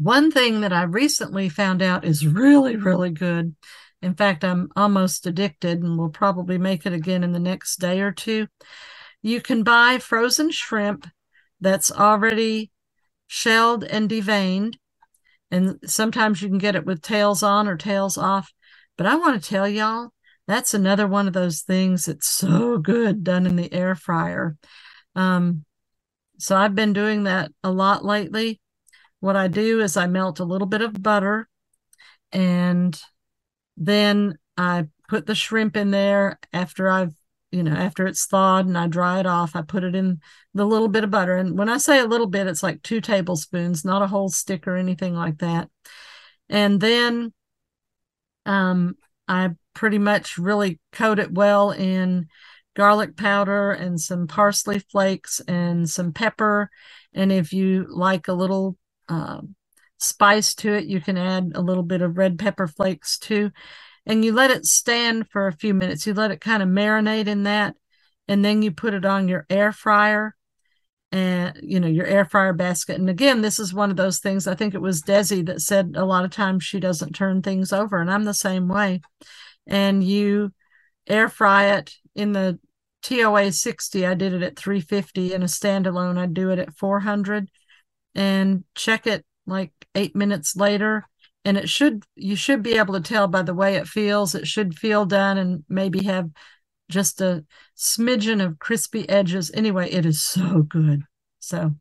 one 0.00 0.30
thing 0.30 0.60
that 0.60 0.72
i 0.72 0.82
recently 0.82 1.48
found 1.48 1.82
out 1.82 2.04
is 2.04 2.26
really 2.26 2.76
really 2.76 3.10
good 3.10 3.54
in 4.02 4.14
fact 4.14 4.44
i'm 4.44 4.68
almost 4.76 5.26
addicted 5.26 5.82
and 5.82 5.98
will 5.98 6.10
probably 6.10 6.58
make 6.58 6.86
it 6.86 6.92
again 6.92 7.24
in 7.24 7.32
the 7.32 7.38
next 7.38 7.76
day 7.76 8.00
or 8.00 8.12
two 8.12 8.46
you 9.22 9.40
can 9.40 9.62
buy 9.62 9.98
frozen 9.98 10.50
shrimp 10.50 11.06
that's 11.60 11.90
already 11.90 12.70
shelled 13.26 13.84
and 13.84 14.08
deveined. 14.08 14.74
And 15.50 15.78
sometimes 15.84 16.42
you 16.42 16.48
can 16.48 16.58
get 16.58 16.76
it 16.76 16.84
with 16.84 17.02
tails 17.02 17.42
on 17.42 17.68
or 17.68 17.76
tails 17.76 18.18
off. 18.18 18.52
But 18.96 19.06
I 19.06 19.16
want 19.16 19.42
to 19.42 19.48
tell 19.48 19.68
y'all, 19.68 20.10
that's 20.46 20.74
another 20.74 21.06
one 21.06 21.26
of 21.26 21.32
those 21.32 21.62
things 21.62 22.06
that's 22.06 22.26
so 22.26 22.78
good 22.78 23.24
done 23.24 23.46
in 23.46 23.56
the 23.56 23.72
air 23.72 23.94
fryer. 23.94 24.56
Um, 25.14 25.64
so 26.38 26.56
I've 26.56 26.74
been 26.74 26.92
doing 26.92 27.24
that 27.24 27.50
a 27.62 27.70
lot 27.70 28.04
lately. 28.04 28.60
What 29.20 29.36
I 29.36 29.48
do 29.48 29.80
is 29.80 29.96
I 29.96 30.06
melt 30.06 30.40
a 30.40 30.44
little 30.44 30.66
bit 30.66 30.80
of 30.80 31.02
butter 31.02 31.48
and 32.32 33.00
then 33.76 34.38
I 34.56 34.88
put 35.08 35.26
the 35.26 35.34
shrimp 35.34 35.76
in 35.76 35.90
there 35.90 36.38
after 36.52 36.90
I've 36.90 37.14
you 37.50 37.62
know, 37.62 37.72
after 37.72 38.06
it's 38.06 38.26
thawed 38.26 38.66
and 38.66 38.76
I 38.76 38.88
dry 38.88 39.20
it 39.20 39.26
off, 39.26 39.56
I 39.56 39.62
put 39.62 39.84
it 39.84 39.94
in 39.94 40.20
the 40.54 40.66
little 40.66 40.88
bit 40.88 41.04
of 41.04 41.10
butter. 41.10 41.36
And 41.36 41.56
when 41.56 41.68
I 41.68 41.78
say 41.78 41.98
a 41.98 42.06
little 42.06 42.26
bit, 42.26 42.46
it's 42.46 42.62
like 42.62 42.82
two 42.82 43.00
tablespoons, 43.00 43.84
not 43.84 44.02
a 44.02 44.06
whole 44.06 44.28
stick 44.28 44.66
or 44.66 44.76
anything 44.76 45.14
like 45.14 45.38
that. 45.38 45.70
And 46.50 46.80
then 46.80 47.32
um, 48.44 48.96
I 49.26 49.50
pretty 49.74 49.98
much 49.98 50.36
really 50.36 50.78
coat 50.92 51.18
it 51.18 51.32
well 51.32 51.70
in 51.70 52.26
garlic 52.76 53.16
powder 53.16 53.72
and 53.72 54.00
some 54.00 54.26
parsley 54.26 54.78
flakes 54.78 55.40
and 55.48 55.88
some 55.88 56.12
pepper. 56.12 56.70
And 57.14 57.32
if 57.32 57.52
you 57.52 57.86
like 57.88 58.28
a 58.28 58.34
little 58.34 58.76
uh, 59.08 59.40
spice 59.98 60.54
to 60.56 60.74
it, 60.74 60.84
you 60.84 61.00
can 61.00 61.16
add 61.16 61.52
a 61.54 61.62
little 61.62 61.82
bit 61.82 62.02
of 62.02 62.18
red 62.18 62.38
pepper 62.38 62.66
flakes 62.66 63.18
too 63.18 63.50
and 64.08 64.24
you 64.24 64.32
let 64.32 64.50
it 64.50 64.64
stand 64.64 65.28
for 65.28 65.46
a 65.46 65.52
few 65.52 65.74
minutes. 65.74 66.06
You 66.06 66.14
let 66.14 66.30
it 66.30 66.40
kind 66.40 66.62
of 66.62 66.68
marinate 66.68 67.28
in 67.28 67.42
that, 67.42 67.76
and 68.26 68.42
then 68.42 68.62
you 68.62 68.72
put 68.72 68.94
it 68.94 69.04
on 69.04 69.28
your 69.28 69.46
air 69.50 69.70
fryer 69.70 70.34
and 71.12 71.58
you 71.62 71.78
know 71.78 71.88
your 71.88 72.06
air 72.06 72.24
fryer 72.24 72.54
basket. 72.54 72.98
And 72.98 73.10
again, 73.10 73.42
this 73.42 73.60
is 73.60 73.72
one 73.72 73.90
of 73.90 73.96
those 73.96 74.18
things. 74.18 74.46
I 74.46 74.54
think 74.54 74.74
it 74.74 74.80
was 74.80 75.02
Desi 75.02 75.44
that 75.46 75.60
said 75.60 75.92
a 75.94 76.06
lot 76.06 76.24
of 76.24 76.30
times 76.30 76.64
she 76.64 76.80
doesn't 76.80 77.14
turn 77.14 77.42
things 77.42 77.72
over, 77.72 78.00
and 78.00 78.10
I'm 78.10 78.24
the 78.24 78.34
same 78.34 78.66
way. 78.66 79.02
And 79.66 80.02
you 80.02 80.52
air 81.06 81.28
fry 81.28 81.76
it 81.76 81.94
in 82.14 82.32
the 82.32 82.58
TOA 83.02 83.52
60. 83.52 84.06
I 84.06 84.14
did 84.14 84.32
it 84.32 84.42
at 84.42 84.56
350 84.56 85.34
in 85.34 85.42
a 85.42 85.46
standalone. 85.46 86.18
I 86.18 86.26
do 86.26 86.50
it 86.50 86.58
at 86.58 86.74
400 86.74 87.48
and 88.18 88.64
check 88.74 89.06
it 89.06 89.24
like 89.46 89.70
eight 89.94 90.16
minutes 90.16 90.56
later 90.56 91.06
and 91.44 91.56
it 91.56 91.68
should 91.68 92.02
you 92.16 92.34
should 92.34 92.64
be 92.64 92.76
able 92.76 92.94
to 92.94 93.00
tell 93.00 93.28
by 93.28 93.42
the 93.42 93.54
way 93.54 93.76
it 93.76 93.86
feels. 93.86 94.34
It 94.34 94.46
should 94.46 94.76
feel 94.76 95.06
done 95.06 95.38
and 95.38 95.62
maybe 95.68 96.02
have 96.04 96.28
just 96.90 97.20
a 97.20 97.44
smidgen 97.76 98.44
of 98.44 98.58
crispy 98.58 99.08
edges. 99.08 99.52
Anyway 99.54 99.88
it 99.90 100.04
is 100.04 100.22
so 100.22 100.62
good. 100.62 101.04
So 101.38 101.74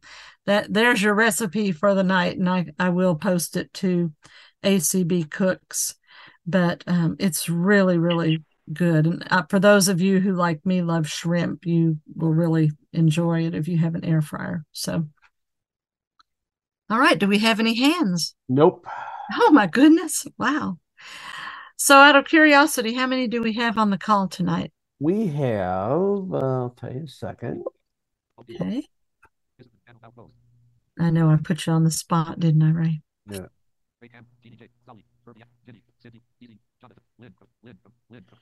that 0.45 0.71
there's 0.71 1.01
your 1.01 1.15
recipe 1.15 1.71
for 1.71 1.93
the 1.95 2.03
night 2.03 2.38
and 2.38 2.47
i 2.47 2.67
i 2.79 2.89
will 2.89 3.15
post 3.15 3.57
it 3.57 3.73
to 3.73 4.13
acb 4.63 5.31
cooks. 5.31 5.95
But 6.45 6.83
um, 6.85 7.15
it's 7.19 7.49
really 7.49 7.97
really 7.97 8.45
good. 8.71 9.07
And 9.07 9.27
uh, 9.31 9.43
for 9.49 9.59
those 9.59 9.88
of 9.88 10.01
you 10.01 10.19
who 10.19 10.33
like 10.33 10.63
me 10.67 10.83
love 10.83 11.09
shrimp 11.09 11.65
you 11.65 11.97
will 12.15 12.33
really 12.33 12.71
enjoy 12.93 13.47
it 13.47 13.55
if 13.55 13.67
you 13.67 13.79
have 13.79 13.95
an 13.95 14.05
air 14.05 14.21
fryer. 14.21 14.63
So 14.71 15.07
all 16.89 16.99
right 16.99 17.19
do 17.19 17.27
we 17.27 17.39
have 17.39 17.59
any 17.59 17.75
hands 17.75 18.35
nope 18.47 18.85
Oh 19.33 19.51
my 19.51 19.67
goodness. 19.67 20.25
Wow. 20.38 20.79
So 21.75 21.95
out 21.97 22.15
of 22.15 22.25
curiosity, 22.25 22.93
how 22.93 23.07
many 23.07 23.27
do 23.27 23.41
we 23.41 23.53
have 23.53 23.77
on 23.77 23.89
the 23.89 23.97
call 23.97 24.27
tonight? 24.27 24.71
We 24.99 25.27
have, 25.27 26.33
uh, 26.33 26.38
I'll 26.38 26.75
tell 26.77 26.91
you 26.91 27.03
a 27.03 27.07
second. 27.07 27.63
Okay. 28.39 28.83
I 30.99 31.09
know 31.11 31.29
I 31.29 31.35
put 31.38 31.67
you 31.67 31.73
on 31.73 31.83
the 31.83 31.91
spot, 31.91 32.39
didn't 32.39 32.63
I, 32.63 32.71
Ray? 32.71 33.01
Yeah. 33.29 33.47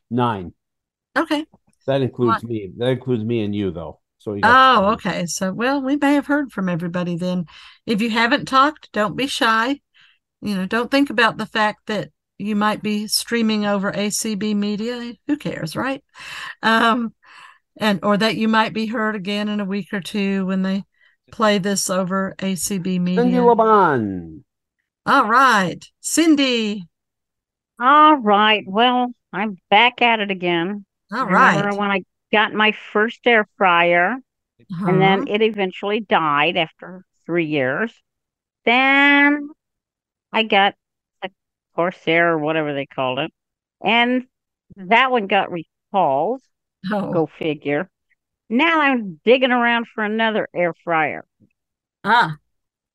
Nine. 0.09 0.53
Okay. 1.17 1.45
That 1.87 2.01
includes 2.01 2.43
me. 2.43 2.71
That 2.77 2.89
includes 2.89 3.23
me 3.23 3.43
and 3.43 3.53
you, 3.55 3.71
though. 3.71 3.99
So 4.17 4.37
Oh, 4.43 4.93
okay. 4.93 5.25
So, 5.25 5.51
well, 5.51 5.81
we 5.81 5.97
may 5.97 6.13
have 6.13 6.25
heard 6.25 6.51
from 6.51 6.69
everybody 6.69 7.17
then. 7.17 7.45
If 7.86 8.01
you 8.01 8.09
haven't 8.09 8.47
talked, 8.47 8.91
don't 8.91 9.15
be 9.15 9.27
shy 9.27 9.79
you 10.45 10.55
know, 10.55 10.67
don't 10.67 10.91
think 10.91 11.09
about 11.09 11.38
the 11.38 11.47
fact 11.47 11.88
that 11.88 12.09
you 12.38 12.55
might 12.55 12.83
be 12.83 13.07
streaming 13.07 13.65
over 13.65 13.91
ACB 13.91 14.55
media. 14.55 15.13
Who 15.25 15.38
cares, 15.38 15.75
right? 15.75 16.03
Um, 16.61 17.13
and 17.77 17.99
or 18.03 18.15
that 18.15 18.36
you 18.36 18.47
might 18.47 18.71
be 18.73 18.86
heard 18.86 19.15
again 19.15 19.49
in 19.49 19.59
a 19.59 19.65
week 19.65 19.91
or 19.91 20.01
two 20.01 20.45
when 20.45 20.61
they 20.61 20.83
play 21.31 21.57
this 21.57 21.89
over 21.89 22.36
ACB 22.38 22.99
media. 22.99 23.23
Cindy 23.23 23.39
Laban. 23.39 24.45
All 25.07 25.27
right, 25.27 25.83
Cindy. 25.99 26.83
All 27.79 28.15
right. 28.15 28.63
Well, 28.67 29.11
I'm 29.33 29.57
back 29.71 30.03
at 30.03 30.19
it 30.19 30.29
again. 30.29 30.86
All 31.11 31.25
right. 31.25 31.57
Remember 31.57 31.79
when 31.79 31.91
I 31.91 32.03
got 32.31 32.53
my 32.53 32.71
first 32.71 33.25
air 33.25 33.47
fryer, 33.57 34.17
uh-huh. 34.59 34.86
and 34.88 35.01
then 35.01 35.27
it 35.27 35.41
eventually 35.41 36.01
died 36.01 36.55
after 36.55 37.03
three 37.26 37.45
years. 37.45 37.93
Then 38.65 39.49
I 40.32 40.43
got 40.43 40.76
a 41.23 41.30
Corsair 41.76 42.32
or 42.34 42.39
whatever 42.39 42.73
they 42.73 42.86
called 42.86 43.19
it. 43.19 43.32
And 43.84 44.26
that 44.78 45.11
one 45.11 45.28
got 45.28 45.51
recalled. 45.51 46.41
Oh. 46.91 47.11
Go 47.11 47.26
figure. 47.28 47.89
Now 48.49 48.82
I'm 48.82 49.19
digging 49.26 49.51
around 49.51 49.88
for 49.93 50.03
another 50.03 50.47
air 50.53 50.73
fryer. 50.84 51.26
Ah. 52.03 52.38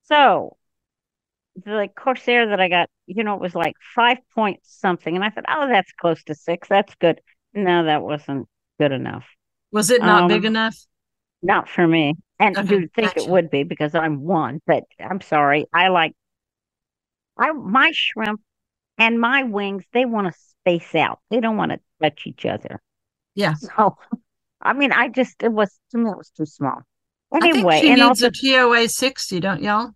So 0.05 0.57
the 1.57 1.89
Corsair 1.97 2.49
that 2.49 2.61
I 2.61 2.69
got, 2.69 2.89
you 3.07 3.25
know, 3.25 3.35
it 3.35 3.41
was 3.41 3.55
like 3.55 3.75
five 3.95 4.19
point 4.35 4.61
something. 4.63 5.15
And 5.15 5.25
I 5.25 5.31
thought, 5.31 5.45
oh, 5.49 5.69
that's 5.69 5.93
close 5.93 6.23
to 6.25 6.35
six. 6.35 6.69
That's 6.69 6.95
good. 6.97 7.21
No, 7.53 7.85
that 7.85 8.03
wasn't 8.03 8.49
good 8.79 8.93
enough. 8.93 9.25
Was 9.73 9.91
it 9.91 10.01
not 10.03 10.23
Um, 10.23 10.29
big 10.29 10.45
enough? 10.45 10.77
Not 11.43 11.69
for 11.69 11.87
me. 11.87 12.17
And 12.39 12.57
Okay, 12.57 12.67
you'd 12.71 12.93
think 12.95 13.13
gotcha. 13.13 13.17
it 13.17 13.27
would 13.27 13.51
be 13.51 13.65
because 13.65 13.95
I'm 13.95 14.23
one, 14.23 14.61
but 14.67 14.85
I'm 14.99 15.21
sorry. 15.21 15.67
I 15.73 15.89
like 15.89 16.15
I 17.37 17.53
my 17.53 17.91
shrimp 17.93 18.41
and 18.99 19.21
my 19.21 19.45
wings, 19.45 19.85
they 19.93 20.05
want 20.07 20.33
to 20.33 20.41
space 20.41 20.95
out. 20.95 21.21
They 21.31 21.41
don't 21.41 21.57
want 21.59 21.73
to 21.73 21.81
touch 22.03 22.27
each 22.27 22.47
other. 22.47 22.81
Yeah. 23.35 23.57
So 23.57 23.99
I 24.63 24.75
mean, 24.75 24.93
I 24.93 25.09
just 25.09 25.43
it 25.43 25.53
was 25.53 25.79
to 25.93 25.99
me 25.99 26.11
it 26.11 26.19
was 26.19 26.31
too 26.31 26.47
small. 26.47 26.83
I 27.41 27.49
think 27.49 27.71
Anyway, 27.71 27.73
she 27.73 27.91
and 27.91 28.03
needs 28.03 28.23
also 28.23 28.31
a 28.31 28.31
TOA 28.31 28.89
60, 28.89 29.41
don't 29.41 29.63
y'all? 29.63 29.93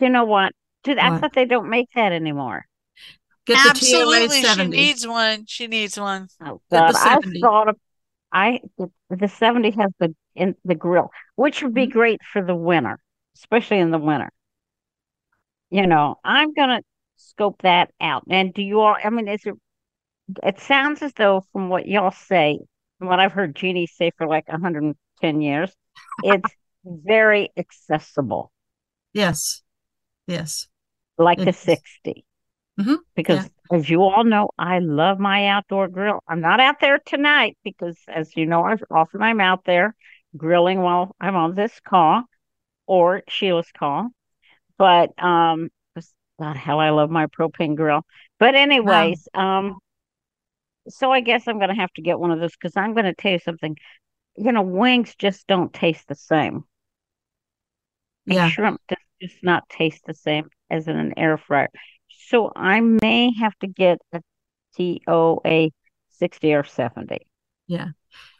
you 0.00 0.08
know 0.10 0.24
what? 0.24 0.52
Dude, 0.84 0.98
I 0.98 1.10
What? 1.10 1.12
thought 1.12 1.32
they 1.34 1.44
don't 1.46 1.70
make 1.70 1.88
that 1.94 2.12
anymore. 2.12 2.66
Get 3.46 3.62
the 3.62 3.70
TOA 3.70 4.28
Absolutely, 4.28 4.44
she 4.44 4.66
needs 4.66 5.06
one. 5.06 5.46
She 5.46 5.66
needs 5.66 5.98
one. 5.98 6.28
Oh 6.44 6.60
God, 6.70 6.94
I 6.96 7.20
thought 7.40 7.68
of 7.68 7.76
I 8.32 8.60
the, 8.78 8.90
the 9.10 9.28
70 9.28 9.72
has 9.72 9.92
the 10.00 10.14
in 10.36 10.56
the 10.64 10.74
grill, 10.74 11.10
which 11.36 11.62
would 11.62 11.74
Mm-hmm. 11.74 11.86
be 11.86 11.88
great 11.88 12.22
for 12.24 12.42
the 12.42 12.54
winter, 12.56 12.98
especially 13.36 13.78
in 13.78 13.90
the 13.90 13.98
winter. 13.98 14.30
You 15.70 15.86
know, 15.86 16.16
I'm 16.24 16.52
gonna 16.54 16.82
scope 17.16 17.62
that 17.62 17.92
out. 18.00 18.24
And 18.30 18.52
do 18.54 18.62
you 18.62 18.80
all, 18.80 18.96
I 19.02 19.10
mean, 19.10 19.28
is 19.28 19.44
it 19.46 19.54
it 20.44 20.60
sounds 20.60 21.02
as 21.02 21.12
though 21.14 21.42
from 21.52 21.68
what 21.70 21.88
y'all 21.88 22.12
say, 22.12 22.60
from 22.98 23.08
what 23.08 23.20
I've 23.20 23.32
heard 23.32 23.56
Jeannie 23.56 23.86
say 23.88 24.12
for 24.18 24.26
like 24.28 24.48
110 24.48 25.42
years, 25.42 25.74
it's 26.22 26.54
very 26.84 27.50
accessible, 27.56 28.52
Yes. 29.12 29.62
Yes. 30.26 30.68
like 31.18 31.42
It 31.42 31.44
the 31.44 31.52
is. 31.64 31.84
60. 31.92 32.24
Mhm, 32.78 32.98
Because 33.16 33.40
yeah. 33.40 33.48
as 33.72 33.90
you 33.90 34.02
all 34.02 34.24
know, 34.24 34.50
I 34.58 34.80
love 34.80 35.18
my 35.18 35.48
outdoor 35.48 35.88
grill. 35.88 36.20
I'm 36.28 36.40
not 36.40 36.60
out 36.60 36.80
there 36.80 37.00
tonight 37.04 37.56
because 37.64 37.98
as 38.08 38.36
you 38.36 38.46
know, 38.46 38.64
I've, 38.64 38.82
often 38.90 39.22
I'm 39.22 39.40
out 39.40 39.64
there 39.66 39.94
grilling 40.36 40.80
while 40.80 41.14
I'm 41.20 41.36
on 41.36 41.54
this 41.54 41.78
call 41.80 42.24
or 42.86 43.22
Sheila's 43.28 43.70
call. 43.76 44.08
But 44.78 45.10
um 45.22 45.70
God, 46.38 46.56
how 46.56 46.80
I 46.80 46.90
love 46.90 47.10
my 47.10 47.26
propane 47.28 47.76
grill. 47.76 48.04
But 48.38 48.54
anyways, 48.54 49.28
um 49.34 49.78
so 50.88 51.10
I 51.10 51.20
guess 51.20 51.46
I'm 51.48 51.58
gonna 51.58 51.74
have 51.74 51.92
to 51.94 52.02
get 52.02 52.18
one 52.18 52.30
of 52.30 52.40
those 52.40 52.52
because 52.52 52.76
I'm 52.76 52.94
gonna 52.94 53.14
tell 53.14 53.32
you 53.32 53.38
something. 53.38 53.76
You 54.36 54.52
know, 54.52 54.62
wings 54.62 55.14
just 55.16 55.46
don't 55.46 55.72
taste 55.72 56.08
the 56.08 56.14
same. 56.14 56.64
And 58.28 58.36
Yeah. 58.36 58.50
shrimp 58.50 58.80
does 58.88 58.98
just 59.20 59.42
not 59.42 59.68
taste 59.68 60.04
the 60.06 60.14
same 60.14 60.48
as 60.70 60.88
in 60.88 60.96
an 60.96 61.14
air 61.16 61.38
fryer. 61.38 61.68
So 62.08 62.52
I 62.54 62.80
may 62.80 63.32
have 63.40 63.56
to 63.60 63.66
get 63.66 63.98
a 64.12 64.20
TOA 64.76 65.70
60 66.10 66.54
or 66.54 66.64
70. 66.64 67.18
Yeah. 67.66 67.88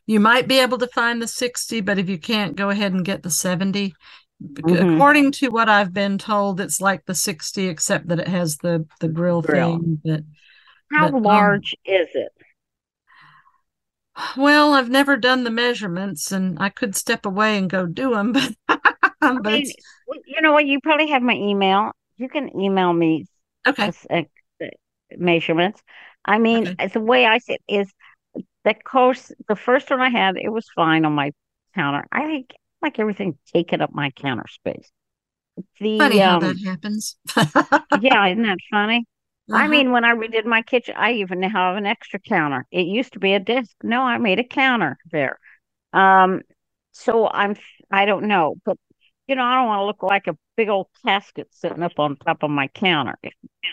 You 0.07 0.21
might 0.21 0.47
be 0.49 0.61
able 0.61 0.79
to 0.79 0.87
find 0.89 1.21
the 1.21 1.29
60, 1.29 1.81
but 1.81 1.99
if 1.99 2.09
you 2.09 2.19
can't, 2.19 2.57
go 2.57 2.71
ahead 2.71 2.93
and 2.93 3.05
get 3.05 3.23
the 3.23 3.31
70. 3.31 3.95
Bec- 4.41 4.65
Mhm. 4.65 4.91
According 4.93 5.33
to 5.33 5.49
what 5.49 5.69
I've 5.69 5.93
been 5.93 6.19
told, 6.19 6.61
it's 6.61 6.81
like 6.81 7.05
the 7.07 7.15
60, 7.15 7.69
except 7.69 8.09
that 8.09 8.21
it 8.21 8.29
has 8.29 8.57
the 8.59 8.87
the 9.01 9.09
grill, 9.09 9.43
Grill. 9.43 9.79
thing. 9.79 10.01
But 10.05 10.23
How 10.91 11.09
but, 11.11 11.31
um, 11.31 11.61
large 11.61 11.77
is 11.85 12.09
it? 12.15 12.33
well, 14.37 14.73
I've 14.73 14.89
never 14.91 15.17
done 15.17 15.45
the 15.45 15.51
measurements, 15.51 16.33
and 16.33 16.59
I 16.59 16.69
could 16.71 16.97
step 16.97 17.27
away 17.27 17.59
and 17.59 17.69
go 17.69 17.87
do 17.87 18.11
them, 18.15 18.33
but 18.69 18.83
I 19.21 19.33
but 19.43 19.53
mean, 19.53 19.73
you 20.27 20.41
know 20.43 20.53
what? 20.53 20.67
You 20.67 20.81
probably 20.81 21.09
have 21.09 21.23
my 21.23 21.35
email. 21.35 21.93
You 22.17 22.29
can 22.29 22.59
email 22.61 22.93
me 22.93 23.27
okay. 23.67 23.89
s- 23.89 24.07
uh, 24.11 24.23
the 24.61 24.71
measurements. 25.17 25.83
I 26.25 26.39
mean, 26.39 26.69
Okay. 26.69 26.89
the 26.93 27.01
way 27.01 27.27
I 27.27 27.39
see 27.39 27.55
it 27.55 27.63
is 27.69 27.93
the 28.67 28.75
course, 28.75 29.33
the 29.49 29.57
first 29.57 29.91
one 29.91 30.03
I 30.03 30.11
had, 30.11 30.39
it 30.39 30.51
was 30.51 30.69
fine 30.77 31.07
on 31.07 31.15
my 31.15 31.33
counter. 31.77 32.07
I 32.13 32.27
like 32.29 32.55
like 32.83 33.01
everything 33.01 33.39
taking 33.55 33.83
up 33.83 33.95
my 33.95 34.13
counter 34.13 34.47
space. 34.49 34.93
The 35.81 35.99
Funny 35.99 36.21
how 36.21 36.37
um, 36.37 36.39
that 36.39 36.59
happens. 36.59 37.17
yeah, 37.93 38.27
isn't 38.29 38.43
that 38.43 38.59
funny? 38.71 39.07
I 39.53 39.69
Uh-huh. 39.69 39.69
mean, 39.69 39.93
when 39.93 40.05
I 40.05 40.15
redid 40.15 40.45
my 40.45 40.63
kitchen, 40.63 40.95
I 40.97 41.13
even 41.15 41.41
now 41.41 41.49
have 41.51 41.77
an 41.77 41.87
extra 41.87 42.19
counter. 42.19 42.67
It 42.71 42.87
used 42.87 43.13
to 43.15 43.19
be 43.21 43.33
a 43.35 43.41
desk. 43.41 43.75
No, 43.83 44.03
I 44.03 44.19
made 44.19 44.39
a 44.39 44.45
counter 44.45 44.99
there. 45.13 45.39
Um, 45.93 46.43
so 46.93 47.29
I'm, 47.29 47.57
I 47.91 48.07
don't 48.07 48.27
know, 48.29 48.57
but 48.65 48.79
you 49.29 49.37
know, 49.37 49.45
I 49.45 49.57
don't 49.57 49.67
want 49.69 49.81
to 49.81 49.87
look 49.87 50.03
like 50.03 50.29
a 50.29 50.39
big 50.57 50.69
old 50.71 50.89
casket 51.05 51.49
sitting 51.53 51.83
up 51.83 51.99
on 51.99 52.17
top 52.17 52.43
of 52.43 52.51
my 52.51 52.69
counter. 52.69 53.17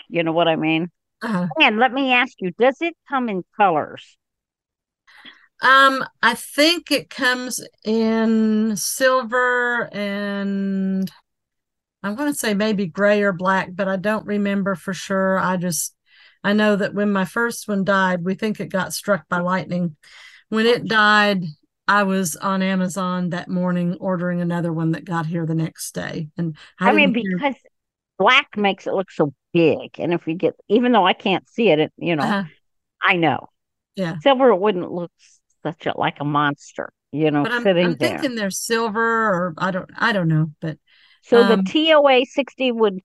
You 0.10 0.24
know 0.24 0.34
what 0.34 0.48
I 0.50 0.56
mean? 0.58 0.92
Uh-huh. 1.22 1.54
And 1.60 1.80
let 1.80 1.94
me 1.94 2.14
ask 2.14 2.34
you, 2.42 2.52
does 2.60 2.78
it 2.82 2.96
come 3.10 3.30
in 3.30 3.44
colors? 3.58 4.18
Um, 5.64 6.04
I 6.22 6.34
think 6.36 6.92
it 6.92 7.10
comes 7.10 7.66
in 7.86 8.76
silver 8.76 9.90
and 9.94 11.10
I'm 12.04 12.16
going 12.16 12.32
to 12.32 12.38
say 12.38 12.54
maybe 12.54 12.86
gray 12.86 13.22
or 13.22 13.32
black, 13.32 13.70
but 13.74 13.88
I 13.88 13.96
don't 13.96 14.28
remember 14.28 14.76
for 14.76 14.94
sure. 14.94 15.40
I 15.40 15.56
just, 15.56 15.96
I 16.44 16.52
know 16.52 16.76
that 16.76 16.94
when 16.94 17.14
my 17.14 17.24
first 17.24 17.70
one 17.70 17.86
died, 17.86 18.26
we 18.26 18.36
think 18.36 18.60
it 18.60 18.68
got 18.68 18.94
struck 18.94 19.30
by 19.30 19.40
lightning. 19.40 19.96
When 20.50 20.66
it 20.66 20.86
died, 20.86 21.46
I 21.88 22.04
was 22.04 22.36
on 22.36 22.62
Amazon 22.62 23.30
that 23.30 23.48
morning 23.48 23.96
ordering 24.02 24.42
another 24.42 24.74
one 24.74 24.92
that 24.92 25.06
got 25.06 25.26
here 25.26 25.46
the 25.46 25.56
next 25.56 25.96
day. 25.96 26.28
And 26.38 26.58
I, 26.78 26.90
I 26.90 26.92
mean, 26.92 27.14
didn't 27.14 27.26
hear- 27.26 27.38
because 27.38 27.56
black 28.20 28.58
makes 28.58 28.86
it 28.86 28.94
look 28.94 29.10
so 29.10 29.34
big, 29.54 29.98
and 29.98 30.14
if 30.14 30.28
you 30.28 30.36
get, 30.36 30.56
even 30.68 30.92
though 30.92 31.06
I 31.08 31.14
can't 31.14 31.48
see 31.50 31.70
it, 31.70 31.80
it 31.80 31.94
you 31.98 32.18
know, 32.18 32.24
Uh-huh. 32.24 32.44
I 33.02 33.16
know 33.16 33.48
yeah. 33.96 34.18
silver 34.22 34.50
it 34.50 34.60
wouldn't 34.60 34.92
look 34.92 35.12
such 35.64 35.86
a 35.86 35.98
like 35.98 36.20
a 36.20 36.26
monster, 36.26 36.92
you 37.12 37.32
know, 37.32 37.44
But 37.44 37.54
I'm, 37.54 37.64
sitting 37.64 37.86
I'm 37.86 37.98
there. 37.98 38.20
thinking 38.20 38.36
they're 38.36 38.52
silver 38.52 39.00
or 39.02 39.54
I 39.58 39.72
don't, 39.72 39.90
I 39.98 40.12
don't 40.12 40.28
know, 40.28 40.52
but 40.62 40.78
So 41.24 41.38
um, 41.38 41.64
the 41.64 41.64
TOA 41.64 42.26
60 42.26 42.72
would 42.72 43.00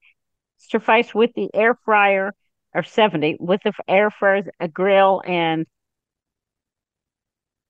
suffice 0.58 1.14
with 1.14 1.30
the 1.34 1.48
air 1.54 1.78
fryer 1.84 2.34
or 2.74 2.82
70 2.82 3.36
with 3.40 3.60
the 3.64 3.72
air 3.86 4.10
fryer, 4.10 4.42
a 4.60 4.68
grill, 4.68 5.22
and 5.26 5.66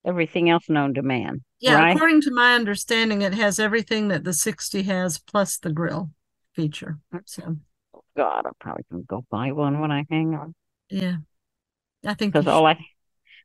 everything 0.05 0.49
else 0.51 0.69
known 0.69 0.95
to 0.95 1.03
man. 1.03 1.43
Yeah, 1.61 1.77
right? 1.77 1.95
according 1.95 2.23
to 2.23 2.31
my 2.31 2.55
understanding, 2.55 3.23
it 3.23 3.35
has 3.35 3.59
everything 3.59 4.09
that 4.09 4.25
the 4.25 4.33
60 4.33 4.83
has 4.85 5.19
plus 5.19 5.59
the 5.59 5.73
grill 5.73 6.11
feature. 6.55 6.99
So, 7.25 7.57
God, 8.17 8.47
I'm 8.47 8.53
probably 8.61 8.85
gonna 8.91 9.03
go 9.05 9.25
buy 9.31 9.53
one 9.53 9.81
when 9.81 9.91
I 9.91 10.05
hang 10.11 10.35
on 10.35 10.55
yeah, 10.91 11.17
I 12.07 12.15
think 12.15 12.33
because 12.33 12.47
all 12.47 12.67
I. 12.67 12.79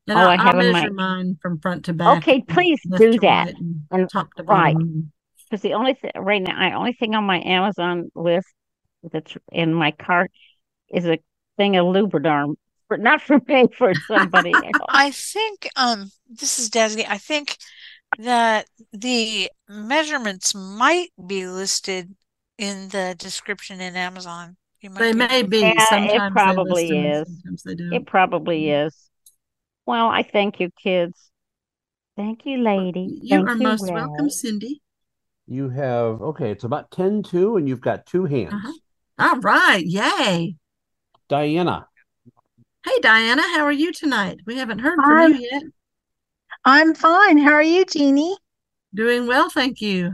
And 0.08 0.18
all 0.18 0.24
I'll, 0.26 0.30
I 0.30 0.36
I'll 0.36 0.46
have 0.46 0.60
in 0.60 0.72
my 0.72 0.82
measure 0.82 0.94
mine 0.94 1.38
from 1.42 1.60
front 1.60 1.86
to 1.86 1.94
back. 1.94 2.18
okay, 2.18 2.42
please 2.42 2.80
do 2.98 3.20
that. 3.20 3.50
and 3.50 3.82
And 3.92 4.10
top 4.10 4.34
to 4.36 4.44
right, 4.44 4.74
bottom. 4.74 5.12
because 5.50 5.62
the 5.62 5.74
only 5.74 5.94
thing 5.94 6.12
right 6.18 6.42
now, 6.42 6.56
I 6.58 6.74
only 6.74 6.94
thing 6.94 7.16
on 7.16 7.24
my 7.24 7.42
Amazon 7.42 8.12
list 8.16 8.48
that's 9.12 9.36
in 9.52 9.74
my 9.74 9.92
cart 9.92 10.32
is 10.90 11.06
a 11.06 11.20
thing 11.58 11.78
of 11.78 11.86
Lubriderm, 11.86 12.56
for 12.88 12.98
not 12.98 13.22
for 13.22 13.40
me, 13.48 13.68
for 13.78 13.94
somebody 14.08 14.52
else. 14.64 14.74
I 14.90 15.12
think 15.12 15.70
um 15.78 16.10
this 16.30 16.60
is 16.60 16.70
Desi. 16.70 17.06
I 17.08 17.18
think 17.18 17.58
that 18.20 18.68
the 18.92 19.50
measurements 19.70 20.54
might 20.54 21.10
be 21.28 21.48
listed 21.48 22.14
in 22.58 22.90
the 22.90 23.16
description 23.18 23.82
in 23.82 23.96
Amazon. 23.96 24.56
You 24.82 24.90
might 24.90 25.00
They 25.00 25.12
be 25.14 25.18
may 25.18 25.42
to- 25.44 25.48
be. 25.48 25.60
Yeah, 25.60 25.72
it 25.72 25.88
Sometimes 25.88 26.10
they 26.10 26.20
list 26.20 26.34
probably 26.34 26.90
them, 26.90 27.06
is. 27.06 27.28
sometimes 27.28 27.64
they 27.64 27.76
don't. 27.76 27.94
It 27.94 28.06
probably 28.06 28.70
is. 28.70 29.10
Well, 29.86 30.08
I 30.08 30.24
thank 30.24 30.60
you, 30.60 30.70
kids. 30.82 31.30
Thank 32.16 32.46
you, 32.46 32.60
lady. 32.60 33.20
You 33.22 33.38
Thank 33.38 33.50
are 33.50 33.56
you, 33.56 33.64
most 33.64 33.92
welcome, 33.92 34.30
Cindy. 34.30 34.82
You 35.48 35.70
have 35.70 36.22
okay. 36.22 36.52
It's 36.52 36.64
about 36.64 36.90
10-2, 36.92 37.58
and 37.58 37.68
you've 37.68 37.82
got 37.82 38.06
two 38.06 38.26
hands. 38.26 38.54
Uh-huh. 38.54 38.74
All 39.20 39.40
right, 39.40 39.84
yay. 39.86 40.56
Diana. 41.28 41.88
Hey, 42.86 43.00
Diana, 43.02 43.42
how 43.42 43.64
are 43.64 43.72
you 43.72 43.92
tonight? 43.92 44.40
We 44.46 44.58
haven't 44.58 44.80
heard 44.80 45.00
from 45.04 45.12
I'm 45.12 45.36
you 45.36 45.50
yet. 45.52 45.64
I'm 46.66 46.94
fine. 46.94 47.38
How 47.38 47.54
are 47.54 47.64
you, 47.64 47.86
Jeannie? 47.86 48.38
Doing 48.94 49.28
well, 49.28 49.50
thank 49.50 49.82
you. 49.82 50.14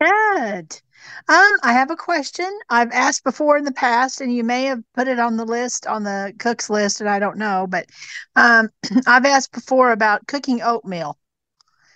Good. 0.00 0.80
Um, 1.28 1.52
I 1.62 1.72
have 1.74 1.90
a 1.90 1.96
question. 1.96 2.50
I've 2.70 2.90
asked 2.92 3.22
before 3.22 3.56
in 3.58 3.64
the 3.64 3.72
past, 3.72 4.20
and 4.20 4.34
you 4.34 4.42
may 4.44 4.64
have 4.64 4.82
put 4.94 5.08
it 5.08 5.18
on 5.18 5.36
the 5.36 5.44
list 5.44 5.86
on 5.86 6.02
the 6.04 6.32
cook's 6.38 6.70
list, 6.70 7.00
and 7.00 7.08
I 7.08 7.18
don't 7.18 7.36
know, 7.36 7.66
but 7.68 7.86
um, 8.34 8.70
I've 9.06 9.26
asked 9.26 9.52
before 9.52 9.92
about 9.92 10.26
cooking 10.26 10.62
oatmeal 10.62 11.18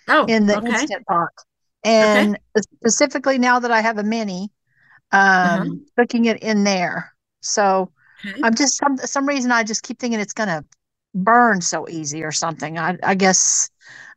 Oh, 0.07 0.27
in 0.27 0.45
the 0.47 0.59
okay. 0.59 0.63
instant 0.65 1.05
pot, 1.05 1.29
Okay. 2.01 2.23
and 2.23 2.37
specifically 2.57 3.37
now 3.37 3.59
that 3.59 3.71
I 3.71 3.81
have 3.81 3.97
a 3.97 4.03
mini, 4.03 4.51
Uh-huh. 5.43 5.63
um, 5.63 5.85
cooking 5.97 6.25
it 6.25 6.43
in 6.43 6.63
there. 6.63 7.13
So 7.41 7.91
Okay. 8.25 8.43
I'm 8.43 8.55
just 8.55 8.77
some 8.77 8.97
some 8.97 9.27
reason 9.27 9.51
I 9.51 9.63
just 9.63 9.83
keep 9.83 9.99
thinking 9.99 10.19
it's 10.19 10.33
gonna 10.33 10.65
burn 11.15 11.61
so 11.61 11.89
easy 11.89 12.23
or 12.23 12.31
something. 12.33 12.77
I 12.79 12.97
I 13.03 13.15
guess 13.15 13.69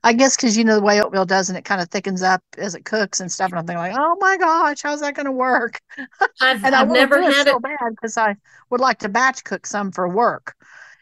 I 0.05 0.12
guess 0.12 0.37
because 0.37 0.57
you 0.57 0.64
know 0.64 0.77
the 0.77 0.83
way 0.83 1.01
oatmeal 1.03 1.27
does 1.27 1.49
and 1.49 1.59
it 1.59 1.64
kind 1.64 1.81
of 1.81 1.89
thickens 1.91 2.23
up 2.23 2.43
as 2.59 2.75
it 2.75 2.85
cooks 2.85 3.21
and 3.21 3.31
stuff. 3.31 3.51
And 3.53 3.59
I'm 3.59 3.67
thinking 3.67 3.81
like, 3.81 3.97
oh 3.97 4.17
my 4.21 4.37
gosh, 4.39 4.83
how's 4.83 5.01
that 5.01 5.14
gonna 5.14 5.33
work? 5.33 5.81
I've 6.41 6.64
And 6.64 6.75
I 6.75 6.83
I've 6.83 6.91
never 6.91 7.23
it 7.27 7.35
had 7.35 7.49
so 7.49 7.49
it. 7.49 7.61
bad 7.61 7.79
because 7.91 8.17
I 8.17 8.37
would 8.71 8.81
like 8.81 9.01
to 9.01 9.09
batch 9.09 9.45
cook 9.45 9.67
some 9.67 9.93
for 9.93 10.09
work. 10.09 10.55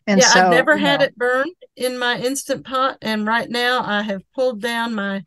And 0.07 0.21
Yeah, 0.21 0.31
I've 0.33 0.47
never 0.49 0.77
had 0.79 1.01
know, 1.01 1.03
it 1.03 1.17
burned 1.17 1.55
in 1.77 1.99
my 1.99 2.19
Instant 2.19 2.65
Pot, 2.65 2.99
and 3.03 3.27
right 3.27 3.51
now 3.51 3.83
I 3.85 4.03
have 4.03 4.23
pulled 4.33 4.61
down 4.61 4.95
my 4.95 5.25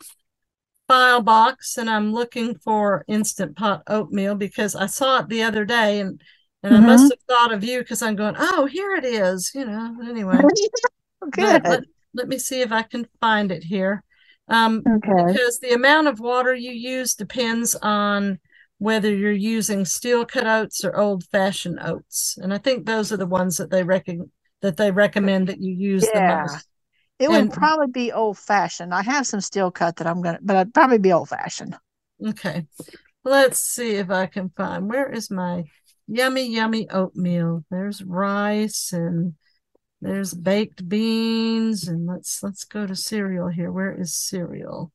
file 0.87 1.21
box 1.21 1.77
and 1.77 1.89
I'm 1.89 2.13
looking 2.13 2.57
for 2.59 3.05
Instant 3.07 3.57
Pot 3.57 3.83
oatmeal 3.87 4.35
because 4.35 4.75
I 4.75 4.87
saw 4.87 5.19
it 5.21 5.29
the 5.29 5.43
other 5.43 5.65
day 5.65 5.99
and 6.01 6.21
and 6.63 6.73
I 6.75 6.79
Mhm. 6.79 6.81
must 6.81 7.09
have 7.09 7.19
thought 7.27 7.53
of 7.53 7.63
you 7.63 7.79
because 7.79 8.01
I'm 8.01 8.15
going, 8.17 8.35
oh, 8.37 8.65
here 8.67 8.95
it 8.95 9.05
is, 9.05 9.51
you 9.55 9.65
know. 9.65 9.97
Anyway, 10.03 10.49
but 11.37 11.59
good. 11.63 11.87
Let, 12.13 12.27
me 12.27 12.37
see 12.37 12.61
if 12.61 12.71
I 12.71 12.83
can 12.83 13.07
find 13.21 13.51
it 13.51 13.63
here. 13.63 14.03
Um, 14.47 14.81
Okay. 14.87 15.25
because 15.33 15.59
the 15.59 15.73
amount 15.73 16.07
of 16.07 16.19
water 16.19 16.53
you 16.53 16.71
use 16.71 17.15
depends 17.15 17.75
on 17.75 18.39
whether 18.79 19.13
you're 19.13 19.31
using 19.31 19.83
steel 19.85 20.23
cut 20.25 20.45
oats 20.47 20.83
or 20.85 20.95
old 20.95 21.23
fashioned 21.31 21.79
oats. 21.81 22.37
And 22.41 22.53
I 22.53 22.57
think 22.59 22.85
those 22.85 23.11
are 23.11 23.17
the 23.17 23.25
ones 23.25 23.57
that 23.57 23.69
they 23.71 23.83
reckon 23.83 24.31
that 24.61 24.77
they 24.77 24.91
recommend 24.91 25.47
that 25.49 25.59
you 25.61 25.73
use 25.73 26.03
the 26.03 26.11
Yeah. 26.13 26.41
most. 26.49 26.65
It 27.19 27.29
would 27.29 27.39
And- 27.41 27.51
probably 27.53 27.87
be 27.91 28.11
old 28.11 28.37
fashioned. 28.37 28.93
I 28.93 29.01
have 29.03 29.25
some 29.27 29.41
steel 29.41 29.71
cut 29.71 29.97
that 29.97 30.07
I'm 30.07 30.21
gonna, 30.21 30.39
but 30.41 30.55
I'd 30.55 30.73
probably 30.73 30.99
be 30.99 31.11
old 31.11 31.29
fashioned. 31.29 31.75
Okay. 32.25 32.65
Let's 33.23 33.59
see 33.59 33.95
if 33.95 34.09
I 34.09 34.27
can 34.27 34.49
find 34.55 34.87
where 34.89 35.11
is 35.11 35.29
my 35.29 35.65
yummy, 36.07 36.47
yummy 36.47 36.89
oatmeal. 36.89 37.65
There's 37.69 38.01
rice 38.03 38.93
and 38.93 39.33
there's 40.01 40.33
baked 40.33 40.87
beans 40.87 41.87
and 41.87 42.05
let's 42.05 42.43
let's 42.43 42.63
go 42.63 42.85
to 42.85 42.95
cereal 42.95 43.47
here. 43.47 43.71
Where 43.71 43.93
is 43.93 44.13
cereal? 44.15 44.91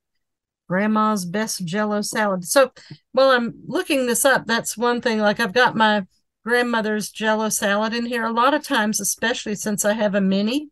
Grandma's 0.68 1.24
best 1.24 1.64
jello 1.64 2.02
salad. 2.02 2.44
So 2.44 2.72
while 3.12 3.30
I'm 3.30 3.54
looking 3.66 4.06
this 4.06 4.24
up, 4.24 4.46
that's 4.46 4.76
one 4.76 5.00
thing. 5.00 5.18
Like 5.18 5.40
I've 5.40 5.52
got 5.52 5.76
my 5.76 6.06
grandmother's 6.44 7.10
jello 7.10 7.48
salad 7.48 7.94
in 7.94 8.06
here. 8.06 8.24
A 8.24 8.32
lot 8.32 8.54
of 8.54 8.62
times, 8.62 9.00
especially 9.00 9.54
since 9.54 9.84
I 9.84 9.92
have 9.92 10.14
a 10.14 10.20
mini, 10.20 10.70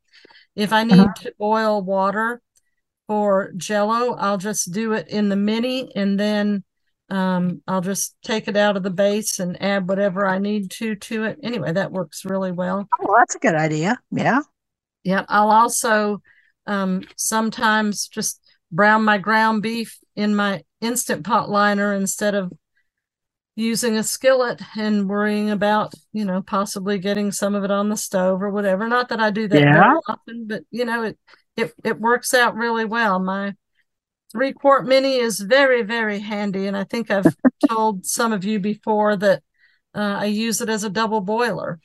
if 0.54 0.72
I 0.72 0.84
need 0.84 1.00
uh-huh. 1.00 1.14
to 1.22 1.34
boil 1.38 1.82
water 1.82 2.40
for 3.08 3.52
jello, 3.56 4.14
I'll 4.14 4.38
just 4.38 4.72
do 4.72 4.92
it 4.92 5.08
in 5.08 5.28
the 5.28 5.36
mini 5.36 5.90
and 5.96 6.18
then 6.18 6.64
um, 7.10 7.62
I'll 7.66 7.80
just 7.80 8.16
take 8.22 8.48
it 8.48 8.56
out 8.56 8.76
of 8.76 8.82
the 8.82 8.90
base 8.90 9.38
and 9.40 9.60
add 9.62 9.88
whatever 9.88 10.26
I 10.26 10.38
need 10.38 10.70
to 10.72 10.94
to 10.94 11.24
it. 11.24 11.38
Anyway, 11.42 11.72
that 11.72 11.92
works 11.92 12.24
really 12.24 12.52
well. 12.52 12.88
Oh, 13.00 13.16
that's 13.18 13.34
a 13.34 13.38
good 13.40 13.54
idea. 13.54 13.98
Yeah. 14.10 14.40
Yeah, 15.02 15.24
I'll 15.28 15.50
also 15.50 16.22
um, 16.66 17.02
sometimes 17.16 18.06
just 18.08 18.40
brown 18.70 19.04
my 19.04 19.18
ground 19.18 19.62
beef 19.62 19.98
in 20.14 20.34
my 20.34 20.62
instant 20.80 21.24
pot 21.24 21.50
liner 21.50 21.94
instead 21.94 22.34
of 22.34 22.52
using 23.56 23.96
a 23.96 24.02
skillet 24.02 24.62
and 24.76 25.08
worrying 25.08 25.50
about, 25.50 25.92
you 26.12 26.24
know, 26.24 26.42
possibly 26.42 26.98
getting 26.98 27.32
some 27.32 27.54
of 27.54 27.64
it 27.64 27.70
on 27.70 27.88
the 27.88 27.96
stove 27.96 28.42
or 28.42 28.50
whatever. 28.50 28.88
Not 28.88 29.08
that 29.08 29.20
I 29.20 29.30
do 29.30 29.48
that 29.48 29.60
Yeah. 29.60 29.94
often, 30.08 30.46
but 30.46 30.62
you 30.70 30.84
know, 30.84 31.02
it 31.04 31.18
it 31.56 31.72
it 31.84 32.00
works 32.00 32.32
out 32.32 32.54
really 32.54 32.84
well. 32.84 33.18
My 33.18 33.54
three 34.32 34.52
quart 34.52 34.86
mini 34.86 35.16
is 35.16 35.40
very, 35.40 35.82
very 35.82 36.20
handy, 36.20 36.66
and 36.66 36.76
I 36.76 36.84
think 36.84 37.10
I've 37.10 37.34
told 37.68 38.06
some 38.06 38.32
of 38.32 38.44
you 38.44 38.58
before 38.58 39.16
that 39.16 39.42
uh, 39.94 40.18
I 40.20 40.26
use 40.26 40.60
it 40.60 40.68
as 40.68 40.84
a 40.84 40.90
double 40.90 41.20
boiler. 41.20 41.78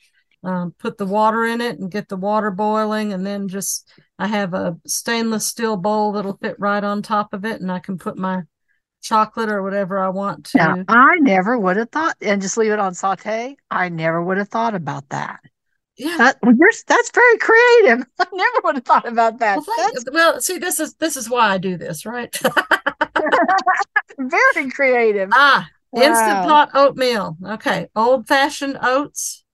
Um, 0.44 0.74
put 0.78 0.96
the 0.96 1.06
water 1.06 1.44
in 1.44 1.60
it 1.60 1.80
and 1.80 1.90
get 1.90 2.08
the 2.08 2.16
water 2.16 2.50
boiling, 2.50 3.12
and 3.12 3.26
then 3.26 3.48
just 3.48 3.90
I 4.18 4.28
have 4.28 4.54
a 4.54 4.76
stainless 4.86 5.46
steel 5.46 5.76
bowl 5.76 6.12
that'll 6.12 6.36
fit 6.36 6.56
right 6.58 6.84
on 6.84 7.02
top 7.02 7.32
of 7.32 7.44
it, 7.44 7.60
and 7.60 7.72
I 7.72 7.80
can 7.80 7.98
put 7.98 8.16
my 8.16 8.42
chocolate 9.02 9.50
or 9.50 9.62
whatever 9.62 9.98
I 9.98 10.08
want 10.10 10.44
to. 10.46 10.58
Now, 10.58 10.84
I 10.88 11.16
never 11.20 11.58
would 11.58 11.76
have 11.76 11.90
thought, 11.90 12.16
and 12.20 12.40
just 12.40 12.56
leave 12.56 12.72
it 12.72 12.78
on 12.78 12.94
saute. 12.94 13.56
I 13.70 13.88
never 13.88 14.22
would 14.22 14.38
have 14.38 14.48
thought 14.48 14.74
about 14.74 15.08
that. 15.08 15.40
Yeah. 15.98 16.16
That, 16.18 16.38
well, 16.42 16.54
you're, 16.58 16.70
that's 16.86 17.10
very 17.10 17.38
creative. 17.38 18.06
I 18.18 18.26
never 18.32 18.60
would 18.64 18.74
have 18.76 18.84
thought 18.84 19.08
about 19.08 19.38
that. 19.38 19.60
Well, 19.66 19.92
well, 20.12 20.40
see, 20.40 20.58
this 20.58 20.78
is 20.78 20.94
this 20.94 21.16
is 21.16 21.30
why 21.30 21.48
I 21.48 21.58
do 21.58 21.76
this, 21.76 22.04
right? 22.04 22.34
Very 24.18 24.70
creative. 24.70 25.30
Ah, 25.32 25.68
instant 25.94 26.46
pot 26.46 26.70
oatmeal. 26.74 27.36
Okay, 27.44 27.88
old 27.96 28.26
fashioned 28.26 28.78
oats. 28.82 29.44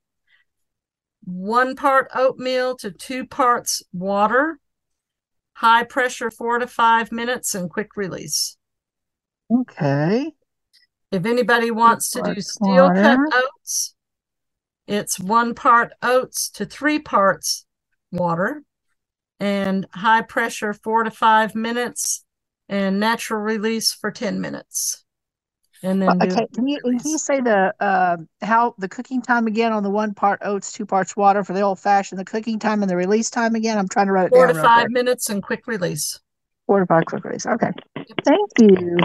One 1.24 1.76
part 1.76 2.08
oatmeal 2.14 2.76
to 2.78 2.90
two 2.90 3.26
parts 3.26 3.82
water. 3.92 4.58
High 5.54 5.84
pressure, 5.84 6.30
four 6.30 6.58
to 6.58 6.66
five 6.66 7.12
minutes, 7.12 7.54
and 7.54 7.70
quick 7.70 7.96
release. 7.96 8.56
Okay. 9.50 10.32
If 11.12 11.26
anybody 11.26 11.70
wants 11.70 12.10
to 12.12 12.22
do 12.22 12.40
steel 12.40 12.88
cut 12.88 13.18
oats, 13.32 13.94
it's 14.86 15.18
one 15.18 15.54
part 15.54 15.92
oats 16.02 16.50
to 16.50 16.64
three 16.64 16.98
parts 16.98 17.66
water 18.10 18.62
and 19.40 19.86
high 19.92 20.22
pressure 20.22 20.72
four 20.72 21.02
to 21.02 21.10
five 21.10 21.54
minutes 21.54 22.24
and 22.68 23.00
natural 23.00 23.40
release 23.40 23.92
for 23.92 24.10
10 24.10 24.40
minutes. 24.40 25.04
And 25.82 26.00
then 26.00 26.16
do 26.18 26.28
Okay. 26.30 26.46
Can 26.54 26.68
you, 26.68 26.80
can 26.80 27.00
you 27.04 27.18
say 27.18 27.40
the 27.40 27.74
uh, 27.80 28.16
how 28.40 28.74
the 28.78 28.88
cooking 28.88 29.20
time 29.20 29.48
again 29.48 29.72
on 29.72 29.82
the 29.82 29.90
one 29.90 30.14
part 30.14 30.38
oats, 30.44 30.72
two 30.72 30.86
parts 30.86 31.16
water 31.16 31.42
for 31.42 31.54
the 31.54 31.60
old 31.60 31.80
fashioned, 31.80 32.20
the 32.20 32.24
cooking 32.24 32.60
time 32.60 32.82
and 32.82 32.90
the 32.90 32.96
release 32.96 33.30
time 33.30 33.56
again? 33.56 33.78
I'm 33.78 33.88
trying 33.88 34.06
to 34.06 34.12
write 34.12 34.26
it 34.26 34.30
four 34.30 34.46
down. 34.46 34.54
to 34.54 34.62
five 34.62 34.82
quick. 34.82 34.92
minutes 34.92 35.28
and 35.28 35.42
quick 35.42 35.66
release. 35.66 36.20
Four 36.68 36.78
to 36.78 36.86
five 36.86 37.04
quick 37.06 37.24
release. 37.24 37.46
Okay. 37.46 37.70
Thank 38.24 38.50
you. 38.60 38.96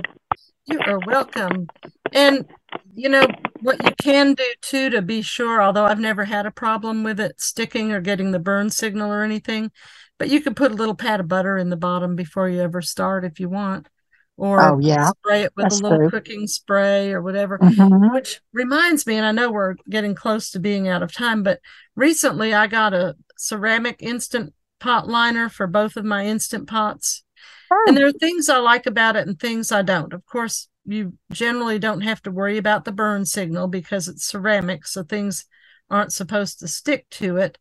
You 0.68 0.80
are 0.86 1.00
welcome. 1.00 1.68
And 2.12 2.46
you 2.94 3.10
know 3.10 3.26
what 3.62 3.84
you 3.84 3.92
can 4.02 4.34
do 4.34 4.44
too 4.62 4.90
to 4.90 5.02
be 5.02 5.22
sure, 5.22 5.62
although 5.62 5.86
I've 5.86 6.00
never 6.00 6.26
had 6.26 6.46
a 6.46 6.52
problem 6.52 7.04
with 7.04 7.20
it 7.20 7.40
sticking 7.40 7.92
or 7.94 8.02
getting 8.02 8.32
the 8.32 8.40
burn 8.40 8.70
signal 8.70 9.12
or 9.12 9.24
anything, 9.24 9.72
but 10.20 10.30
you 10.30 10.42
could 10.42 10.56
put 10.56 10.72
a 10.72 10.76
little 10.76 10.96
pat 10.96 11.22
of 11.22 11.28
butter 11.28 11.58
in 11.58 11.70
the 11.70 11.78
bottom 11.78 12.16
before 12.16 12.50
you 12.50 12.62
ever 12.62 12.82
start 12.82 13.24
if 13.24 13.40
you 13.40 13.50
want. 13.50 13.88
Or 14.36 14.62
Oh, 14.62 14.80
yeah. 14.80 15.12
spray 15.12 15.44
it 15.44 15.54
with 15.56 15.70
That's 15.70 15.80
a 15.80 15.84
little 15.84 15.98
true. 16.00 16.10
cooking 16.12 16.48
spray 16.48 17.12
or 17.12 17.22
whatever. 17.22 17.58
Mhm. 17.60 18.14
Which 18.14 18.42
reminds 18.54 19.08
me, 19.08 19.16
and 19.16 19.26
I 19.26 19.32
know 19.32 19.50
we're 19.52 19.76
getting 19.90 20.14
close 20.14 20.52
to 20.52 20.60
being 20.60 20.88
out 20.88 21.02
of 21.02 21.14
time, 21.14 21.44
but 21.44 21.60
recently 21.96 22.54
I 22.54 22.68
got 22.68 22.94
a 22.94 23.16
ceramic 23.38 23.98
instant 24.00 24.54
pot 24.80 25.08
liner 25.08 25.50
for 25.50 25.66
both 25.66 25.98
of 25.98 26.06
my 26.06 26.26
instant 26.26 26.68
pots. 26.68 27.24
And 27.88 27.98
there 27.98 28.08
are 28.08 28.12
things 28.12 28.50
I 28.50 28.58
like 28.58 28.86
about 28.86 29.16
it 29.16 29.28
and 29.28 29.40
things 29.40 29.72
I 29.72 29.82
don't. 29.82 30.14
Of 30.14 30.26
course, 30.26 30.68
you 30.86 31.14
generally 31.32 31.80
don't 31.80 32.02
have 32.02 32.22
to 32.24 32.32
worry 32.32 32.58
about 32.58 32.86
the 32.86 32.92
burn 32.92 33.26
signal 33.26 33.68
because 33.68 34.08
it's 34.08 34.26
ceramic, 34.26 34.86
so 34.86 35.04
things 35.04 35.46
aren't 35.90 36.14
supposed 36.14 36.60
to 36.60 36.68
stick 36.68 37.08
to 37.12 37.38
it. 37.38 37.58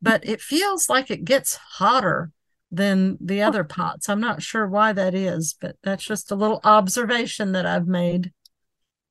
But 0.00 0.26
it 0.26 0.40
feels 0.40 0.88
like 0.88 1.10
it 1.10 1.24
gets 1.24 1.56
hotter 1.56 2.30
than 2.70 3.18
the 3.20 3.42
other 3.42 3.64
pots. 3.64 4.08
I'm 4.08 4.20
not 4.20 4.42
sure 4.42 4.66
why 4.66 4.92
that 4.92 5.14
is, 5.14 5.54
but 5.60 5.76
that's 5.82 6.04
just 6.04 6.30
a 6.30 6.36
little 6.36 6.60
observation 6.64 7.52
that 7.52 7.66
I've 7.66 7.86
made. 7.86 8.32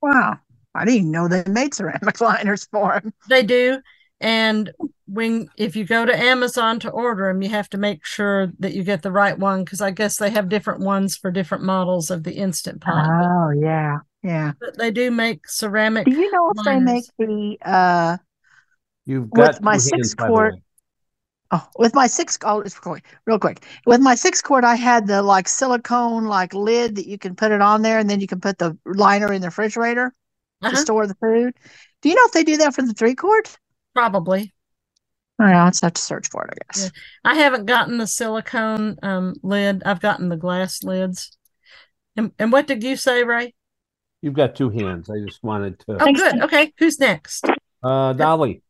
Wow. 0.01 0.39
I 0.73 0.85
didn't 0.85 1.11
know 1.11 1.27
they 1.27 1.43
made 1.47 1.73
ceramic 1.73 2.19
liners 2.21 2.67
for 2.71 2.99
them. 2.99 3.13
They 3.29 3.43
do. 3.43 3.79
And 4.19 4.71
when 5.11 5.49
if 5.57 5.75
you 5.75 5.83
go 5.85 6.05
to 6.05 6.15
Amazon 6.17 6.79
to 6.81 6.89
order 6.89 7.27
them, 7.27 7.41
you 7.41 7.49
have 7.49 7.69
to 7.69 7.77
make 7.77 8.05
sure 8.05 8.51
that 8.59 8.73
you 8.73 8.83
get 8.83 9.01
the 9.01 9.11
right 9.11 9.37
one 9.37 9.63
because 9.63 9.81
I 9.81 9.91
guess 9.91 10.17
they 10.17 10.29
have 10.29 10.49
different 10.49 10.81
ones 10.81 11.17
for 11.17 11.31
different 11.31 11.63
models 11.63 12.09
of 12.09 12.23
the 12.23 12.33
instant 12.33 12.81
pot. 12.81 13.05
Oh, 13.05 13.51
yeah. 13.51 13.97
Yeah. 14.23 14.53
But 14.59 14.77
they 14.77 14.91
do 14.91 15.11
make 15.11 15.47
ceramic. 15.47 16.05
Do 16.05 16.11
you 16.11 16.31
know 16.31 16.51
if 16.55 16.63
they 16.63 16.79
make 16.79 17.05
the 17.17 17.57
uh 17.63 18.17
You've 19.05 19.31
with 19.31 19.55
got 19.55 19.63
my 19.63 19.77
six 19.77 20.13
hands, 20.13 20.15
quart 20.15 20.55
oh 21.51 21.67
with 21.77 21.93
my 21.95 22.07
six 22.07 22.37
oh 22.43 22.61
it's 22.61 22.79
quick, 22.79 23.03
real 23.25 23.39
quick 23.39 23.65
with 23.85 23.99
my 23.99 24.15
six 24.15 24.41
quart 24.41 24.63
I 24.63 24.75
had 24.75 25.07
the 25.07 25.21
like 25.21 25.47
silicone 25.47 26.25
like 26.25 26.53
lid 26.53 26.95
that 26.95 27.07
you 27.07 27.17
can 27.17 27.35
put 27.35 27.51
it 27.51 27.61
on 27.61 27.81
there 27.81 27.99
and 27.99 28.09
then 28.09 28.19
you 28.19 28.27
can 28.27 28.39
put 28.39 28.57
the 28.57 28.77
liner 28.85 29.33
in 29.33 29.41
the 29.41 29.47
refrigerator 29.47 30.13
Uh-huh. 30.61 30.69
to 30.71 30.77
store 30.77 31.07
the 31.07 31.15
food. 31.15 31.55
Do 32.01 32.09
you 32.09 32.15
know 32.15 32.25
if 32.25 32.31
they 32.31 32.43
do 32.43 32.57
that 32.57 32.73
for 32.75 32.83
the 32.83 32.93
three 32.93 33.15
quart? 33.15 33.57
Probably. 33.93 34.53
Oh, 35.39 35.47
yeah, 35.47 35.63
I'll 35.63 35.71
just 35.71 35.81
have 35.83 35.93
to 35.93 36.01
search 36.01 36.29
for 36.29 36.45
it, 36.45 36.51
I 36.53 36.65
guess. 36.67 36.83
Yeah. 36.83 36.89
I 37.31 37.35
haven't 37.35 37.65
gotten 37.65 37.97
the 37.97 38.05
silicone 38.05 38.97
um, 39.01 39.35
lid. 39.41 39.81
I've 39.85 39.99
gotten 39.99 40.29
the 40.29 40.37
glass 40.37 40.83
lids. 40.83 41.35
And, 42.15 42.31
and 42.37 42.51
what 42.51 42.67
did 42.67 42.83
you 42.83 42.95
say, 42.95 43.23
Ray? 43.23 43.53
You've 44.21 44.35
got 44.35 44.55
two 44.55 44.69
hands. 44.69 45.09
I 45.09 45.17
just 45.25 45.43
wanted 45.43 45.79
to. 45.79 45.97
Oh, 45.99 46.13
good. 46.13 46.41
Okay. 46.43 46.73
Who's 46.77 46.99
next? 46.99 47.45
Uh, 47.81 48.13
Dolly. 48.13 48.61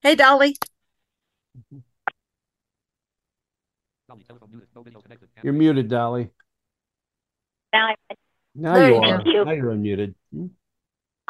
Hey, 0.00 0.16
Dolly. 0.16 0.56
You're 5.42 5.52
muted, 5.52 5.88
Dolly. 5.88 6.30
Now, 7.72 7.94
Now 8.54 8.74
There 8.74 8.88
you 8.88 8.94
you 8.96 9.02
are. 9.02 9.22
go. 9.24 9.44
Now 9.44 9.52
you're 9.52 9.72
unmuted. 9.72 10.14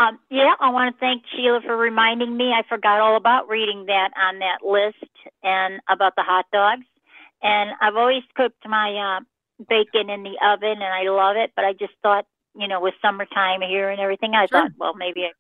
Um, 0.03 0.19
yeah, 0.31 0.55
I 0.59 0.71
want 0.71 0.95
to 0.95 0.99
thank 1.01 1.23
Sheila 1.31 1.61
for 1.65 1.77
reminding 1.77 2.37
me. 2.37 2.53
I 2.53 2.63
forgot 2.69 3.01
all 3.01 3.17
about 3.17 3.49
reading 3.49 3.87
that 3.87 4.11
on 4.17 4.41
that 4.41 4.65
list 4.65 5.13
and 5.45 5.81
about 5.89 6.15
the 6.17 6.23
hot 6.23 6.47
dogs. 6.53 6.87
And 7.43 7.71
I've 7.81 7.97
always 7.97 8.23
cooked 8.35 8.67
my 8.67 9.19
uh, 9.19 9.21
bacon 9.69 10.11
in 10.11 10.23
the 10.25 10.37
oven, 10.45 10.83
and 10.83 10.85
I 10.85 11.09
love 11.11 11.37
it. 11.37 11.53
But 11.55 11.65
I 11.65 11.73
just 11.73 11.93
thought, 12.03 12.27
you 12.57 12.67
know, 12.67 12.81
with 12.81 12.95
summertime 13.01 13.61
here 13.63 13.91
and 13.91 14.01
everything, 14.01 14.35
I 14.35 14.47
Sure. 14.47 14.63
thought, 14.63 14.73
well, 14.77 14.95
maybe 14.95 15.21
I 15.23 15.29
can 15.29 15.35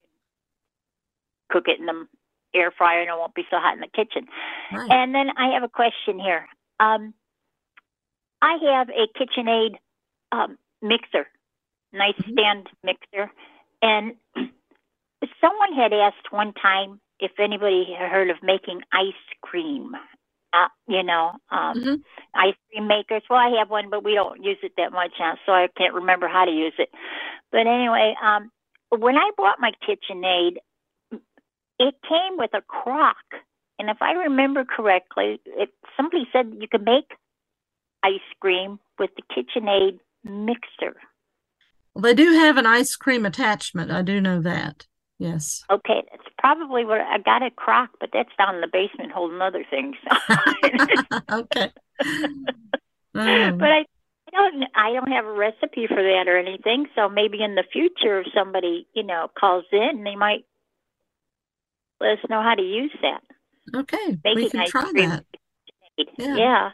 cook 1.50 1.64
it 1.66 1.80
in 1.80 1.86
the 1.86 2.06
air 2.54 2.70
fryer, 2.70 3.00
and 3.00 3.08
it 3.08 3.18
won't 3.18 3.34
be 3.34 3.46
so 3.50 3.58
hot 3.58 3.74
in 3.74 3.80
the 3.80 3.88
kitchen. 3.88 4.28
Right. 4.72 4.90
And 4.90 5.14
then 5.14 5.30
I 5.36 5.54
have 5.54 5.64
a 5.64 5.68
question 5.68 6.20
here. 6.20 6.46
Um, 6.78 7.14
I 8.40 8.58
have 8.76 8.90
a 8.90 9.06
KitchenAid 9.18 9.74
um, 10.30 10.58
mixer, 10.80 11.26
nice 11.92 12.14
stand 12.30 12.68
mixer, 12.82 13.30
and 13.82 14.14
someone 15.40 15.74
had 15.76 15.92
asked 15.92 16.32
one 16.32 16.52
time 16.54 17.00
if 17.20 17.32
anybody 17.40 17.86
had 17.98 18.10
heard 18.10 18.30
of 18.30 18.36
making 18.42 18.82
ice 18.92 19.12
cream. 19.42 19.92
uh, 20.52 20.68
you 20.88 21.02
know, 21.02 21.32
um, 21.50 21.78
Mm-hmm. 21.78 21.94
ice 22.34 22.54
cream 22.70 22.86
makers. 22.88 23.22
Well, 23.30 23.38
I 23.38 23.58
have 23.58 23.70
one, 23.70 23.90
but 23.90 24.04
we 24.04 24.14
don't 24.14 24.42
use 24.44 24.58
it 24.62 24.72
that 24.76 24.92
much 24.92 25.12
now, 25.20 25.38
so 25.46 25.52
I 25.52 25.68
can't 25.76 25.94
remember 25.94 26.28
how 26.28 26.44
to 26.44 26.52
use 26.52 26.74
it. 26.78 26.90
But 27.50 27.66
anyway, 27.66 28.14
um, 28.22 28.50
when 28.90 29.16
I 29.16 29.30
bought 29.36 29.60
my 29.60 29.72
KitchenAid, 29.86 30.56
it 31.78 31.94
came 32.08 32.36
with 32.38 32.50
a 32.54 32.62
crock, 32.62 33.16
and 33.78 33.90
if 33.90 33.98
I 34.02 34.12
remember 34.12 34.64
correctly, 34.64 35.40
it 35.46 35.70
somebody 35.96 36.28
said 36.32 36.54
you 36.58 36.68
could 36.68 36.84
make 36.84 37.10
ice 38.04 38.20
cream 38.40 38.78
with 38.98 39.10
the 39.16 39.22
KitchenAid 39.34 39.98
mixer. 40.24 40.96
Well, 41.94 42.02
they 42.02 42.14
do 42.14 42.32
have 42.32 42.56
an 42.56 42.66
ice 42.66 42.96
cream 42.96 43.26
attachment. 43.26 43.90
I 43.90 44.02
do 44.02 44.20
know 44.20 44.40
that. 44.42 44.86
Yes. 45.18 45.62
Okay, 45.70 46.02
that's 46.10 46.28
probably 46.38 46.84
what 46.84 47.00
I 47.00 47.18
got 47.18 47.42
a 47.42 47.50
crock, 47.50 47.90
but 48.00 48.10
that's 48.12 48.30
down 48.36 48.56
in 48.56 48.60
the 48.60 48.66
basement 48.66 49.12
holding 49.12 49.40
other 49.40 49.64
things. 49.70 49.94
okay. 51.30 51.70
but 53.12 53.22
I, 53.22 53.84
I 53.84 54.30
don't 54.32 54.64
I 54.74 54.92
don't 54.94 55.12
have 55.12 55.26
a 55.26 55.32
recipe 55.32 55.86
for 55.86 56.02
that 56.02 56.24
or 56.26 56.38
anything. 56.38 56.86
So 56.96 57.08
maybe 57.08 57.42
in 57.42 57.54
the 57.54 57.64
future, 57.72 58.20
if 58.20 58.26
somebody 58.34 58.88
you 58.94 59.04
know 59.04 59.28
calls 59.38 59.64
in, 59.70 60.02
they 60.02 60.16
might 60.16 60.44
let 62.00 62.18
us 62.18 62.24
know 62.28 62.42
how 62.42 62.54
to 62.54 62.62
use 62.62 62.94
that. 63.02 63.22
Okay, 63.78 64.18
Making 64.24 64.42
we 64.42 64.50
can 64.50 64.66
try 64.66 64.90
that. 64.94 65.24
Yeah. 66.18 66.36
Yeah. 66.36 66.70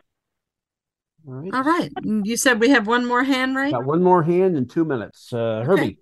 All 1.27 1.35
right. 1.35 1.55
All 1.55 1.63
right. 1.63 1.93
You 2.03 2.37
said 2.37 2.61
we 2.61 2.71
have 2.71 2.87
one 2.87 3.05
more 3.05 3.25
hand, 3.25 3.57
right? 3.57 3.73
Got 3.73 3.85
one 3.85 4.03
more 4.03 4.23
hand 4.23 4.57
in 4.57 4.67
two 4.67 4.85
minutes. 4.85 5.33
Uh, 5.33 5.63
Herbie. 5.65 5.99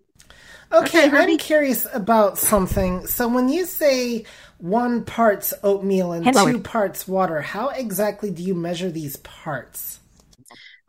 Okay, 0.72 1.08
I'm 1.10 1.38
curious 1.38 1.86
about 1.94 2.38
something. 2.38 3.06
So 3.06 3.28
when 3.28 3.48
you 3.48 3.64
say 3.66 4.24
one 4.58 5.04
parts 5.04 5.54
oatmeal 5.62 6.12
and 6.12 6.24
Hello. 6.24 6.50
two 6.50 6.60
parts 6.60 7.06
water, 7.06 7.40
how 7.40 7.68
exactly 7.68 8.30
do 8.30 8.42
you 8.42 8.54
measure 8.54 8.90
these 8.90 9.16
parts? 9.16 10.00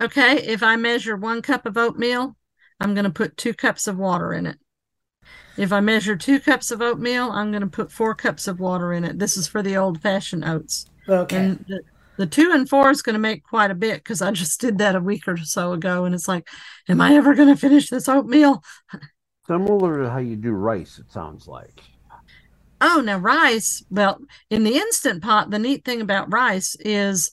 Okay, 0.02 0.38
if 0.44 0.64
I 0.64 0.76
measure 0.76 1.16
one 1.16 1.42
cup 1.42 1.66
of 1.66 1.78
oatmeal, 1.78 2.36
I'm 2.80 2.94
going 2.94 3.06
to 3.06 3.12
put 3.12 3.38
two 3.38 3.54
cups 3.54 3.88
of 3.88 3.98
water 3.98 4.34
in 4.34 4.46
it. 4.46 4.58
If 5.58 5.72
I 5.74 5.80
measure 5.80 6.16
two 6.16 6.40
cups 6.40 6.70
of 6.70 6.82
oatmeal, 6.82 7.32
I'm 7.32 7.52
going 7.52 7.62
to 7.62 7.68
put 7.68 7.92
four 7.92 8.14
cups 8.14 8.48
of 8.48 8.60
water 8.60 8.94
in 8.94 9.04
it. 9.04 9.18
This 9.18 9.38
is 9.38 9.48
for 9.48 9.64
the 9.64 9.78
old 9.78 10.02
fashioned 10.02 10.46
oats. 10.46 10.86
Okay. 11.10 11.38
And 11.38 11.66
the, 12.18 12.28
two 12.28 12.52
and 12.54 12.68
four 12.68 12.90
is 12.90 13.02
going 13.02 13.14
to 13.14 13.20
make 13.20 13.44
quite 13.44 13.72
a 13.72 13.76
bit 13.76 13.98
because 13.98 14.22
I 14.22 14.32
just 14.32 14.60
did 14.60 14.78
that 14.80 14.96
a 14.96 15.00
week 15.00 15.28
or 15.28 15.38
so 15.38 15.74
ago. 15.74 16.06
And 16.06 16.14
it's 16.14 16.28
like, 16.28 16.48
am 16.90 17.02
I 17.02 17.16
ever 17.16 17.34
going 17.34 17.50
to 17.50 17.56
finish 17.56 17.90
this 17.90 18.10
oatmeal? 18.10 18.64
Similar 19.48 20.04
to 20.04 20.10
how 20.10 20.20
you 20.20 20.36
do 20.36 20.52
rice, 20.52 21.00
it 21.00 21.12
sounds 21.12 21.48
like. 21.48 21.82
Oh, 22.82 23.02
now 23.04 23.18
rice. 23.18 23.84
Well, 23.90 24.20
in 24.50 24.64
the 24.64 24.76
instant 24.76 25.24
pot, 25.24 25.50
the 25.50 25.60
neat 25.60 25.84
thing 25.84 26.02
about 26.02 26.32
rice 26.32 26.76
is 26.80 27.32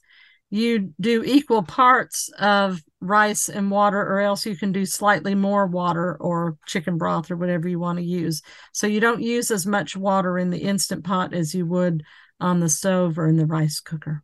you 0.51 0.95
do 1.01 1.25
equal 1.25 1.63
parts 1.63 2.31
of 2.39 2.81
rice 3.01 3.49
and 3.49 3.71
water, 3.71 4.01
or 4.01 4.21
else 4.21 4.47
you 4.47 4.57
can 4.57 4.73
do 4.73 4.87
slightly 4.87 5.35
more 5.35 5.67
water 5.67 6.17
or 6.21 6.57
chicken 6.67 6.97
broth 6.97 7.31
or 7.31 7.37
whatever 7.37 7.69
you 7.69 7.79
want 7.79 7.99
to 7.99 8.05
use. 8.05 8.41
So 8.73 8.87
you 8.87 9.01
don't 9.01 9.21
use 9.21 9.51
as 9.51 9.67
much 9.67 9.97
water 9.97 10.39
in 10.39 10.51
the 10.51 10.63
instant 10.63 11.05
pot 11.05 11.35
as 11.35 11.55
you 11.55 11.67
would 11.67 12.05
on 12.41 12.61
the 12.61 12.69
stove 12.69 13.19
or 13.19 13.27
in 13.27 13.37
the 13.37 13.47
rice 13.47 13.81
cooker. 13.81 14.23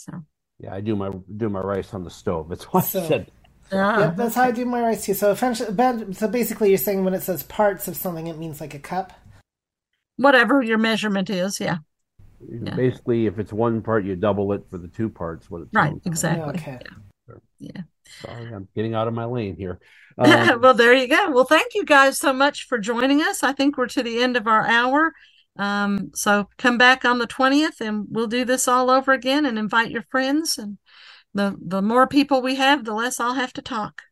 So, 0.00 0.24
Yeah, 0.58 0.74
I 0.74 0.80
do 0.80 0.96
my 0.96 1.10
do 1.36 1.48
my 1.48 1.60
rice 1.60 1.92
on 1.94 2.04
the 2.04 2.10
stove. 2.10 2.48
That's 2.48 2.64
why 2.64 2.80
So- 2.80 3.02
I 3.04 3.08
said. 3.08 3.30
Ah. 3.72 4.00
Yep, 4.00 4.16
that's 4.16 4.34
how 4.34 4.42
I 4.44 4.50
do 4.50 4.64
my 4.64 4.80
rice 4.82 5.04
too. 5.04 5.14
So 5.14 5.30
eventually, 5.30 6.12
so 6.14 6.26
basically, 6.26 6.70
you're 6.70 6.78
saying 6.78 7.04
when 7.04 7.14
it 7.14 7.22
says 7.22 7.44
parts 7.44 7.86
of 7.86 7.96
something, 7.96 8.26
it 8.26 8.36
means 8.38 8.60
like 8.60 8.74
a 8.74 8.78
cup. 8.78 9.12
whatever 10.16 10.60
your 10.62 10.76
measurement 10.76 11.30
is, 11.30 11.58
yeah. 11.60 11.78
Yeah. 12.46 12.74
Basically, 12.74 13.24
if 13.26 13.38
it's 13.38 13.52
one 13.54 13.80
part, 13.80 14.04
you 14.04 14.16
double 14.16 14.52
it 14.52 14.64
for 14.68 14.76
the 14.76 14.88
two 14.88 15.08
parts. 15.08 15.50
What 15.50 15.62
it 15.62 15.68
Right, 15.72 15.90
sounds 15.92 16.04
like. 16.04 16.12
exactly. 16.12 16.54
Okay. 16.60 16.78
Yeah. 17.58 17.82
Sorry, 18.20 18.52
I'm 18.54 18.68
getting 18.74 18.92
out 18.94 19.08
of 19.08 19.14
my 19.14 19.24
lane 19.26 19.56
here. 19.56 19.78
Um, 20.18 20.60
well, 20.60 20.74
there 20.74 20.92
you 20.92 21.06
go. 21.08 21.30
Well, 21.30 21.44
thank 21.46 21.74
you 21.74 21.84
guys 21.86 22.18
so 22.18 22.34
much 22.34 22.66
for 22.68 22.76
joining 22.78 23.22
us. 23.22 23.42
I 23.42 23.52
think 23.54 23.78
we're 23.78 23.86
to 23.86 24.02
the 24.02 24.22
end 24.22 24.36
of 24.36 24.46
our 24.46 24.66
hour. 24.66 25.14
Um, 25.60 26.10
so 26.14 26.48
come 26.56 26.78
back 26.78 27.04
on 27.04 27.18
the 27.18 27.26
20th 27.26 27.82
and 27.82 28.06
we'll 28.10 28.26
do 28.26 28.46
this 28.46 28.66
all 28.66 28.90
over 28.90 29.12
again 29.12 29.44
and 29.44 29.58
invite 29.58 29.90
your 29.90 30.04
friends. 30.10 30.56
And 30.56 30.78
the, 31.34 31.54
the 31.60 31.82
more 31.82 32.06
people 32.06 32.40
we 32.40 32.56
have, 32.56 32.84
the 32.86 32.94
less 32.94 33.20
I'll 33.20 33.34
have 33.34 33.52
to 33.54 33.62
talk. 33.62 34.02